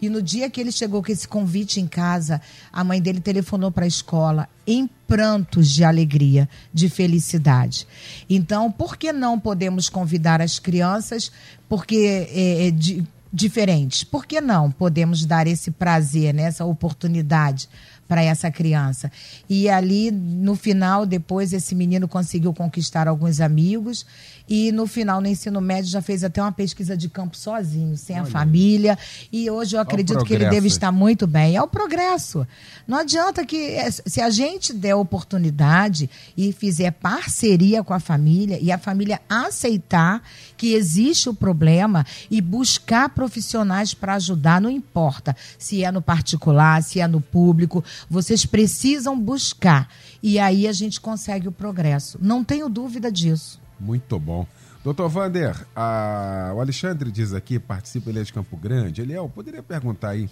E 0.01 0.09
no 0.09 0.21
dia 0.21 0.49
que 0.49 0.59
ele 0.59 0.71
chegou 0.71 1.01
com 1.01 1.11
esse 1.11 1.27
convite 1.27 1.79
em 1.79 1.87
casa, 1.87 2.41
a 2.71 2.83
mãe 2.83 3.01
dele 3.01 3.19
telefonou 3.19 3.71
para 3.71 3.85
a 3.85 3.87
escola 3.87 4.47
em 4.67 4.89
prantos 5.07 5.71
de 5.71 5.83
alegria, 5.83 6.49
de 6.73 6.89
felicidade. 6.89 7.87
Então, 8.29 8.71
por 8.71 8.97
que 8.97 9.13
não 9.13 9.39
podemos 9.39 9.89
convidar 9.89 10.41
as 10.41 10.59
crianças? 10.59 11.31
Porque 11.69 12.27
é, 12.31 12.67
é, 12.67 12.71
de, 12.71 13.03
diferentes. 13.31 14.03
Por 14.03 14.25
que 14.25 14.39
não 14.39 14.71
podemos 14.71 15.25
dar 15.25 15.45
esse 15.45 15.69
prazer, 15.69 16.33
né, 16.33 16.43
essa 16.43 16.65
oportunidade 16.65 17.69
para 18.07 18.23
essa 18.23 18.49
criança? 18.49 19.11
E 19.49 19.69
ali, 19.69 20.09
no 20.11 20.55
final, 20.55 21.05
depois, 21.05 21.51
esse 21.51 21.75
menino 21.75 22.07
conseguiu 22.07 22.53
conquistar 22.53 23.07
alguns 23.07 23.41
amigos 23.41 24.05
e 24.47 24.71
no 24.71 24.85
final, 24.85 25.19
no 25.19 25.27
ensino 25.27 25.59
médio, 25.59 25.89
já 25.89 26.01
fez 26.01 26.23
até 26.23 26.41
uma 26.41 26.51
pesquisa 26.51 26.95
de 26.95 27.09
campo 27.09 27.35
sozinho, 27.35 27.97
sem 27.97 28.15
Olha. 28.15 28.23
a 28.23 28.25
família. 28.25 28.97
E 29.31 29.49
hoje 29.49 29.75
eu 29.75 29.79
acredito 29.79 30.23
que 30.23 30.33
ele 30.33 30.47
deve 30.47 30.67
estar 30.67 30.91
muito 30.91 31.25
bem. 31.25 31.55
É 31.55 31.61
o 31.61 31.67
progresso. 31.67 32.47
Não 32.87 32.99
adianta 32.99 33.45
que, 33.45 33.57
é, 33.57 33.89
se 33.89 34.21
a 34.21 34.29
gente 34.29 34.71
der 34.71 34.95
oportunidade 34.95 36.09
e 36.37 36.53
fizer 36.53 36.91
parceria 36.91 37.83
com 37.83 37.93
a 37.93 37.99
família 37.99 38.59
e 38.61 38.71
a 38.71 38.77
família 38.77 39.19
aceitar 39.27 40.21
que 40.55 40.73
existe 40.73 41.27
o 41.27 41.33
problema 41.33 42.05
e 42.29 42.39
buscar 42.39 43.09
profissionais 43.09 43.93
para 43.93 44.13
ajudar, 44.15 44.61
não 44.61 44.69
importa 44.69 45.35
se 45.57 45.83
é 45.83 45.91
no 45.91 46.01
particular, 46.01 46.83
se 46.83 46.99
é 46.99 47.07
no 47.07 47.19
público, 47.19 47.83
vocês 48.09 48.45
precisam 48.45 49.19
buscar. 49.19 49.89
E 50.21 50.37
aí 50.37 50.67
a 50.67 50.71
gente 50.71 51.01
consegue 51.01 51.47
o 51.47 51.51
progresso. 51.51 52.19
Não 52.21 52.43
tenho 52.43 52.69
dúvida 52.69 53.11
disso. 53.11 53.64
Muito 53.79 54.19
bom. 54.19 54.47
Doutor 54.83 55.09
Vander, 55.09 55.65
a, 55.75 56.51
o 56.55 56.61
Alexandre 56.61 57.11
diz 57.11 57.33
aqui, 57.33 57.57
participa 57.57 58.09
ele 58.09 58.19
é 58.19 58.23
de 58.23 58.31
Campo 58.31 58.55
Grande. 58.55 59.01
Eliel, 59.01 59.27
poderia 59.27 59.63
perguntar 59.63 60.09
aí 60.09 60.29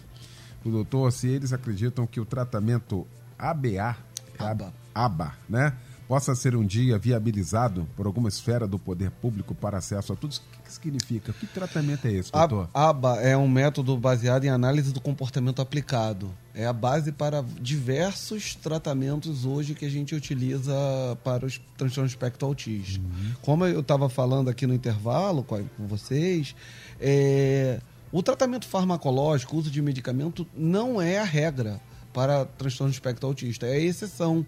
o 0.63 0.69
doutor 0.69 1.11
se 1.11 1.27
eles 1.27 1.51
acreditam 1.51 2.05
que 2.05 2.19
o 2.19 2.25
tratamento 2.25 3.05
ABA, 3.37 3.97
ABA, 4.37 4.73
ABA 4.93 5.33
né? 5.49 5.73
Possa 6.07 6.35
ser 6.35 6.55
um 6.55 6.65
dia 6.65 6.97
viabilizado 6.97 7.87
por 7.95 8.05
alguma 8.05 8.29
esfera 8.29 8.67
do 8.67 8.77
poder 8.77 9.09
público 9.11 9.55
para 9.55 9.77
acesso 9.77 10.13
a 10.13 10.15
tudo. 10.15 10.35
O 10.35 10.63
que 10.63 10.71
significa? 10.71 11.33
Que 11.33 11.47
tratamento 11.47 12.07
é 12.07 12.11
esse, 12.11 12.31
doutor? 12.31 12.69
A 12.73 12.89
ABA 12.89 13.21
é 13.21 13.37
um 13.37 13.47
método 13.47 13.97
baseado 13.97 14.45
em 14.45 14.49
análise 14.49 14.91
do 14.91 15.01
comportamento 15.01 15.61
aplicado. 15.61 16.31
É 16.53 16.65
a 16.65 16.73
base 16.73 17.11
para 17.11 17.43
diversos 17.59 18.55
tratamentos 18.55 19.45
hoje 19.45 19.73
que 19.73 19.85
a 19.85 19.89
gente 19.89 20.13
utiliza 20.13 20.73
para 21.23 21.45
os 21.45 21.59
transtornos 21.77 22.11
de 22.11 22.17
espectro 22.17 22.47
autista. 22.47 22.99
Uhum. 22.99 23.33
Como 23.41 23.65
eu 23.65 23.79
estava 23.79 24.07
falando 24.09 24.49
aqui 24.49 24.67
no 24.67 24.73
intervalo 24.73 25.43
com, 25.43 25.63
vocês, 25.79 26.55
é, 26.99 27.79
o 28.11 28.21
tratamento 28.21 28.67
farmacológico, 28.67 29.55
o 29.55 29.59
uso 29.59 29.71
de 29.71 29.81
medicamento, 29.81 30.45
não 30.55 31.01
é 31.01 31.17
a 31.17 31.23
regra 31.23 31.81
para 32.13 32.45
transtorno 32.45 32.91
de 32.91 32.97
espectro 32.97 33.27
autista, 33.27 33.65
é 33.65 33.73
a 33.73 33.79
exceção 33.79 34.45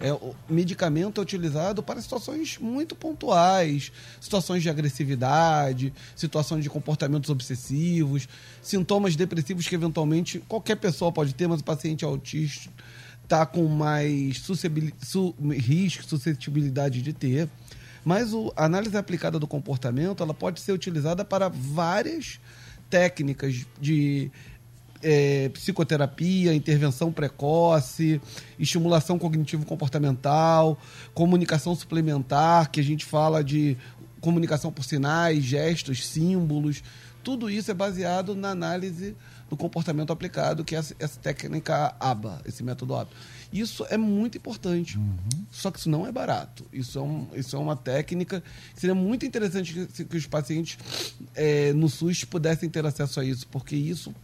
é, 0.00 0.12
o 0.14 0.34
medicamento 0.48 1.20
é 1.20 1.22
utilizado 1.22 1.82
para 1.82 2.00
situações 2.00 2.56
muito 2.58 2.96
pontuais, 2.96 3.92
situações 4.18 4.62
de 4.62 4.70
agressividade, 4.70 5.92
situações 6.16 6.64
de 6.64 6.70
comportamentos 6.70 7.28
obsessivos, 7.28 8.26
sintomas 8.62 9.14
depressivos 9.14 9.68
que 9.68 9.74
eventualmente 9.74 10.38
qualquer 10.48 10.76
pessoa 10.76 11.12
pode 11.12 11.34
ter, 11.34 11.46
mas 11.46 11.60
o 11.60 11.64
paciente 11.64 12.02
autista 12.02 12.70
está 13.22 13.44
com 13.44 13.68
mais 13.68 14.38
su 15.02 15.34
risco, 15.50 16.02
suscetibilidade 16.04 17.02
de 17.02 17.12
ter. 17.12 17.46
Mas 18.02 18.32
o, 18.32 18.50
a 18.56 18.64
análise 18.64 18.96
aplicada 18.96 19.38
do 19.38 19.46
comportamento 19.46 20.22
ela 20.22 20.32
pode 20.32 20.60
ser 20.60 20.72
utilizada 20.72 21.24
para 21.26 21.48
várias 21.48 22.40
técnicas 22.88 23.66
de 23.78 24.30
é, 25.02 25.48
psicoterapia, 25.50 26.54
intervenção 26.54 27.12
precoce, 27.12 28.20
estimulação 28.58 29.18
cognitivo-comportamental, 29.18 30.78
comunicação 31.14 31.74
suplementar, 31.74 32.70
que 32.70 32.80
a 32.80 32.84
gente 32.84 33.04
fala 33.04 33.42
de 33.42 33.76
comunicação 34.20 34.70
por 34.70 34.84
sinais, 34.84 35.42
gestos, 35.42 36.06
símbolos. 36.06 36.82
Tudo 37.22 37.50
isso 37.50 37.70
é 37.70 37.74
baseado 37.74 38.34
na 38.34 38.50
análise 38.50 39.16
do 39.48 39.56
comportamento 39.56 40.12
aplicado, 40.12 40.64
que 40.64 40.76
é 40.76 40.78
essa, 40.78 40.94
essa 40.98 41.18
técnica 41.18 41.94
ABA, 41.98 42.40
esse 42.46 42.62
método 42.62 42.94
ABA. 42.94 43.10
Isso 43.52 43.84
é 43.90 43.96
muito 43.96 44.38
importante. 44.38 44.96
Uhum. 44.96 45.18
Só 45.50 45.70
que 45.70 45.80
isso 45.80 45.90
não 45.90 46.06
é 46.06 46.12
barato. 46.12 46.64
Isso 46.72 46.98
é, 46.98 47.02
um, 47.02 47.26
isso 47.34 47.56
é 47.56 47.58
uma 47.58 47.74
técnica 47.74 48.42
que 48.74 48.80
seria 48.80 48.94
muito 48.94 49.26
interessante 49.26 49.86
que, 49.86 50.04
que 50.04 50.16
os 50.16 50.26
pacientes 50.26 50.78
é, 51.34 51.72
no 51.72 51.88
SUS 51.88 52.24
pudessem 52.24 52.70
ter 52.70 52.86
acesso 52.86 53.18
a 53.18 53.24
isso, 53.24 53.46
porque 53.48 53.74
isso 53.74 54.14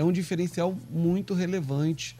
é 0.00 0.04
um 0.04 0.10
diferencial 0.10 0.76
muito 0.90 1.34
relevante 1.34 2.16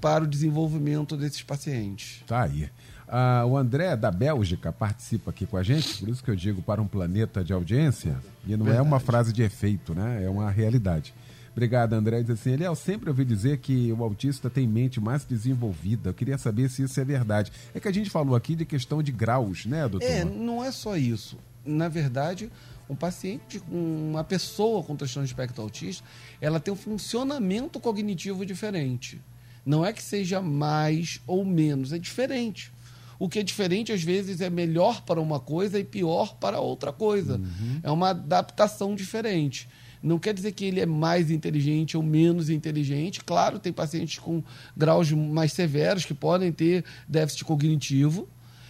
para 0.00 0.22
o 0.22 0.26
desenvolvimento 0.26 1.16
desses 1.16 1.42
pacientes. 1.42 2.22
Tá 2.26 2.42
aí. 2.42 2.70
Ah, 3.08 3.44
o 3.46 3.56
André 3.56 3.96
da 3.96 4.10
Bélgica 4.10 4.72
participa 4.72 5.30
aqui 5.30 5.44
com 5.44 5.56
a 5.56 5.62
gente, 5.62 5.98
por 5.98 6.08
isso 6.08 6.22
que 6.22 6.30
eu 6.30 6.36
digo 6.36 6.62
para 6.62 6.80
um 6.80 6.86
planeta 6.86 7.44
de 7.44 7.52
audiência, 7.52 8.16
e 8.46 8.56
não 8.56 8.64
Verdade. 8.64 8.78
é 8.78 8.82
uma 8.82 9.00
frase 9.00 9.32
de 9.32 9.42
efeito, 9.42 9.94
né? 9.94 10.24
É 10.24 10.30
uma 10.30 10.50
realidade. 10.50 11.12
Obrigado, 11.52 11.92
André. 11.92 12.22
Diz 12.22 12.30
assim, 12.30 12.52
Eliel, 12.52 12.74
sempre 12.74 13.08
ouvi 13.08 13.24
dizer 13.24 13.58
que 13.58 13.92
o 13.92 14.02
autista 14.02 14.48
tem 14.48 14.66
mente 14.66 15.00
mais 15.00 15.24
desenvolvida. 15.24 16.10
Eu 16.10 16.14
queria 16.14 16.38
saber 16.38 16.68
se 16.68 16.82
isso 16.82 16.98
é 16.98 17.04
verdade. 17.04 17.52
É 17.74 17.80
que 17.80 17.86
a 17.86 17.92
gente 17.92 18.10
falou 18.10 18.34
aqui 18.34 18.56
de 18.56 18.64
questão 18.64 19.02
de 19.02 19.12
graus, 19.12 19.64
né, 19.66 19.88
doutor? 19.88 20.08
É, 20.08 20.24
não 20.24 20.64
é 20.64 20.72
só 20.72 20.96
isso. 20.96 21.36
Na 21.64 21.88
verdade, 21.88 22.50
um 22.88 22.94
paciente, 22.94 23.62
uma 23.70 24.22
pessoa 24.22 24.82
com 24.82 24.96
transtorno 24.96 25.26
de 25.26 25.32
espectro 25.32 25.62
autista, 25.62 26.04
ela 26.40 26.60
tem 26.60 26.72
um 26.72 26.76
funcionamento 26.76 27.80
cognitivo 27.80 28.44
diferente. 28.44 29.20
Não 29.64 29.84
é 29.84 29.92
que 29.92 30.02
seja 30.02 30.40
mais 30.42 31.20
ou 31.26 31.44
menos, 31.44 31.92
é 31.92 31.98
diferente. 31.98 32.72
O 33.18 33.28
que 33.28 33.38
é 33.38 33.42
diferente, 33.42 33.92
às 33.92 34.02
vezes, 34.02 34.40
é 34.40 34.50
melhor 34.50 35.02
para 35.02 35.20
uma 35.20 35.40
coisa 35.40 35.78
e 35.78 35.84
pior 35.84 36.34
para 36.36 36.60
outra 36.60 36.92
coisa. 36.92 37.36
Uhum. 37.36 37.80
É 37.82 37.90
uma 37.90 38.10
adaptação 38.10 38.94
diferente. 38.94 39.68
Não 40.02 40.18
quer 40.18 40.34
dizer 40.34 40.52
que 40.52 40.66
ele 40.66 40.80
é 40.80 40.86
mais 40.86 41.30
inteligente 41.30 41.96
ou 41.96 42.02
menos 42.02 42.50
inteligente. 42.50 43.24
Claro, 43.24 43.58
tem 43.58 43.72
pacientes 43.72 44.18
com 44.18 44.42
graus 44.76 45.10
mais 45.10 45.52
severos 45.52 46.04
que 46.04 46.12
podem 46.12 46.52
ter 46.52 46.84
déficit 47.08 47.44
cognitivo, 47.44 48.28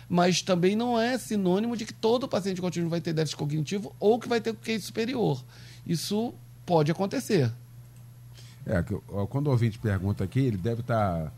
mas 0.09 0.42
também 0.42 0.76
não 0.76 1.00
é 1.00 1.18
sinônimo 1.18 1.76
de 1.76 1.84
que 1.84 1.94
todo 1.94 2.28
paciente 2.28 2.61
com 2.61 2.66
autismo 2.66 2.88
vai 2.88 3.00
ter 3.00 3.12
déficit 3.12 3.36
cognitivo 3.36 3.94
ou 3.98 4.18
que 4.18 4.28
vai 4.28 4.40
ter 4.40 4.55
QI 4.55 4.80
superior. 4.80 5.42
Isso 5.86 6.34
pode 6.64 6.90
acontecer. 6.90 7.52
É, 8.66 8.82
quando 9.28 9.48
o 9.48 9.50
ouvinte 9.50 9.78
pergunta 9.78 10.24
aqui, 10.24 10.40
ele 10.40 10.57
deve 10.57 10.80
estar. 10.80 11.32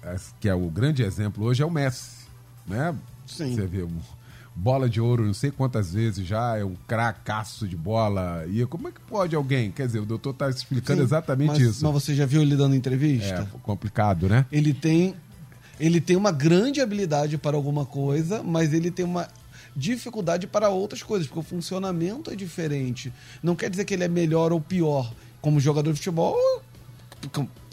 Tá, 0.00 0.16
que 0.40 0.48
é 0.48 0.54
o 0.54 0.68
grande 0.68 1.02
exemplo 1.02 1.44
hoje 1.44 1.62
é 1.62 1.66
o 1.66 1.70
Messi, 1.70 2.26
né? 2.66 2.94
Sim. 3.26 3.54
Você 3.54 3.66
vê, 3.66 3.82
um, 3.82 4.00
bola 4.54 4.88
de 4.88 5.00
ouro, 5.00 5.26
não 5.26 5.34
sei 5.34 5.50
quantas 5.50 5.92
vezes 5.92 6.26
já, 6.26 6.56
é 6.56 6.64
um 6.64 6.76
cracaço 6.86 7.66
de 7.66 7.76
bola. 7.76 8.44
E 8.48 8.64
como 8.66 8.88
é 8.88 8.92
que 8.92 9.00
pode 9.00 9.34
alguém? 9.34 9.70
Quer 9.70 9.86
dizer, 9.86 9.98
o 9.98 10.06
doutor 10.06 10.30
está 10.30 10.48
explicando 10.48 11.00
Sim, 11.00 11.04
exatamente 11.04 11.48
mas, 11.48 11.60
isso. 11.60 11.84
Mas 11.84 11.92
você 11.92 12.14
já 12.14 12.26
viu 12.26 12.42
ele 12.42 12.56
dando 12.56 12.74
entrevista? 12.74 13.48
É, 13.52 13.58
complicado, 13.62 14.28
né? 14.28 14.46
Ele 14.52 14.72
tem 14.72 15.14
ele 15.78 16.00
tem 16.00 16.16
uma 16.16 16.30
grande 16.30 16.80
habilidade 16.80 17.36
para 17.38 17.56
alguma 17.56 17.84
coisa, 17.84 18.42
mas 18.42 18.72
ele 18.72 18.90
tem 18.90 19.04
uma 19.04 19.28
dificuldade 19.76 20.46
para 20.46 20.68
outras 20.68 21.02
coisas, 21.02 21.26
porque 21.26 21.40
o 21.40 21.42
funcionamento 21.42 22.30
é 22.30 22.36
diferente. 22.36 23.12
Não 23.42 23.56
quer 23.56 23.68
dizer 23.70 23.84
que 23.84 23.94
ele 23.94 24.04
é 24.04 24.08
melhor 24.08 24.52
ou 24.52 24.60
pior. 24.60 25.12
Como 25.40 25.60
jogador 25.60 25.92
de 25.92 25.98
futebol, 25.98 26.36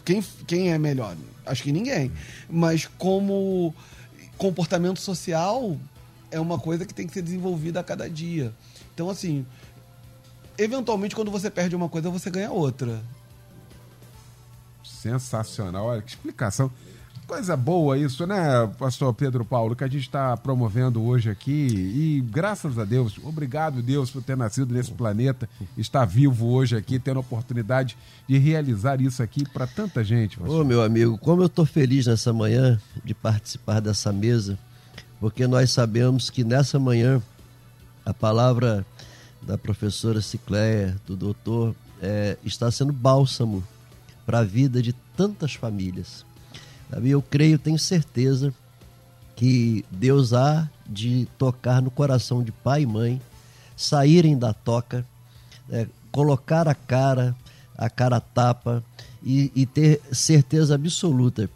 quem, 0.03 0.21
quem 0.47 0.71
é 0.71 0.77
melhor? 0.77 1.15
Acho 1.45 1.63
que 1.63 1.71
ninguém. 1.71 2.11
Mas 2.49 2.87
como 2.97 3.73
comportamento 4.37 4.99
social, 4.99 5.77
é 6.31 6.39
uma 6.39 6.57
coisa 6.57 6.85
que 6.85 6.93
tem 6.93 7.05
que 7.05 7.13
ser 7.13 7.21
desenvolvida 7.21 7.79
a 7.79 7.83
cada 7.83 8.09
dia. 8.09 8.53
Então, 8.93 9.09
assim, 9.09 9.45
eventualmente, 10.57 11.15
quando 11.15 11.29
você 11.29 11.49
perde 11.49 11.75
uma 11.75 11.87
coisa, 11.87 12.09
você 12.09 12.29
ganha 12.29 12.51
outra. 12.51 13.01
Sensacional. 14.83 15.85
Olha, 15.85 16.01
que 16.01 16.09
explicação. 16.09 16.71
Coisa 17.27 17.55
boa 17.55 17.97
isso, 17.97 18.27
né, 18.27 18.67
pastor 18.77 19.13
Pedro 19.13 19.45
Paulo, 19.45 19.75
que 19.75 19.83
a 19.83 19.87
gente 19.87 20.01
está 20.01 20.35
promovendo 20.35 21.01
hoje 21.01 21.29
aqui. 21.29 21.51
E 21.51 22.21
graças 22.29 22.77
a 22.77 22.83
Deus, 22.83 23.17
obrigado, 23.23 23.81
Deus, 23.81 24.11
por 24.11 24.21
ter 24.21 24.35
nascido 24.35 24.73
nesse 24.73 24.91
planeta, 24.91 25.49
estar 25.77 26.03
vivo 26.03 26.47
hoje 26.47 26.75
aqui, 26.75 26.99
tendo 26.99 27.17
a 27.17 27.21
oportunidade 27.21 27.97
de 28.27 28.37
realizar 28.37 28.99
isso 28.99 29.23
aqui 29.23 29.47
para 29.49 29.65
tanta 29.65 30.03
gente. 30.03 30.37
Pastor. 30.37 30.61
Ô, 30.61 30.65
meu 30.65 30.83
amigo, 30.83 31.17
como 31.17 31.41
eu 31.41 31.47
estou 31.47 31.65
feliz 31.65 32.05
nessa 32.05 32.33
manhã 32.33 32.79
de 33.03 33.13
participar 33.13 33.79
dessa 33.79 34.11
mesa, 34.11 34.59
porque 35.19 35.47
nós 35.47 35.71
sabemos 35.71 36.29
que 36.29 36.43
nessa 36.43 36.77
manhã 36.77 37.21
a 38.05 38.13
palavra 38.13 38.85
da 39.41 39.57
professora 39.57 40.21
Cicléia, 40.21 40.97
do 41.07 41.15
doutor, 41.15 41.75
é, 42.01 42.37
está 42.43 42.69
sendo 42.71 42.91
bálsamo 42.91 43.63
para 44.25 44.39
a 44.39 44.43
vida 44.43 44.81
de 44.81 44.93
tantas 45.15 45.53
famílias. 45.53 46.25
Eu 47.03 47.21
creio, 47.21 47.57
tenho 47.57 47.79
certeza 47.79 48.53
que 49.35 49.85
Deus 49.89 50.33
há 50.33 50.69
de 50.87 51.27
tocar 51.37 51.81
no 51.81 51.89
coração 51.89 52.43
de 52.43 52.51
pai 52.51 52.83
e 52.83 52.85
mãe, 52.85 53.21
saírem 53.75 54.37
da 54.37 54.53
toca, 54.53 55.05
é, 55.69 55.87
colocar 56.11 56.67
a 56.67 56.75
cara, 56.75 57.35
a 57.77 57.89
cara 57.89 58.19
tapa 58.19 58.83
e, 59.23 59.51
e, 59.55 59.65
ter 59.65 60.01
certeza 60.11 60.75
absoluta 60.75 61.49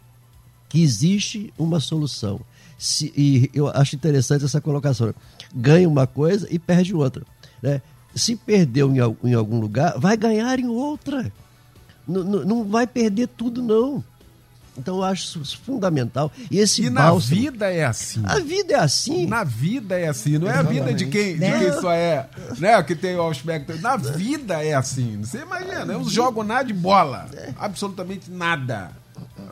que 0.68 0.82
existe 0.82 1.52
uma 1.58 1.78
solução. 1.78 2.40
Se, 2.78 3.12
e 3.16 3.50
eu 3.54 3.68
acho 3.68 3.94
interessante 3.94 4.44
essa 4.44 4.60
colocação: 4.60 5.14
ganha 5.54 5.88
uma 5.88 6.06
coisa 6.06 6.48
e 6.50 6.58
perde 6.58 6.94
outra. 6.94 7.24
Né? 7.62 7.80
Se 8.14 8.34
perdeu 8.34 8.90
em, 8.90 9.28
em 9.28 9.34
algum 9.34 9.60
lugar, 9.60 9.98
vai 9.98 10.16
ganhar 10.16 10.58
em 10.58 10.66
outra. 10.66 11.32
N 12.08 12.24
não 12.44 12.64
vai 12.64 12.86
perder 12.86 13.28
tudo, 13.28 13.62
não. 13.62 14.02
Então 14.78 14.96
eu 14.96 15.04
acho 15.04 15.40
isso 15.40 15.58
fundamental. 15.64 16.30
E 16.50 16.58
esse 16.58 16.84
e 16.84 16.90
na 16.90 17.12
vida 17.14 17.70
é 17.70 17.84
assim. 17.84 18.22
A 18.24 18.38
vida 18.38 18.74
é 18.74 18.78
assim. 18.78 19.26
Na 19.26 19.44
vida 19.44 19.98
é 19.98 20.08
assim. 20.08 20.38
Não 20.38 20.48
é 20.48 20.54
a 20.54 20.62
vida 20.62 20.92
de 20.92 21.06
quem, 21.06 21.38
de 21.38 21.58
quem 21.58 21.72
só 21.80 21.92
é, 21.92 22.28
né? 22.58 22.82
Que 22.82 22.94
tem 22.94 23.16
o 23.16 23.28
aspecto. 23.28 23.76
Na 23.80 23.96
vida 23.96 24.62
é 24.62 24.74
assim. 24.74 25.20
Você 25.22 25.38
imagina, 25.38 25.80
eu 25.80 25.86
não 25.86 26.08
jogo 26.08 26.42
nada 26.42 26.64
de 26.64 26.74
bola. 26.74 27.28
Absolutamente 27.58 28.30
nada. 28.30 28.90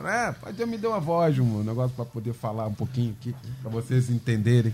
É, 0.03 0.31
pode 0.31 0.65
me 0.65 0.77
dar 0.77 0.89
uma 0.89 0.99
voz, 0.99 1.37
um 1.39 1.63
negócio 1.63 1.95
para 1.95 2.05
poder 2.05 2.33
falar 2.33 2.67
um 2.67 2.73
pouquinho 2.73 3.15
aqui, 3.19 3.33
para 3.61 3.71
vocês 3.71 4.09
entenderem. 4.09 4.73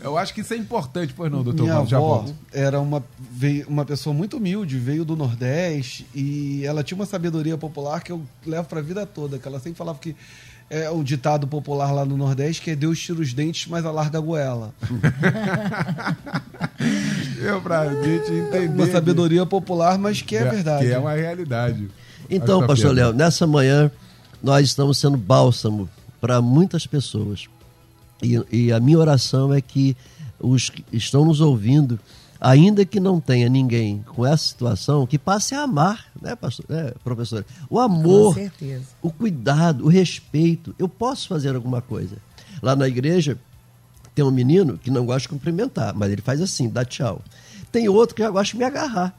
Eu 0.00 0.16
acho 0.16 0.34
que 0.34 0.40
isso 0.40 0.54
é 0.54 0.56
importante, 0.56 1.12
pois 1.14 1.30
não, 1.30 1.42
doutor? 1.42 1.64
Minha 1.64 1.78
avó 1.78 2.24
era 2.52 2.80
uma, 2.80 3.02
veio, 3.18 3.66
uma 3.68 3.84
pessoa 3.84 4.14
muito 4.14 4.36
humilde, 4.36 4.78
veio 4.78 5.04
do 5.04 5.16
Nordeste 5.16 6.06
e 6.14 6.64
ela 6.64 6.82
tinha 6.82 6.96
uma 6.96 7.06
sabedoria 7.06 7.58
popular 7.58 8.02
que 8.02 8.12
eu 8.12 8.22
levo 8.46 8.68
para 8.68 8.80
a 8.80 8.82
vida 8.82 9.06
toda, 9.06 9.38
que 9.38 9.46
ela 9.46 9.58
sempre 9.58 9.78
falava 9.78 9.98
que 9.98 10.14
é 10.68 10.88
o 10.88 11.02
ditado 11.02 11.48
popular 11.48 11.90
lá 11.90 12.04
no 12.04 12.16
Nordeste 12.16 12.62
que 12.62 12.70
é 12.70 12.76
Deus 12.76 13.00
tira 13.00 13.20
os 13.20 13.34
dentes, 13.34 13.66
mas 13.66 13.84
alarga 13.84 14.18
a 14.18 14.20
goela. 14.20 14.72
eu 17.42 17.60
pra 17.60 17.92
gente 18.02 18.32
entender. 18.32 18.68
Uma 18.68 18.86
sabedoria 18.86 19.44
popular, 19.44 19.98
mas 19.98 20.22
que 20.22 20.36
é, 20.36 20.42
é 20.42 20.50
verdade. 20.50 20.86
Que 20.86 20.92
é 20.92 20.98
uma 20.98 21.14
realidade. 21.14 21.90
Então, 22.30 22.64
pastor 22.64 22.94
Léo, 22.94 23.12
nessa 23.12 23.46
manhã 23.46 23.90
nós 24.42 24.66
estamos 24.66 24.98
sendo 24.98 25.16
bálsamo 25.16 25.88
para 26.20 26.40
muitas 26.40 26.86
pessoas. 26.86 27.48
E, 28.22 28.38
e, 28.50 28.72
a 28.72 28.80
minha 28.80 28.98
oração 28.98 29.52
é 29.52 29.60
que 29.60 29.96
os 30.38 30.68
que 30.68 30.84
estão 30.92 31.24
nos 31.24 31.40
ouvindo, 31.40 31.98
ainda 32.40 32.84
que 32.84 33.00
não 33.00 33.20
tenha 33.20 33.48
ninguém 33.48 34.04
com 34.14 34.26
essa 34.26 34.44
situação, 34.44 35.06
que 35.06 35.18
passe 35.18 35.54
a 35.54 35.62
amar, 35.62 36.06
né, 36.20 36.36
pastor, 36.36 36.66
né, 36.68 36.92
professor? 37.02 37.44
O 37.68 37.78
amor, 37.78 38.36
o 39.00 39.10
cuidado, 39.10 39.84
o 39.84 39.88
respeito. 39.88 40.74
Eu 40.78 40.88
posso 40.88 41.28
fazer 41.28 41.54
alguma 41.54 41.80
coisa. 41.80 42.16
Lá 42.62 42.76
na 42.76 42.86
igreja 42.86 43.38
tem 44.14 44.24
um 44.24 44.30
menino 44.30 44.76
que 44.76 44.90
não 44.90 45.06
gosta 45.06 45.22
de 45.22 45.28
cumprimentar, 45.28 45.94
mas 45.94 46.12
ele 46.12 46.20
faz 46.20 46.40
assim, 46.40 46.68
dá 46.68 46.84
tchau. 46.84 47.22
Tem 47.72 47.88
outro 47.88 48.14
que 48.14 48.22
já 48.22 48.30
gosta 48.30 48.52
de 48.52 48.58
me 48.58 48.64
agarrar. 48.64 49.14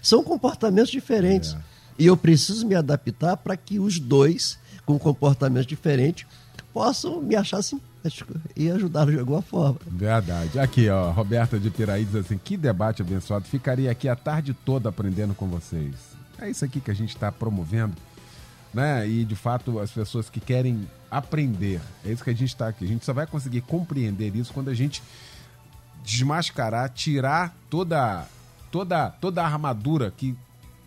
São 0.00 0.22
comportamentos 0.22 0.90
diferentes. 0.90 1.54
É. 1.54 1.58
E 1.98 2.06
eu 2.06 2.16
preciso 2.16 2.66
me 2.66 2.74
adaptar 2.74 3.36
para 3.36 3.56
que 3.56 3.78
os 3.78 3.98
dois 3.98 4.58
com 4.86 4.98
comportamentos 4.98 5.66
diferentes 5.66 6.26
possam 6.72 7.20
me 7.20 7.34
achar 7.34 7.62
simpático 7.62 8.34
e 8.54 8.70
ajudar 8.70 9.06
de 9.06 9.18
alguma 9.18 9.42
forma. 9.42 9.78
Verdade. 9.86 10.58
Aqui, 10.58 10.88
ó, 10.88 11.10
Roberta 11.10 11.58
de 11.58 11.70
Piraí 11.70 12.04
diz 12.04 12.14
assim: 12.14 12.38
que 12.38 12.56
debate 12.56 13.02
abençoado. 13.02 13.44
Ficaria 13.46 13.90
aqui 13.90 14.08
a 14.08 14.14
tarde 14.14 14.54
toda 14.54 14.88
aprendendo 14.88 15.34
com 15.34 15.48
vocês. 15.48 15.94
É 16.38 16.48
isso 16.48 16.64
aqui 16.64 16.80
que 16.80 16.90
a 16.90 16.94
gente 16.94 17.14
está 17.14 17.32
promovendo, 17.32 17.94
né? 18.72 19.08
E 19.08 19.24
de 19.24 19.34
fato, 19.34 19.78
as 19.78 19.90
pessoas 19.90 20.28
que 20.28 20.38
querem 20.38 20.86
aprender, 21.10 21.80
é 22.04 22.12
isso 22.12 22.22
que 22.22 22.30
a 22.30 22.34
gente 22.34 22.50
está 22.50 22.68
aqui. 22.68 22.84
A 22.84 22.88
gente 22.88 23.04
só 23.04 23.12
vai 23.14 23.26
conseguir 23.26 23.62
compreender 23.62 24.36
isso 24.36 24.52
quando 24.52 24.68
a 24.68 24.74
gente 24.74 25.02
desmascarar, 26.04 26.90
tirar 26.90 27.56
toda 27.68 28.26
toda 28.70 29.10
toda 29.10 29.42
a 29.42 29.46
armadura 29.46 30.12
que 30.14 30.36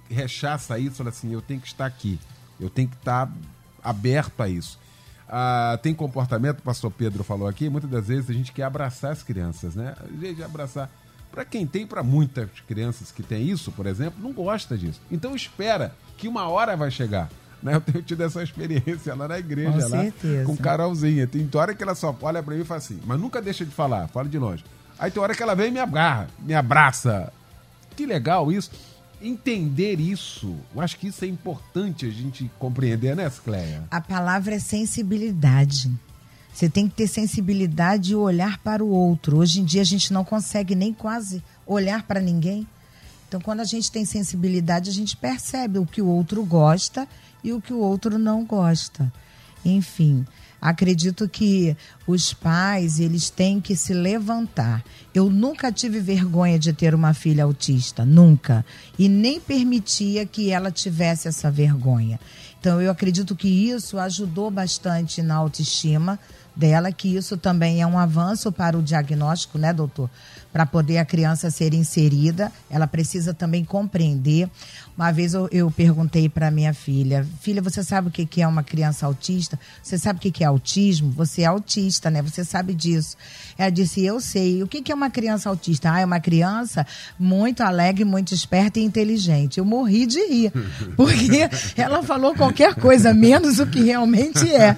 rechaça 0.10 0.78
isso, 0.78 1.08
assim, 1.08 1.34
eu 1.34 1.42
tenho 1.42 1.60
que 1.60 1.68
estar 1.68 1.86
aqui. 1.86 2.20
Eu 2.60 2.70
tenho 2.70 2.88
que 2.88 2.96
estar 2.96 3.32
aberto 3.84 4.42
a 4.42 4.50
isso. 4.50 4.80
Ah, 5.28 5.78
tem 5.82 5.94
comportamento, 5.94 6.60
o 6.60 6.64
pastor 6.64 6.92
Pedro 6.92 7.24
falou 7.24 7.48
aqui, 7.48 7.70
muitas 7.70 7.90
das 7.90 8.08
vezes 8.08 8.30
a 8.30 8.34
gente 8.34 8.52
quer 8.52 8.64
abraçar 8.64 9.12
as 9.12 9.22
crianças, 9.22 9.76
né? 9.76 9.94
A 10.02 10.26
gente 10.26 10.42
abraçar. 10.44 10.90
Para 11.32 11.46
quem 11.46 11.68
tem, 11.68 11.86
para 11.86 12.02
muitas 12.02 12.50
crianças 12.68 13.12
que 13.12 13.22
tem 13.22 13.48
isso, 13.48 13.72
por 13.72 13.86
exemplo, 13.86 14.20
não 14.20 14.34
gosta 14.34 14.76
disso. 14.76 15.00
Então 15.12 15.36
espera 15.36 15.94
que 16.18 16.28
uma 16.28 16.50
hora 16.50 16.76
vai 16.76 16.90
chegar. 16.90 17.30
Né? 17.62 17.76
Eu 17.76 17.82
tenho 17.82 18.02
tido 18.02 18.24
essa 18.24 18.42
experiência 18.42 19.14
lá 19.14 19.28
na 19.28 19.38
igreja, 19.38 19.72
com 19.72 19.78
lá, 19.78 20.02
certeza. 20.02 20.46
com 20.46 20.58
Carolzinha. 20.58 21.28
Tem 21.28 21.48
hora 21.54 21.76
que 21.76 21.84
ela 21.84 21.94
só 21.94 22.18
olha 22.22 22.42
para 22.42 22.56
mim 22.56 22.62
e 22.62 22.66
fala 22.66 22.80
assim, 22.80 23.00
mas 23.06 23.20
nunca 23.20 23.40
deixa 23.40 23.64
de 23.64 23.72
falar, 23.72 24.08
fala 24.08 24.28
de 24.28 24.40
longe. 24.40 24.66
Aí 24.98 25.12
tem 25.12 25.22
hora 25.22 25.36
que 25.36 25.44
ela 25.44 25.56
vem 25.56 25.68
e 25.68 25.72
me 25.72 25.80
agarra, 25.80 26.28
me 26.40 26.56
abraça. 26.56 27.32
Que 27.96 28.08
legal 28.08 28.52
isso 28.52 28.72
entender 29.22 30.00
isso. 30.00 30.56
Eu 30.74 30.82
acho 30.82 30.98
que 30.98 31.08
isso 31.08 31.24
é 31.26 31.28
importante 31.28 32.06
a 32.06 32.10
gente 32.10 32.50
compreender, 32.60 33.16
né, 33.16 33.30
Cleia? 33.44 33.84
A 33.92 34.02
palavra 34.02 34.56
é 34.56 34.60
sensibilidade. 34.60 35.92
Você 36.54 36.70
tem 36.70 36.88
que 36.88 36.96
ter 36.96 37.08
sensibilidade 37.08 38.12
e 38.12 38.16
olhar 38.16 38.58
para 38.60 38.84
o 38.84 38.90
outro. 38.90 39.38
Hoje 39.38 39.62
em 39.62 39.66
dia 39.66 39.82
a 39.82 39.86
gente 39.86 40.12
não 40.12 40.26
consegue 40.26 40.76
nem 40.76 40.94
quase 40.94 41.44
olhar 41.66 42.04
para 42.04 42.20
ninguém. 42.20 42.68
Então, 43.28 43.40
quando 43.40 43.60
a 43.60 43.64
gente 43.64 43.92
tem 43.92 44.04
sensibilidade, 44.06 44.90
a 44.90 44.94
gente 44.94 45.16
percebe 45.16 45.78
o 45.78 45.86
que 45.86 46.02
o 46.02 46.08
outro 46.08 46.44
gosta 46.44 47.08
e 47.44 47.54
o 47.54 47.62
que 47.62 47.72
o 47.72 47.78
outro 47.78 48.18
não 48.18 48.44
gosta. 48.44 49.12
Enfim, 49.64 50.26
acredito 50.62 51.28
que 51.28 51.76
os 52.06 52.34
pais 52.34 53.00
eles 53.00 53.30
têm 53.30 53.62
que 53.62 53.76
se 53.76 53.94
levantar. 53.94 54.84
Eu 55.14 55.30
nunca 55.30 55.72
tive 55.72 56.00
vergonha 56.00 56.60
de 56.60 56.74
ter 56.74 56.94
uma 56.94 57.14
filha 57.14 57.44
autista, 57.44 58.06
nunca, 58.06 58.66
e 58.98 59.08
nem 59.08 59.40
permitia 59.40 60.26
que 60.26 60.52
ela 60.52 60.72
tivesse 60.72 61.28
essa 61.28 61.50
vergonha. 61.50 62.20
Então 62.60 62.82
eu 62.82 62.92
acredito 62.92 63.36
que 63.36 63.48
isso 63.48 63.98
ajudou 63.98 64.52
bastante 64.52 65.22
na 65.22 65.36
autoestima 65.36 66.20
dela, 66.56 66.92
que 66.92 67.16
isso 67.16 67.38
também 67.38 67.82
é 67.82 67.88
um 67.88 67.98
avanço 67.98 68.52
para 68.52 68.78
o 68.78 68.84
diagnóstico, 68.84 69.58
né, 69.58 69.72
doutor? 69.72 70.10
Para 70.52 70.66
poder 70.66 70.98
a 70.98 71.06
criança 71.06 71.52
ser 71.52 71.74
inserida, 71.74 72.52
ela 72.70 72.88
precisa 72.88 73.34
também 73.34 73.64
compreender. 73.64 74.50
Uma 74.98 75.12
vez 75.12 75.34
eu, 75.34 75.48
eu 75.52 75.70
perguntei 75.72 76.28
para 76.28 76.50
minha 76.50 76.74
filha: 76.74 77.26
Filha, 77.40 77.62
você 77.62 77.84
sabe 77.84 78.08
o 78.08 78.12
que, 78.12 78.26
que 78.26 78.42
é 78.42 78.48
uma 78.48 78.64
criança 78.64 79.06
autista? 79.06 79.60
Você 79.82 79.98
sabe 79.98 80.18
o 80.18 80.22
que, 80.22 80.32
que 80.32 80.44
é 80.44 80.48
autismo? 80.48 81.12
Você 81.12 81.44
é 81.44 81.46
autista, 81.46 82.10
né? 82.10 82.22
Você 82.22 82.44
sabe 82.44 82.74
disso. 82.74 83.16
Ela 83.58 83.70
disse: 83.70 84.04
Eu 84.04 84.20
sei. 84.20 84.64
O 84.64 84.68
que, 84.68 84.82
que 84.82 84.92
é 84.92 84.96
uma 84.96 85.10
criança 85.10 85.50
autista? 85.50 85.92
Ah, 85.92 86.02
é 86.02 86.06
uma 86.06 86.20
criança 86.20 86.86
muito 87.18 87.62
alegre, 87.62 88.04
muito 88.04 88.34
esperta 88.34 88.80
e 88.80 88.84
inteligente. 88.84 89.60
Eu 89.60 89.66
morri 89.66 90.06
de 90.06 90.20
rir, 90.26 90.52
porque 90.98 91.48
ela 91.78 92.02
falou 92.02 92.34
qualquer 92.34 92.74
coisa, 92.74 93.14
menos 93.14 93.60
o 93.60 93.68
que 93.68 93.82
realmente 93.82 94.52
é. 94.52 94.76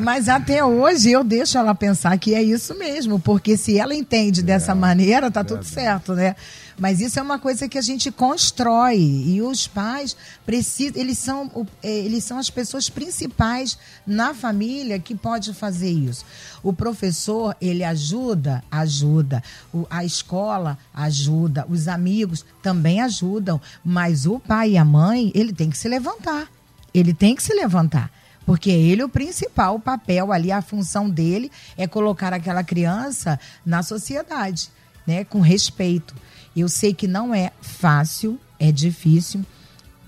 Mas 0.00 0.28
até 0.28 0.64
hoje 0.64 1.12
eu 1.12 1.22
deixo 1.22 1.56
ela 1.56 1.74
pensar 1.74 2.18
que 2.18 2.34
é 2.34 2.42
isso 2.42 2.76
mesmo, 2.76 3.20
porque 3.20 3.56
se 3.56 3.78
ela 3.78 3.94
entende 3.94 4.42
dessa 4.42 4.72
é, 4.72 4.74
maneira, 4.96 5.30
tá 5.30 5.44
tudo 5.44 5.62
certo, 5.62 6.14
né? 6.14 6.34
Mas 6.78 7.00
isso 7.00 7.18
é 7.18 7.22
uma 7.22 7.38
coisa 7.38 7.68
que 7.68 7.76
a 7.76 7.82
gente 7.82 8.10
constrói 8.10 8.98
e 8.98 9.42
os 9.42 9.66
pais 9.66 10.16
precisam, 10.44 11.00
eles 11.00 11.18
são, 11.18 11.50
é, 11.82 11.90
eles 11.90 12.24
são 12.24 12.38
as 12.38 12.48
pessoas 12.48 12.88
principais 12.88 13.78
na 14.06 14.32
família 14.32 14.98
que 14.98 15.14
pode 15.14 15.52
fazer 15.52 15.90
isso. 15.90 16.24
O 16.62 16.72
professor, 16.72 17.54
ele 17.60 17.84
ajuda, 17.84 18.64
ajuda. 18.70 19.42
A 19.90 20.04
escola 20.04 20.78
ajuda, 20.94 21.66
os 21.68 21.88
amigos 21.88 22.44
também 22.62 23.02
ajudam, 23.02 23.60
mas 23.84 24.26
o 24.26 24.38
pai 24.38 24.72
e 24.72 24.78
a 24.78 24.84
mãe, 24.84 25.30
ele 25.34 25.52
tem 25.52 25.68
que 25.68 25.78
se 25.78 25.88
levantar. 25.88 26.48
Ele 26.94 27.12
tem 27.12 27.34
que 27.34 27.42
se 27.42 27.54
levantar 27.54 28.10
porque 28.46 28.70
é 28.70 28.78
ele 28.78 29.02
o 29.02 29.08
principal 29.08 29.74
o 29.74 29.80
papel 29.80 30.32
ali, 30.32 30.52
a 30.52 30.62
função 30.62 31.10
dele 31.10 31.50
é 31.76 31.88
colocar 31.88 32.32
aquela 32.32 32.62
criança 32.62 33.38
na 33.66 33.82
sociedade, 33.82 34.70
né, 35.06 35.24
com 35.24 35.40
respeito. 35.40 36.14
Eu 36.56 36.68
sei 36.68 36.94
que 36.94 37.06
não 37.06 37.34
é 37.34 37.50
fácil, 37.60 38.38
é 38.58 38.72
difícil. 38.72 39.44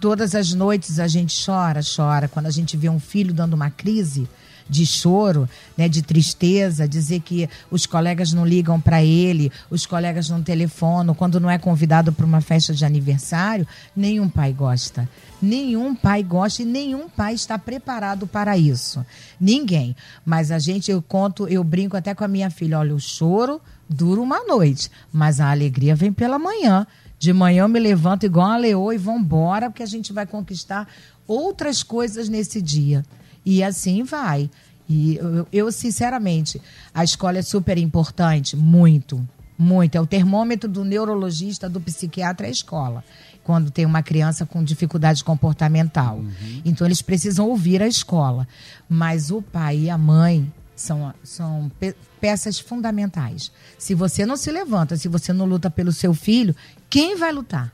Todas 0.00 0.34
as 0.34 0.52
noites 0.54 0.98
a 0.98 1.06
gente 1.06 1.44
chora, 1.44 1.80
chora. 1.82 2.28
Quando 2.28 2.46
a 2.46 2.50
gente 2.50 2.76
vê 2.76 2.88
um 2.88 3.00
filho 3.00 3.34
dando 3.34 3.54
uma 3.54 3.70
crise, 3.70 4.28
de 4.68 4.84
choro, 4.84 5.48
né, 5.76 5.88
de 5.88 6.02
tristeza, 6.02 6.86
dizer 6.86 7.20
que 7.20 7.48
os 7.70 7.86
colegas 7.86 8.32
não 8.32 8.46
ligam 8.46 8.80
para 8.80 9.02
ele, 9.02 9.50
os 9.70 9.86
colegas 9.86 10.28
não 10.28 10.42
telefonam, 10.42 11.14
quando 11.14 11.40
não 11.40 11.50
é 11.50 11.58
convidado 11.58 12.12
para 12.12 12.26
uma 12.26 12.40
festa 12.40 12.74
de 12.74 12.84
aniversário, 12.84 13.66
nenhum 13.96 14.28
pai 14.28 14.52
gosta. 14.52 15.08
Nenhum 15.40 15.94
pai 15.94 16.22
gosta 16.22 16.62
e 16.62 16.64
nenhum 16.64 17.08
pai 17.08 17.34
está 17.34 17.58
preparado 17.58 18.26
para 18.26 18.58
isso. 18.58 19.04
Ninguém. 19.40 19.96
Mas 20.24 20.50
a 20.50 20.58
gente, 20.58 20.90
eu 20.90 21.00
conto, 21.00 21.46
eu 21.46 21.62
brinco 21.62 21.96
até 21.96 22.12
com 22.14 22.24
a 22.24 22.28
minha 22.28 22.50
filha: 22.50 22.78
olha, 22.78 22.94
o 22.94 23.00
choro 23.00 23.60
dura 23.88 24.20
uma 24.20 24.44
noite, 24.44 24.90
mas 25.12 25.40
a 25.40 25.50
alegria 25.50 25.94
vem 25.94 26.12
pela 26.12 26.38
manhã. 26.38 26.86
De 27.18 27.32
manhã 27.32 27.64
eu 27.64 27.68
me 27.68 27.80
levanto 27.80 28.26
igual 28.26 28.48
uma 28.48 28.56
leoa 28.56 28.94
e 28.94 28.98
vambora, 28.98 29.70
porque 29.70 29.82
a 29.82 29.86
gente 29.86 30.12
vai 30.12 30.26
conquistar 30.26 30.86
outras 31.26 31.82
coisas 31.82 32.28
nesse 32.28 32.62
dia. 32.62 33.04
E 33.44 33.62
assim 33.62 34.04
vai. 34.04 34.50
E 34.88 35.16
eu, 35.16 35.46
eu, 35.52 35.72
sinceramente, 35.72 36.60
a 36.94 37.04
escola 37.04 37.38
é 37.38 37.42
super 37.42 37.76
importante, 37.76 38.56
muito, 38.56 39.26
muito. 39.58 39.96
É 39.96 40.00
o 40.00 40.06
termômetro 40.06 40.68
do 40.68 40.84
neurologista, 40.84 41.68
do 41.68 41.80
psiquiatra, 41.80 42.46
é 42.46 42.48
a 42.48 42.52
escola. 42.52 43.04
Quando 43.44 43.70
tem 43.70 43.84
uma 43.84 44.02
criança 44.02 44.46
com 44.46 44.62
dificuldade 44.62 45.24
comportamental. 45.24 46.18
Uhum. 46.18 46.62
Então, 46.64 46.86
eles 46.86 47.02
precisam 47.02 47.48
ouvir 47.48 47.82
a 47.82 47.88
escola. 47.88 48.46
Mas 48.88 49.30
o 49.30 49.42
pai 49.42 49.78
e 49.78 49.90
a 49.90 49.98
mãe 49.98 50.50
são, 50.78 51.12
são 51.22 51.70
pe 51.78 51.94
peças 52.20 52.58
fundamentais. 52.58 53.52
Se 53.78 53.94
você 53.94 54.26
não 54.26 54.36
se 54.36 54.50
levanta, 54.50 54.96
se 54.96 55.06
você 55.06 55.32
não 55.32 55.46
luta 55.46 55.70
pelo 55.70 55.92
seu 55.92 56.12
filho, 56.12 56.54
quem 56.90 57.16
vai 57.16 57.32
lutar? 57.32 57.72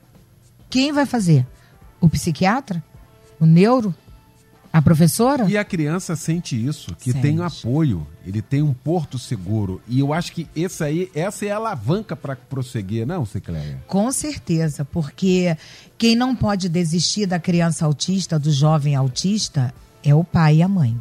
Quem 0.69 0.93
vai 0.93 1.07
fazer? 1.07 1.47
O 1.99 2.11
psiquiatra? 2.11 2.85
O 3.41 3.47
neuro? 3.47 3.95
A 4.71 4.83
professora? 4.83 5.49
E 5.49 5.57
a 5.57 5.65
criança 5.65 6.17
sente 6.17 6.63
isso, 6.63 6.95
que 6.97 7.13
sente. 7.13 7.23
tem 7.23 7.41
apoio, 7.41 8.07
ele 8.27 8.43
tem 8.43 8.61
um 8.61 8.75
porto 8.75 9.19
seguro. 9.19 9.81
E 9.89 10.01
eu 10.01 10.13
acho 10.13 10.33
que 10.33 10.49
essa 10.55 10.87
aí, 10.87 11.11
essa 11.15 11.47
é 11.47 11.53
a 11.53 11.57
alavanca 11.57 12.17
para 12.17 12.35
prosseguir, 12.35 13.07
não, 13.07 13.25
Cicleia? 13.25 13.83
Com 13.87 14.11
certeza, 14.11 14.85
porque 14.85 15.57
quem 15.97 16.17
não 16.17 16.35
pode 16.35 16.69
desistir 16.69 17.25
da 17.25 17.39
criança 17.39 17.87
autista, 17.87 18.37
do 18.37 18.51
jovem 18.51 18.97
autista, 18.97 19.73
é 20.03 20.15
o 20.15 20.25
pai 20.25 20.57
e 20.57 20.63
a 20.63 20.69
mãe. 20.69 21.01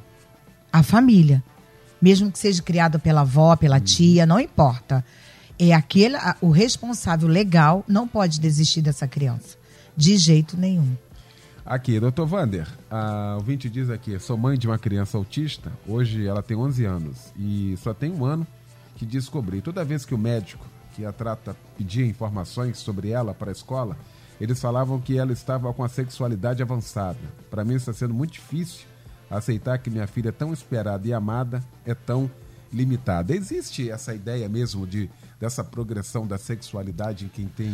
A 0.72 0.84
família. 0.84 1.44
Mesmo 2.04 2.30
que 2.30 2.38
seja 2.38 2.62
criado 2.62 3.00
pela 3.00 3.22
avó, 3.22 3.56
pela 3.56 3.78
uhum. 3.78 3.82
tia, 3.82 4.26
não 4.26 4.38
importa. 4.38 5.06
É 5.58 5.72
aquele, 5.72 6.18
o 6.42 6.50
responsável 6.50 7.30
legal 7.30 7.82
não 7.88 8.06
pode 8.06 8.42
desistir 8.42 8.82
dessa 8.82 9.08
criança. 9.08 9.58
De 9.96 10.18
jeito 10.18 10.58
nenhum. 10.58 10.98
Aqui, 11.66 11.98
doutor 12.02 12.26
Vander, 12.26 12.68
a 12.92 13.36
ouvinte 13.38 13.70
diz 13.70 13.90
aqui, 13.90 14.20
sou 14.20 14.36
mãe 14.36 14.58
de 14.58 14.68
uma 14.68 14.78
criança 14.78 15.18
autista, 15.18 15.72
hoje 15.88 16.28
ela 16.28 16.44
tem 16.44 16.58
11 16.58 16.84
anos 16.84 17.18
e 17.40 17.78
só 17.82 17.94
tem 17.94 18.12
um 18.12 18.26
ano 18.26 18.46
que 18.98 19.06
descobri. 19.06 19.62
Toda 19.62 19.86
vez 19.86 20.04
que 20.04 20.14
o 20.14 20.18
médico 20.18 20.66
que 20.94 21.06
a 21.06 21.14
trata 21.14 21.56
pedia 21.78 22.06
informações 22.06 22.80
sobre 22.80 23.12
ela 23.12 23.34
para 23.34 23.50
a 23.50 23.54
escola, 23.54 23.98
eles 24.42 24.60
falavam 24.60 25.00
que 25.00 25.18
ela 25.18 25.32
estava 25.32 25.74
com 25.74 25.86
a 25.86 25.88
sexualidade 25.88 26.62
avançada. 26.62 27.20
Para 27.50 27.64
mim 27.64 27.76
está 27.76 27.94
sendo 27.94 28.14
muito 28.14 28.34
difícil 28.34 28.92
aceitar 29.38 29.78
que 29.78 29.90
minha 29.90 30.08
filha 30.08 30.32
tão 30.32 30.54
esperada 30.54 31.08
e 31.08 31.14
amada 31.14 31.64
é 31.86 31.94
tão 31.94 32.30
limitada. 32.72 33.36
Existe 33.36 33.90
essa 33.90 34.14
ideia 34.14 34.48
mesmo 34.50 34.88
de 34.88 35.10
dessa 35.40 35.64
progressão 35.64 36.26
da 36.26 36.38
sexualidade 36.38 37.26
em 37.26 37.28
quem 37.28 37.48
tem 37.48 37.72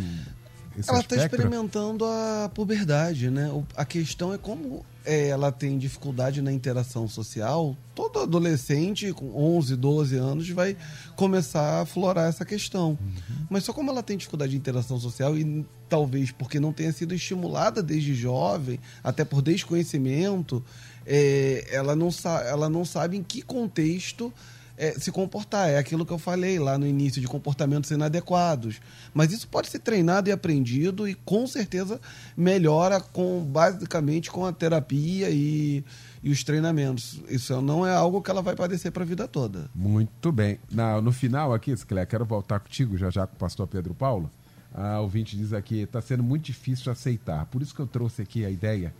esse 0.78 0.90
ela 0.90 1.02
está 1.02 1.16
experimentando 1.18 2.06
a 2.06 2.50
puberdade, 2.54 3.30
né? 3.30 3.52
a 3.76 3.84
questão 3.84 4.34
é 4.34 4.38
como 4.38 4.86
é, 5.04 5.28
ela 5.28 5.52
tem 5.52 5.78
dificuldade 5.78 6.42
na 6.42 6.54
interação 6.54 7.08
social. 7.08 7.76
Todo 7.96 8.20
adolescente 8.20 9.12
com 9.12 9.36
11, 9.36 9.76
12 9.76 10.16
anos 10.16 10.50
vai 10.50 10.78
começar 11.16 11.82
a 11.82 11.86
florar 11.86 12.30
essa 12.30 12.46
questão. 12.46 12.92
Uhum. 12.92 13.46
Mas 13.50 13.64
só 13.64 13.74
como 13.74 13.92
ela 13.92 14.04
tem 14.04 14.16
dificuldade 14.16 14.52
de 14.52 14.58
interação 14.58 15.00
social 15.00 15.38
e 15.38 15.66
talvez 15.90 16.32
porque 16.32 16.60
não 16.60 16.72
tenha 16.72 16.94
sido 16.94 17.14
estimulada 17.14 17.82
desde 17.82 18.14
jovem, 18.14 18.80
até 19.04 19.26
por 19.26 19.42
desconhecimento, 19.42 20.64
é, 21.12 21.66
ela, 21.72 21.96
não 21.96 22.10
ela 22.46 22.70
não 22.70 22.86
sabe 22.86 23.18
em 23.18 23.24
que 23.24 23.42
contexto 23.42 24.32
é, 24.78 24.92
se 24.92 25.12
comportar. 25.12 25.68
É 25.68 25.80
aquilo 25.80 26.06
que 26.06 26.14
eu 26.14 26.20
falei 26.20 26.60
lá 26.60 26.78
no 26.78 26.86
início, 26.86 27.20
de 27.20 27.28
comportamentos 27.28 27.90
inadequados. 27.90 28.80
Mas 29.12 29.34
isso 29.34 29.48
pode 29.48 29.70
ser 29.70 29.80
treinado 29.80 30.30
e 30.30 30.32
aprendido 30.32 31.08
e 31.08 31.16
com 31.16 31.48
certeza 31.48 32.00
melhora 32.38 33.02
com 33.02 33.44
basicamente 33.44 34.30
com 34.30 34.46
a 34.46 34.54
terapia 34.54 35.32
e, 35.32 35.84
e 36.22 36.30
os 36.30 36.44
treinamentos. 36.44 37.20
Isso 37.28 37.60
não 37.60 37.86
é 37.86 37.94
algo 37.94 38.22
que 38.22 38.30
ela 38.30 38.44
vai 38.44 38.56
padecer 38.56 38.92
para 38.92 39.02
a 39.02 39.08
vida 39.08 39.28
toda. 39.28 39.68
Muito 39.74 40.32
bem. 40.32 40.60
Na, 40.72 41.02
no 41.02 41.12
final 41.12 41.56
aqui, 41.56 41.76
Sclé, 41.76 42.06
quero 42.06 42.24
voltar 42.24 42.60
contigo 42.60 42.96
já 43.00 43.10
já 43.10 43.26
com 43.26 43.34
o 43.34 43.40
pastor 43.40 43.66
Pedro 43.66 43.96
Paulo. 43.96 44.30
A 44.72 45.00
ouvinte 45.00 45.36
diz 45.36 45.54
aqui, 45.54 45.80
está 45.80 46.00
sendo 46.00 46.22
muito 46.22 46.46
difícil 46.46 46.92
aceitar. 46.92 47.48
Por 47.48 47.64
isso 47.64 47.74
que 47.74 47.80
eu 47.80 47.88
trouxe 47.88 48.22
aqui 48.22 48.46
a 48.46 48.52
ideia 48.52 48.94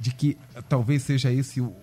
de 0.00 0.12
que 0.12 0.36
talvez 0.68 1.02
seja 1.02 1.32
esse 1.32 1.60
o, 1.60 1.74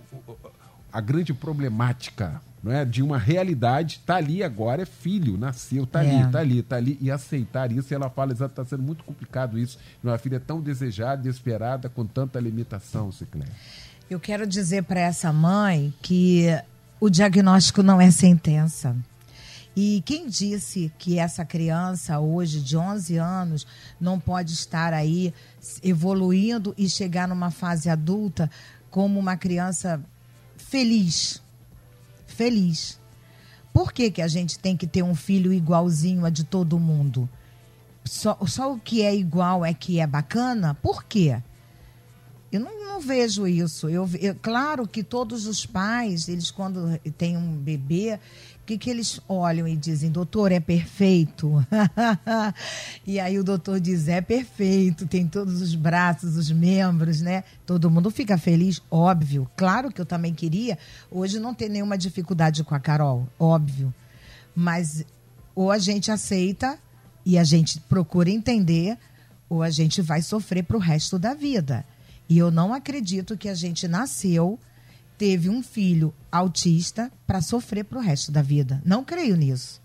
a 0.92 1.02
grande 1.02 1.34
problemática 1.34 2.42
não 2.66 2.72
é? 2.72 2.84
de 2.84 3.04
uma 3.04 3.20
realidade, 3.20 4.02
tá 4.04 4.16
ali 4.16 4.44
agora, 4.44 4.82
é 4.82 4.86
filho, 4.88 5.38
nasceu, 5.38 5.86
tá 5.86 6.04
é. 6.04 6.10
ali, 6.10 6.32
tá 6.32 6.40
ali, 6.40 6.64
tá 6.64 6.76
ali, 6.78 6.98
e 7.00 7.12
aceitar 7.12 7.72
isso, 7.72 7.94
e 7.94 7.96
ela 7.96 8.10
fala, 8.10 8.32
exato, 8.32 8.56
tá 8.56 8.66
sendo 8.66 8.82
muito 8.82 9.04
complicado 9.04 9.60
isso, 9.60 9.78
uma 10.04 10.18
filha 10.18 10.40
tão 10.40 10.60
desejada 10.60 11.28
e 11.28 11.30
esperada, 11.30 11.90
com 11.90 12.04
tanta 12.08 12.40
limitação, 12.40 13.12
Ciclé. 13.12 13.46
Eu 14.10 14.20
quero 14.20 14.48
dizer 14.48 14.84
para 14.84 15.00
essa 15.00 15.32
mãe 15.32 15.94
que 16.02 16.48
o 17.00 17.08
diagnóstico 17.08 17.84
não 17.84 18.02
é 18.02 18.10
sentença. 18.10 18.96
E 19.76 20.02
quem 20.06 20.30
disse 20.30 20.92
que 20.98 21.20
essa 21.20 21.44
criança 21.44 22.20
hoje 22.20 22.62
de 22.62 22.78
11 22.78 23.18
anos 23.18 23.68
não 24.00 24.20
pode 24.20 24.54
estar 24.54 24.94
aí 24.94 25.34
evoluindo 25.84 26.74
e 26.78 26.90
chegar 26.90 27.28
numa 27.28 27.52
fase 27.52 27.90
adulta 27.90 28.50
como 28.90 29.20
uma 29.20 29.36
criança 29.36 30.02
feliz. 30.56 31.42
Feliz. 32.26 33.00
Por 33.74 33.92
que, 33.92 34.10
que 34.10 34.22
a 34.22 34.28
gente 34.30 34.58
tem 34.58 34.78
que 34.78 34.88
ter 34.88 35.04
um 35.04 35.14
filho 35.14 35.52
igualzinho 35.52 36.26
a 36.26 36.30
de 36.30 36.46
todo 36.46 36.80
mundo? 36.80 37.30
Só, 38.06 38.38
só 38.48 38.72
o 38.72 38.80
que 38.80 39.02
é 39.02 39.14
igual 39.14 39.66
é 39.66 39.74
que 39.74 40.00
é 40.00 40.08
bacana? 40.08 40.74
Por 40.76 41.04
quê? 41.04 41.42
Eu 42.52 42.62
não, 42.62 42.86
não 42.86 43.02
vejo 43.02 43.46
isso. 43.46 43.90
Eu, 43.90 44.10
eu, 44.22 44.34
claro 44.36 44.88
que 44.88 45.04
todos 45.04 45.46
os 45.46 45.66
pais, 45.66 46.30
eles 46.30 46.52
quando 46.52 46.98
têm 47.18 47.36
um 47.36 47.58
bebê, 47.58 48.18
que, 48.66 48.78
que 48.78 48.90
eles 48.90 49.20
olham 49.30 49.68
e 49.68 49.76
dizem, 49.76 50.12
doutor, 50.12 50.52
é 50.52 50.60
perfeito? 50.60 51.66
e 53.06 53.20
aí 53.20 53.38
o 53.38 53.44
doutor 53.44 53.80
diz, 53.80 54.08
é 54.08 54.22
perfeito, 54.22 55.06
tem 55.08 55.28
todos 55.28 55.62
os 55.62 55.76
braços, 55.76 56.36
os 56.36 56.52
membros, 56.52 57.22
né? 57.22 57.44
Todo 57.66 57.92
mundo 57.92 58.10
fica 58.10 58.38
feliz, 58.38 58.82
óbvio. 58.90 59.50
Claro 59.56 59.92
que 59.92 60.02
eu 60.02 60.06
também 60.06 60.34
queria 60.34 60.78
hoje 61.12 61.40
não 61.40 61.54
ter 61.54 61.70
nenhuma 61.70 61.98
dificuldade 61.98 62.64
com 62.64 62.74
a 62.74 62.80
Carol, 62.80 63.28
óbvio. 63.40 63.94
Mas 64.56 65.06
ou 65.54 65.72
a 65.72 65.78
gente 65.78 66.12
aceita 66.12 66.78
e 67.26 67.38
a 67.38 67.44
gente 67.44 67.80
procura 67.82 68.30
entender, 68.30 68.98
ou 69.50 69.64
a 69.64 69.70
gente 69.70 70.02
vai 70.02 70.22
sofrer 70.22 70.64
para 70.64 70.78
o 70.78 70.80
resto 70.80 71.18
da 71.18 71.34
vida. 71.34 71.86
E 72.28 72.38
eu 72.38 72.52
não 72.52 72.74
acredito 72.74 73.38
que 73.38 73.48
a 73.48 73.54
gente 73.54 73.88
nasceu 73.88 74.60
teve 75.18 75.50
um 75.50 75.64
filho 75.64 76.14
autista 76.32 77.12
para 77.26 77.42
sofrer 77.42 77.84
para 77.86 77.98
o 77.98 78.02
resto 78.02 78.32
da 78.32 78.42
vida. 78.42 78.82
Não 78.86 79.04
creio 79.04 79.36
nisso. 79.36 79.82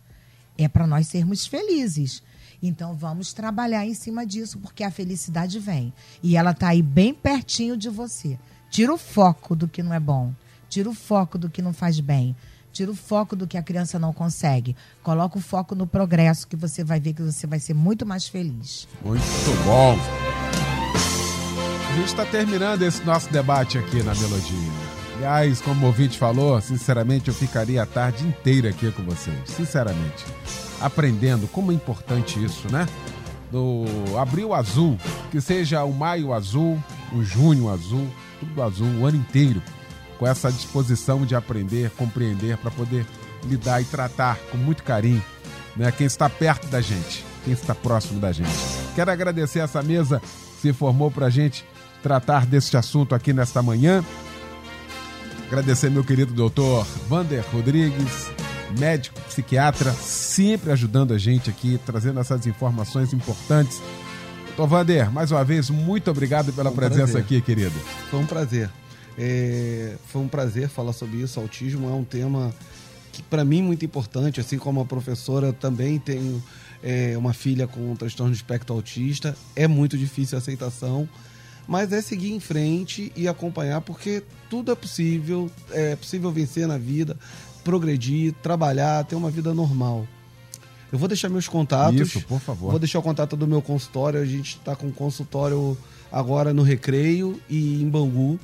É 0.59 0.69
para 0.69 0.87
nós 0.87 1.09
sermos 1.09 1.47
felizes. 1.47 2.23
Então 2.63 2.95
vamos 2.95 3.33
trabalhar 3.33 3.87
em 3.87 3.95
cima 3.95 4.27
disso, 4.27 4.59
porque 4.59 4.85
a 4.85 4.91
felicidade 4.91 5.59
vem. 5.59 5.93
E 6.23 6.37
ela 6.37 6.51
está 6.51 6.69
aí 6.69 6.83
bem 6.83 7.15
pertinho 7.15 7.77
de 7.77 7.89
você. 7.89 8.39
Tira 8.71 8.93
o 8.93 8.99
foco 8.99 9.57
do 9.57 9.67
que 9.67 9.83
não 9.83 9.95
é 9.95 10.01
bom. 10.01 10.33
Tira 10.69 10.89
o 10.89 10.95
foco 10.95 11.39
do 11.39 11.49
que 11.49 11.63
não 11.63 11.73
faz 11.73 11.99
bem. 11.99 12.37
Tira 12.73 12.91
o 12.91 12.95
foco 12.95 13.35
do 13.35 13.47
que 13.47 13.59
a 13.59 13.63
criança 13.63 13.99
não 13.99 14.13
consegue. 14.13 14.77
Coloca 15.03 15.39
o 15.39 15.41
foco 15.41 15.75
no 15.75 15.87
progresso, 15.87 16.47
que 16.47 16.55
você 16.55 16.85
vai 16.85 17.01
ver 17.01 17.15
que 17.15 17.23
você 17.23 17.47
vai 17.47 17.59
ser 17.59 17.75
muito 17.75 18.07
mais 18.07 18.29
feliz. 18.29 18.87
Muito 19.05 19.25
bom. 19.65 19.97
A 21.89 21.97
gente 21.97 22.07
está 22.07 22.25
terminando 22.25 22.83
esse 22.83 23.03
nosso 23.03 23.29
debate 23.33 23.77
aqui 23.77 24.03
na 24.03 24.15
Melodia. 24.15 24.90
Aliás, 25.21 25.61
como 25.61 25.85
o 25.85 25.89
ouvinte 25.89 26.19
falou, 26.19 26.59
sinceramente 26.63 27.29
eu 27.29 27.35
ficaria 27.35 27.83
a 27.83 27.85
tarde 27.85 28.27
inteira 28.27 28.71
aqui 28.71 28.91
com 28.91 29.03
vocês. 29.03 29.37
Sinceramente. 29.45 30.25
Aprendendo 30.81 31.47
como 31.47 31.71
é 31.71 31.75
importante 31.75 32.43
isso, 32.43 32.73
né? 32.73 32.89
Do 33.53 33.85
abril 34.19 34.55
azul, 34.55 34.99
que 35.31 35.39
seja 35.39 35.85
o 35.85 35.93
maio 35.93 36.33
azul, 36.33 36.83
o 37.13 37.23
junho 37.23 37.69
azul, 37.69 38.09
tudo 38.39 38.63
azul 38.63 38.89
o 38.99 39.05
ano 39.05 39.19
inteiro, 39.19 39.63
com 40.19 40.27
essa 40.27 40.51
disposição 40.51 41.27
de 41.27 41.35
aprender, 41.35 41.91
compreender, 41.91 42.57
para 42.57 42.71
poder 42.71 43.05
lidar 43.45 43.83
e 43.83 43.85
tratar 43.85 44.39
com 44.51 44.57
muito 44.57 44.83
carinho 44.83 45.23
né, 45.77 45.93
quem 45.93 46.07
está 46.07 46.31
perto 46.31 46.67
da 46.69 46.81
gente, 46.81 47.23
quem 47.45 47.53
está 47.53 47.75
próximo 47.75 48.19
da 48.21 48.33
gente. 48.33 48.49
Quero 48.95 49.11
agradecer 49.11 49.59
essa 49.59 49.83
mesa 49.83 50.19
que 50.19 50.63
se 50.63 50.73
formou 50.73 51.11
para 51.11 51.27
a 51.27 51.31
gente 51.31 51.63
tratar 52.03 52.47
deste 52.47 52.75
assunto 52.79 53.15
aqui 53.15 53.35
nesta 53.35 53.63
manhã. 53.63 54.03
Agradecer 55.51 55.91
meu 55.91 56.05
querido 56.05 56.33
doutor 56.33 56.87
Vander 57.09 57.45
Rodrigues, 57.53 58.31
médico, 58.79 59.21
psiquiatra, 59.23 59.93
sempre 59.93 60.71
ajudando 60.71 61.13
a 61.13 61.19
gente 61.19 61.51
aqui, 61.51 61.77
trazendo 61.85 62.21
essas 62.21 62.47
informações 62.47 63.13
importantes. 63.13 63.83
Doutor 64.47 64.69
Vander, 64.69 65.11
mais 65.11 65.33
uma 65.33 65.45
vez, 65.45 65.69
muito 65.69 66.09
obrigado 66.09 66.53
pela 66.53 66.71
Um 66.71 66.75
presença 66.77 66.99
prazer. 67.15 67.21
aqui, 67.23 67.41
querido. 67.41 67.75
Foi 68.13 68.21
um 68.21 68.27
prazer. 68.27 68.71
É, 69.19 69.97
foi 70.07 70.23
um 70.23 70.29
prazer 70.29 70.69
falar 70.69 70.93
sobre 70.93 71.17
isso. 71.17 71.41
Autismo 71.41 71.89
é 71.89 71.93
um 71.93 72.05
tema 72.05 72.55
que, 73.13 73.21
para 73.21 73.45
mim, 73.45 73.61
muito 73.61 73.85
importante. 73.85 74.39
Assim 74.39 74.57
como 74.57 74.81
a 74.81 74.85
professora, 74.85 75.49
eu 75.49 75.53
também 75.53 75.99
tenho 75.99 76.41
é, 76.81 77.19
uma 77.19 77.33
filha 77.33 77.67
com 77.67 77.97
transtorno 77.97 78.31
de 78.31 78.37
espectro 78.39 78.73
autista. 78.73 79.37
É 79.57 79.67
muito 79.67 79.99
difícil 79.99 80.39
a 80.39 80.41
aceitação, 80.41 81.09
mas 81.71 81.93
é 81.93 82.03
seguir 82.03 82.33
em 82.33 82.41
frente 82.41 83.13
e 83.15 83.29
acompanhar, 83.29 83.81
porque 83.81 84.25
tudo 84.51 84.73
é 84.73 84.75
possível. 84.75 85.49
É 85.71 85.95
possível 85.95 86.33
vencer 86.33 86.67
na 86.67 86.77
vida, 86.77 87.17
progredir, 87.63 88.35
trabalhar, 88.43 89.05
ter 89.05 89.15
uma 89.15 89.31
vida 89.31 89.55
normal. 89.55 90.05
Eu 90.91 90.99
vou 90.99 91.07
deixar 91.07 91.29
meus 91.29 91.47
contatos. 91.47 92.01
Isso, 92.01 92.23
por 92.23 92.41
favor. 92.41 92.71
Vou 92.73 92.79
deixar 92.81 92.99
o 92.99 93.03
contato 93.03 93.37
do 93.37 93.47
meu 93.47 93.63
consultório. 93.63 94.21
A 94.21 94.25
gente 94.25 94.57
está 94.57 94.75
com 94.75 94.91
consultório 94.91 95.79
agora 96.11 96.53
no 96.53 96.65
Recreio 96.65 97.41
e 97.49 97.81
em 97.81 97.89
Bangu. 97.89 98.41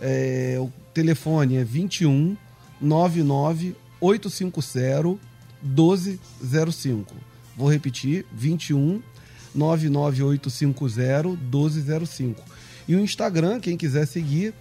É, 0.00 0.56
o 0.60 0.70
telefone 0.94 1.56
é 1.56 1.64
21 1.64 2.36
99 2.80 3.74
850 4.00 5.18
1205. 5.60 7.16
Vou 7.56 7.68
repetir: 7.68 8.24
21 8.32 9.02
99 9.52 10.22
850 10.22 11.36
1205. 11.50 12.49
E 12.90 12.96
o 12.96 12.98
Instagram, 12.98 13.60
quem 13.60 13.76
quiser 13.76 14.04
seguir, 14.04 14.52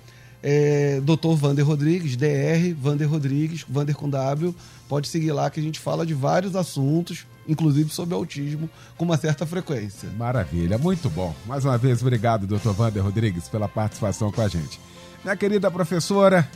é 0.43 1.01
Dr. 1.01 1.33
Vander 1.35 1.65
Rodrigues, 1.65 2.15
DR, 2.15 2.75
Vander 2.79 3.09
Rodrigues, 3.09 3.65
Vander 3.67 3.95
com 3.95 4.07
W. 4.07 4.53
Pode 4.87 5.07
seguir 5.07 5.31
lá 5.31 5.49
que 5.49 5.59
a 5.59 5.63
gente 5.63 5.79
fala 5.79 6.05
de 6.05 6.13
vários 6.13 6.55
assuntos, 6.55 7.25
inclusive 7.47 7.89
sobre 7.89 8.13
autismo, 8.13 8.69
com 8.95 9.03
uma 9.03 9.17
certa 9.17 9.47
frequência. 9.47 10.07
Maravilha, 10.15 10.77
muito 10.77 11.09
bom. 11.09 11.33
Mais 11.47 11.65
uma 11.65 11.75
vez, 11.75 12.03
obrigado, 12.03 12.45
doutor 12.45 12.71
Vander 12.71 13.03
Rodrigues, 13.03 13.47
pela 13.47 13.67
participação 13.67 14.31
com 14.31 14.41
a 14.41 14.47
gente. 14.47 14.79
Minha 15.23 15.35
querida 15.35 15.71
professora, 15.71 16.47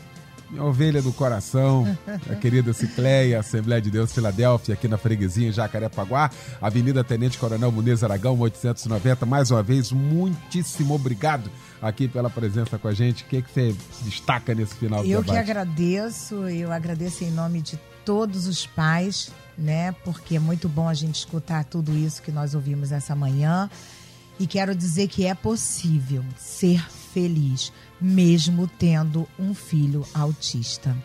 minha 0.54 0.64
ovelha 0.64 1.02
do 1.02 1.12
coração, 1.12 1.84
minha 2.06 2.40
querida 2.40 2.72
Cicleia, 2.74 3.40
Assembleia 3.40 3.82
de 3.82 3.90
Deus 3.90 4.14
Filadélfia, 4.14 4.76
aqui 4.76 4.88
na 4.88 5.00
Freguesia, 5.00 5.50
em 5.50 5.52
Jacarepaguá, 5.52 6.30
Avenida 6.62 7.04
Tenente 7.04 7.40
Coronel 7.40 7.72
Muniz 7.72 8.04
Aragão, 8.04 8.40
890. 8.40 9.26
Mais 9.26 9.50
uma 9.50 9.64
vez, 9.64 9.92
muitíssimo 9.92 10.94
obrigado 10.94 11.50
aqui 11.82 12.08
pela 12.08 12.30
presença 12.30 12.78
com 12.78 12.88
a 12.88 12.94
gente. 12.94 13.24
O 13.24 13.26
que, 13.26 13.42
que 13.42 13.52
você 13.52 13.76
destaca 14.04 14.54
nesse 14.54 14.76
final 14.76 15.02
do 15.02 15.10
Eu 15.10 15.22
que 15.22 15.32
debate? 15.32 15.50
agradeço, 15.50 16.36
eu 16.48 16.72
agradeço 16.72 17.24
em 17.24 17.32
nome 17.32 17.60
de 17.60 17.80
todos 18.06 18.46
os 18.46 18.68
pais, 18.68 19.32
né? 19.58 19.92
Porque 20.06 20.36
é 20.36 20.40
muito 20.40 20.70
bom 20.70 20.88
a 20.88 20.94
gente 20.94 21.16
escutar 21.16 21.66
tudo 21.66 21.98
isso 21.98 22.22
que 22.22 22.32
nós 22.32 22.54
ouvimos 22.54 22.92
essa 22.92 23.16
manhã. 23.16 23.70
E 24.40 24.46
quero 24.46 24.76
dizer 24.76 25.08
que 25.08 25.26
é 25.26 25.34
possível 25.34 26.24
ser 26.38 26.84
feliz, 27.14 27.72
mesmo 28.02 28.68
tendo 28.68 29.28
um 29.38 29.54
filho 29.54 30.06
autista. 30.14 30.96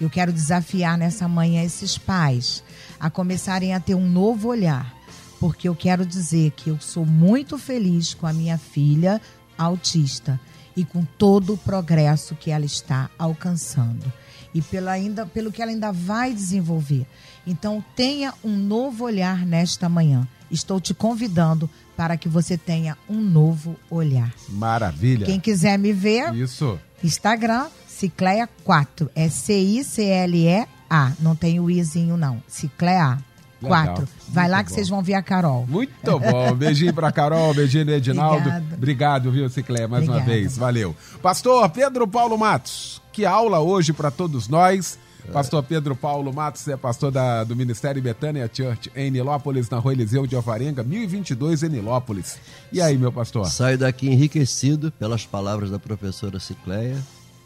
Eu 0.00 0.08
quero 0.08 0.32
desafiar 0.32 0.96
nessa 0.96 1.26
manhã 1.26 1.62
esses 1.62 1.98
pais 1.98 2.62
a 3.00 3.10
começarem 3.10 3.74
a 3.74 3.80
ter 3.80 3.94
um 3.94 4.08
novo 4.08 4.48
olhar, 4.48 4.94
porque 5.40 5.68
eu 5.68 5.74
quero 5.74 6.06
dizer 6.06 6.52
que 6.52 6.70
eu 6.70 6.80
sou 6.80 7.04
muito 7.04 7.58
feliz 7.58 8.14
com 8.14 8.26
a 8.26 8.32
minha 8.32 8.56
filha 8.56 9.20
autista 9.56 10.40
e 10.76 10.84
com 10.84 11.04
todo 11.04 11.54
o 11.54 11.58
progresso 11.58 12.36
que 12.36 12.50
ela 12.50 12.64
está 12.64 13.10
alcançando 13.18 14.12
e 14.54 14.62
pelo, 14.62 14.88
ainda, 14.88 15.26
pelo 15.26 15.52
que 15.52 15.60
ela 15.60 15.70
ainda 15.70 15.92
vai 15.92 16.32
desenvolver. 16.32 17.06
Então, 17.46 17.84
tenha 17.94 18.32
um 18.42 18.56
novo 18.56 19.04
olhar 19.04 19.44
nesta 19.44 19.88
manhã. 19.88 20.26
Estou 20.50 20.80
te 20.80 20.94
convidando 20.94 21.68
para 21.96 22.16
que 22.16 22.28
você 22.28 22.56
tenha 22.56 22.96
um 23.08 23.20
novo 23.20 23.76
olhar. 23.90 24.32
Maravilha. 24.48 25.26
Quem 25.26 25.40
quiser 25.40 25.78
me 25.78 25.92
ver, 25.92 26.34
Isso. 26.34 26.78
Instagram, 27.02 27.66
Cicleia 27.86 28.48
4. 28.64 29.10
É 29.14 29.28
C-I-C-L-E-A. 29.28 31.12
Não 31.20 31.34
tem 31.34 31.60
o 31.60 31.70
izinho, 31.70 32.16
não. 32.16 32.42
Cicleia 32.46 33.18
4. 33.60 33.92
Legal. 33.92 34.08
Vai 34.28 34.44
Muito 34.44 34.52
lá 34.52 34.62
que 34.64 34.70
bom. 34.70 34.74
vocês 34.74 34.88
vão 34.88 35.02
ver 35.02 35.14
a 35.14 35.22
Carol. 35.22 35.66
Muito 35.66 36.18
bom. 36.20 36.54
Beijinho 36.56 36.94
pra 36.94 37.10
Carol, 37.10 37.52
beijinho 37.54 37.86
no 37.86 37.92
Edinaldo. 37.92 38.36
Obrigada. 38.48 38.74
Obrigado, 38.74 39.32
viu, 39.32 39.48
Cicleia, 39.50 39.88
mais 39.88 40.04
uma 40.04 40.18
Obrigada. 40.18 40.32
vez. 40.40 40.56
Valeu. 40.56 40.94
Pastor 41.20 41.68
Pedro 41.70 42.06
Paulo 42.06 42.38
Matos, 42.38 43.02
que 43.12 43.24
aula 43.26 43.58
hoje 43.58 43.92
para 43.92 44.10
todos 44.10 44.48
nós. 44.48 44.98
Pastor 45.32 45.62
Pedro 45.62 45.94
Paulo 45.94 46.32
Matos 46.32 46.66
é 46.68 46.76
pastor 46.76 47.10
da- 47.10 47.44
do 47.44 47.54
Ministério 47.54 48.00
Betânia 48.02 48.48
Church 48.52 48.90
em 48.96 49.10
Nilópolis, 49.10 49.68
na 49.68 49.78
Rua 49.78 49.92
Eliseu 49.92 50.26
de 50.26 50.34
Alvarenga, 50.34 50.82
1022 50.82 51.62
em 51.62 51.68
Nilópolis. 51.68 52.38
E 52.72 52.80
aí, 52.80 52.96
meu 52.96 53.12
pastor? 53.12 53.46
Saio 53.50 53.76
daqui 53.76 54.08
enriquecido 54.08 54.90
pelas 54.92 55.26
palavras 55.26 55.70
da 55.70 55.78
professora 55.78 56.40
Cicleia, 56.40 56.96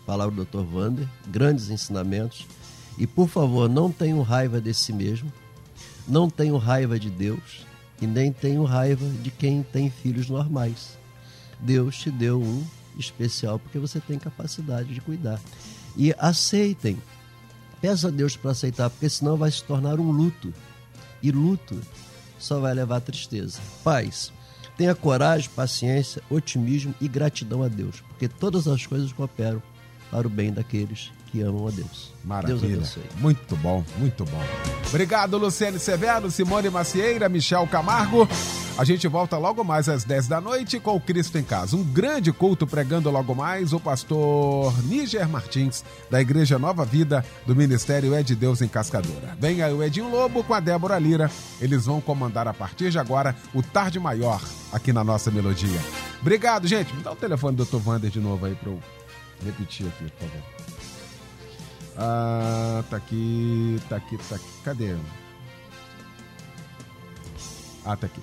palavra 0.06 0.34
do 0.34 0.44
Dr. 0.44 0.62
Vander, 0.64 1.08
grandes 1.28 1.70
ensinamentos. 1.70 2.46
E 2.98 3.06
por 3.06 3.26
favor, 3.28 3.68
não 3.68 3.90
tenham 3.90 4.22
raiva 4.22 4.60
de 4.60 4.72
si 4.74 4.92
mesmo, 4.92 5.32
não 6.06 6.28
tenham 6.30 6.58
raiva 6.58 6.98
de 7.00 7.10
Deus 7.10 7.66
e 8.00 8.06
nem 8.06 8.32
tenham 8.32 8.64
raiva 8.64 9.04
de 9.22 9.30
quem 9.30 9.62
tem 9.62 9.90
filhos 9.90 10.28
normais. 10.28 10.96
Deus 11.58 11.96
te 11.96 12.10
deu 12.10 12.40
um 12.40 12.62
especial 12.98 13.58
porque 13.58 13.78
você 13.78 13.98
tem 13.98 14.18
capacidade 14.18 14.92
de 14.92 15.00
cuidar. 15.00 15.40
E 15.96 16.14
aceitem. 16.18 16.96
Peça 17.82 18.08
a 18.08 18.10
Deus 18.10 18.36
para 18.36 18.52
aceitar, 18.52 18.88
porque 18.88 19.08
senão 19.10 19.36
vai 19.36 19.50
se 19.50 19.62
tornar 19.64 19.98
um 19.98 20.10
luto. 20.10 20.54
E 21.20 21.30
luto 21.32 21.78
só 22.38 22.60
vai 22.60 22.72
levar 22.72 22.96
a 22.96 23.00
tristeza. 23.00 23.58
Paz, 23.84 24.32
tenha 24.76 24.94
coragem, 24.94 25.50
paciência, 25.54 26.22
otimismo 26.30 26.94
e 27.00 27.08
gratidão 27.08 27.62
a 27.62 27.68
Deus, 27.68 28.00
porque 28.08 28.28
todas 28.28 28.66
as 28.68 28.86
coisas 28.86 29.12
cooperam 29.12 29.60
para 30.10 30.26
o 30.26 30.30
bem 30.30 30.52
daqueles 30.52 31.10
que 31.26 31.40
amam 31.42 31.66
a 31.66 31.70
Deus. 31.70 31.88
Deus 31.88 32.10
Maravilha. 32.24 32.76
abençoe. 32.76 33.02
Muito 33.18 33.56
bom, 33.56 33.84
muito 33.98 34.24
bom. 34.24 34.42
Obrigado, 34.88 35.36
Luciane 35.36 35.78
Severo, 35.78 36.30
Simone 36.30 36.70
Macieira, 36.70 37.28
Michel 37.28 37.66
Camargo. 37.66 38.28
A 38.78 38.84
gente 38.84 39.06
volta 39.06 39.36
logo 39.36 39.62
mais 39.62 39.86
às 39.86 40.02
10 40.02 40.28
da 40.28 40.40
noite 40.40 40.80
com 40.80 40.96
o 40.96 41.00
Cristo 41.00 41.36
em 41.36 41.44
Casa. 41.44 41.76
Um 41.76 41.84
grande 41.84 42.32
culto 42.32 42.66
pregando 42.66 43.10
logo 43.10 43.34
mais 43.34 43.74
o 43.74 43.78
pastor 43.78 44.72
Níger 44.84 45.28
Martins, 45.28 45.84
da 46.10 46.20
Igreja 46.22 46.58
Nova 46.58 46.82
Vida, 46.84 47.24
do 47.46 47.54
Ministério 47.54 48.14
É 48.14 48.22
de 48.22 48.34
Deus 48.34 48.62
em 48.62 48.68
Cascadora. 48.68 49.36
Vem 49.38 49.62
aí 49.62 49.72
o 49.72 49.82
Edinho 49.82 50.10
Lobo 50.10 50.42
com 50.42 50.54
a 50.54 50.60
Débora 50.60 50.98
Lira. 50.98 51.30
Eles 51.60 51.84
vão 51.84 52.00
comandar 52.00 52.48
a 52.48 52.54
partir 52.54 52.90
de 52.90 52.98
agora 52.98 53.36
o 53.52 53.62
Tarde 53.62 54.00
Maior 54.00 54.42
aqui 54.72 54.90
na 54.90 55.04
nossa 55.04 55.30
melodia. 55.30 55.80
Obrigado, 56.22 56.66
gente. 56.66 56.94
Me 56.94 57.02
dá 57.02 57.12
o 57.12 57.16
telefone 57.16 57.56
do 57.56 57.66
Dr. 57.66 57.86
Wander 57.86 58.10
de 58.10 58.20
novo 58.20 58.46
aí 58.46 58.54
para 58.54 58.70
eu 58.70 58.80
repetir 59.44 59.86
aqui, 59.86 60.10
por 60.10 60.28
favor. 60.28 60.42
Ah, 61.98 62.82
tá 62.88 62.96
aqui, 62.96 63.78
tá 63.88 63.96
aqui, 63.96 64.16
tá 64.16 64.36
aqui. 64.36 64.48
Cadê? 64.64 64.96
Ah, 67.84 67.96
tá 67.96 68.06
aqui. 68.06 68.20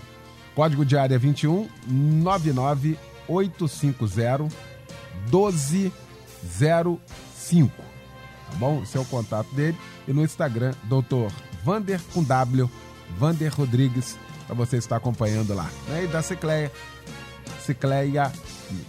Código 0.60 0.84
de 0.84 0.98
área 0.98 1.18
21 1.18 1.70
99 1.88 3.00
850 3.30 4.50
1205. 5.32 7.72
Tá 7.72 8.58
bom? 8.58 8.84
Esse 8.84 8.98
é 8.98 9.00
o 9.00 9.06
contato 9.06 9.48
dele. 9.56 9.78
E 10.06 10.12
no 10.12 10.22
Instagram, 10.22 10.74
Dr. 10.84 11.32
Vander 11.64 12.02
com 12.14 12.22
W, 12.22 12.70
Vander 13.18 13.56
Rodrigues, 13.56 14.18
para 14.48 14.54
você 14.54 14.76
estar 14.76 14.98
acompanhando 14.98 15.54
lá. 15.54 15.70
Né? 15.88 16.04
E 16.04 16.08
da 16.08 16.22
Cicleia, 16.22 16.70
Cicleia 17.62 18.30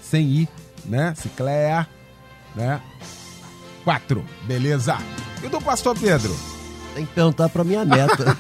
sem 0.03 0.27
I, 0.27 0.49
né? 0.87 1.15
Cicleia, 1.15 1.87
né? 2.57 2.83
4. 3.85 4.25
Beleza? 4.45 4.99
E 5.41 5.49
do 5.49 5.61
pastor 5.61 5.97
Pedro? 5.97 6.37
Tem 6.95 7.07
que 7.07 7.13
perguntar 7.13 7.49
para 7.49 7.65
minha 7.65 7.85
neta. 7.85 8.37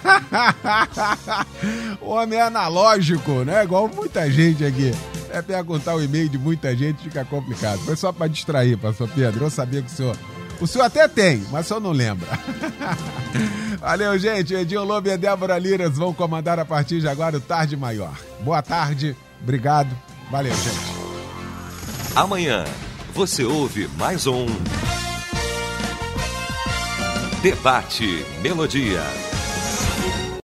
o 2.00 2.10
homem 2.10 2.38
é 2.38 2.42
analógico, 2.42 3.44
né? 3.44 3.62
Igual 3.62 3.88
muita 3.88 4.30
gente 4.30 4.64
aqui. 4.64 4.92
É 5.30 5.40
perguntar 5.40 5.94
o 5.94 6.02
e-mail 6.02 6.28
de 6.28 6.38
muita 6.38 6.76
gente 6.76 7.04
fica 7.04 7.24
complicado. 7.24 7.78
Foi 7.80 7.94
só 7.94 8.12
para 8.12 8.26
distrair, 8.26 8.76
pastor 8.76 9.08
Pedro. 9.14 9.44
Eu 9.44 9.50
sabia 9.50 9.80
que 9.80 9.88
o 9.88 9.94
senhor. 9.94 10.16
O 10.60 10.66
senhor 10.66 10.84
até 10.84 11.08
tem, 11.08 11.42
mas 11.50 11.66
só 11.66 11.80
não 11.80 11.92
lembra. 11.92 12.28
Valeu, 13.80 14.18
gente. 14.18 14.52
Edinho 14.52 14.84
Lobo 14.84 15.08
e 15.08 15.12
a 15.12 15.16
Débora 15.16 15.58
Liras 15.58 15.96
vão 15.96 16.12
comandar 16.12 16.58
a 16.58 16.64
partir 16.64 17.00
de 17.00 17.08
agora 17.08 17.38
o 17.38 17.40
Tarde 17.40 17.76
Maior. 17.76 18.14
Boa 18.40 18.60
tarde, 18.60 19.16
obrigado. 19.40 19.96
Valeu, 20.30 20.52
gente. 20.54 21.00
Amanhã 22.14 22.64
você 23.14 23.44
ouve 23.44 23.88
mais 23.96 24.26
um 24.26 24.46
Debate 27.42 28.26
Melodia. 28.42 29.29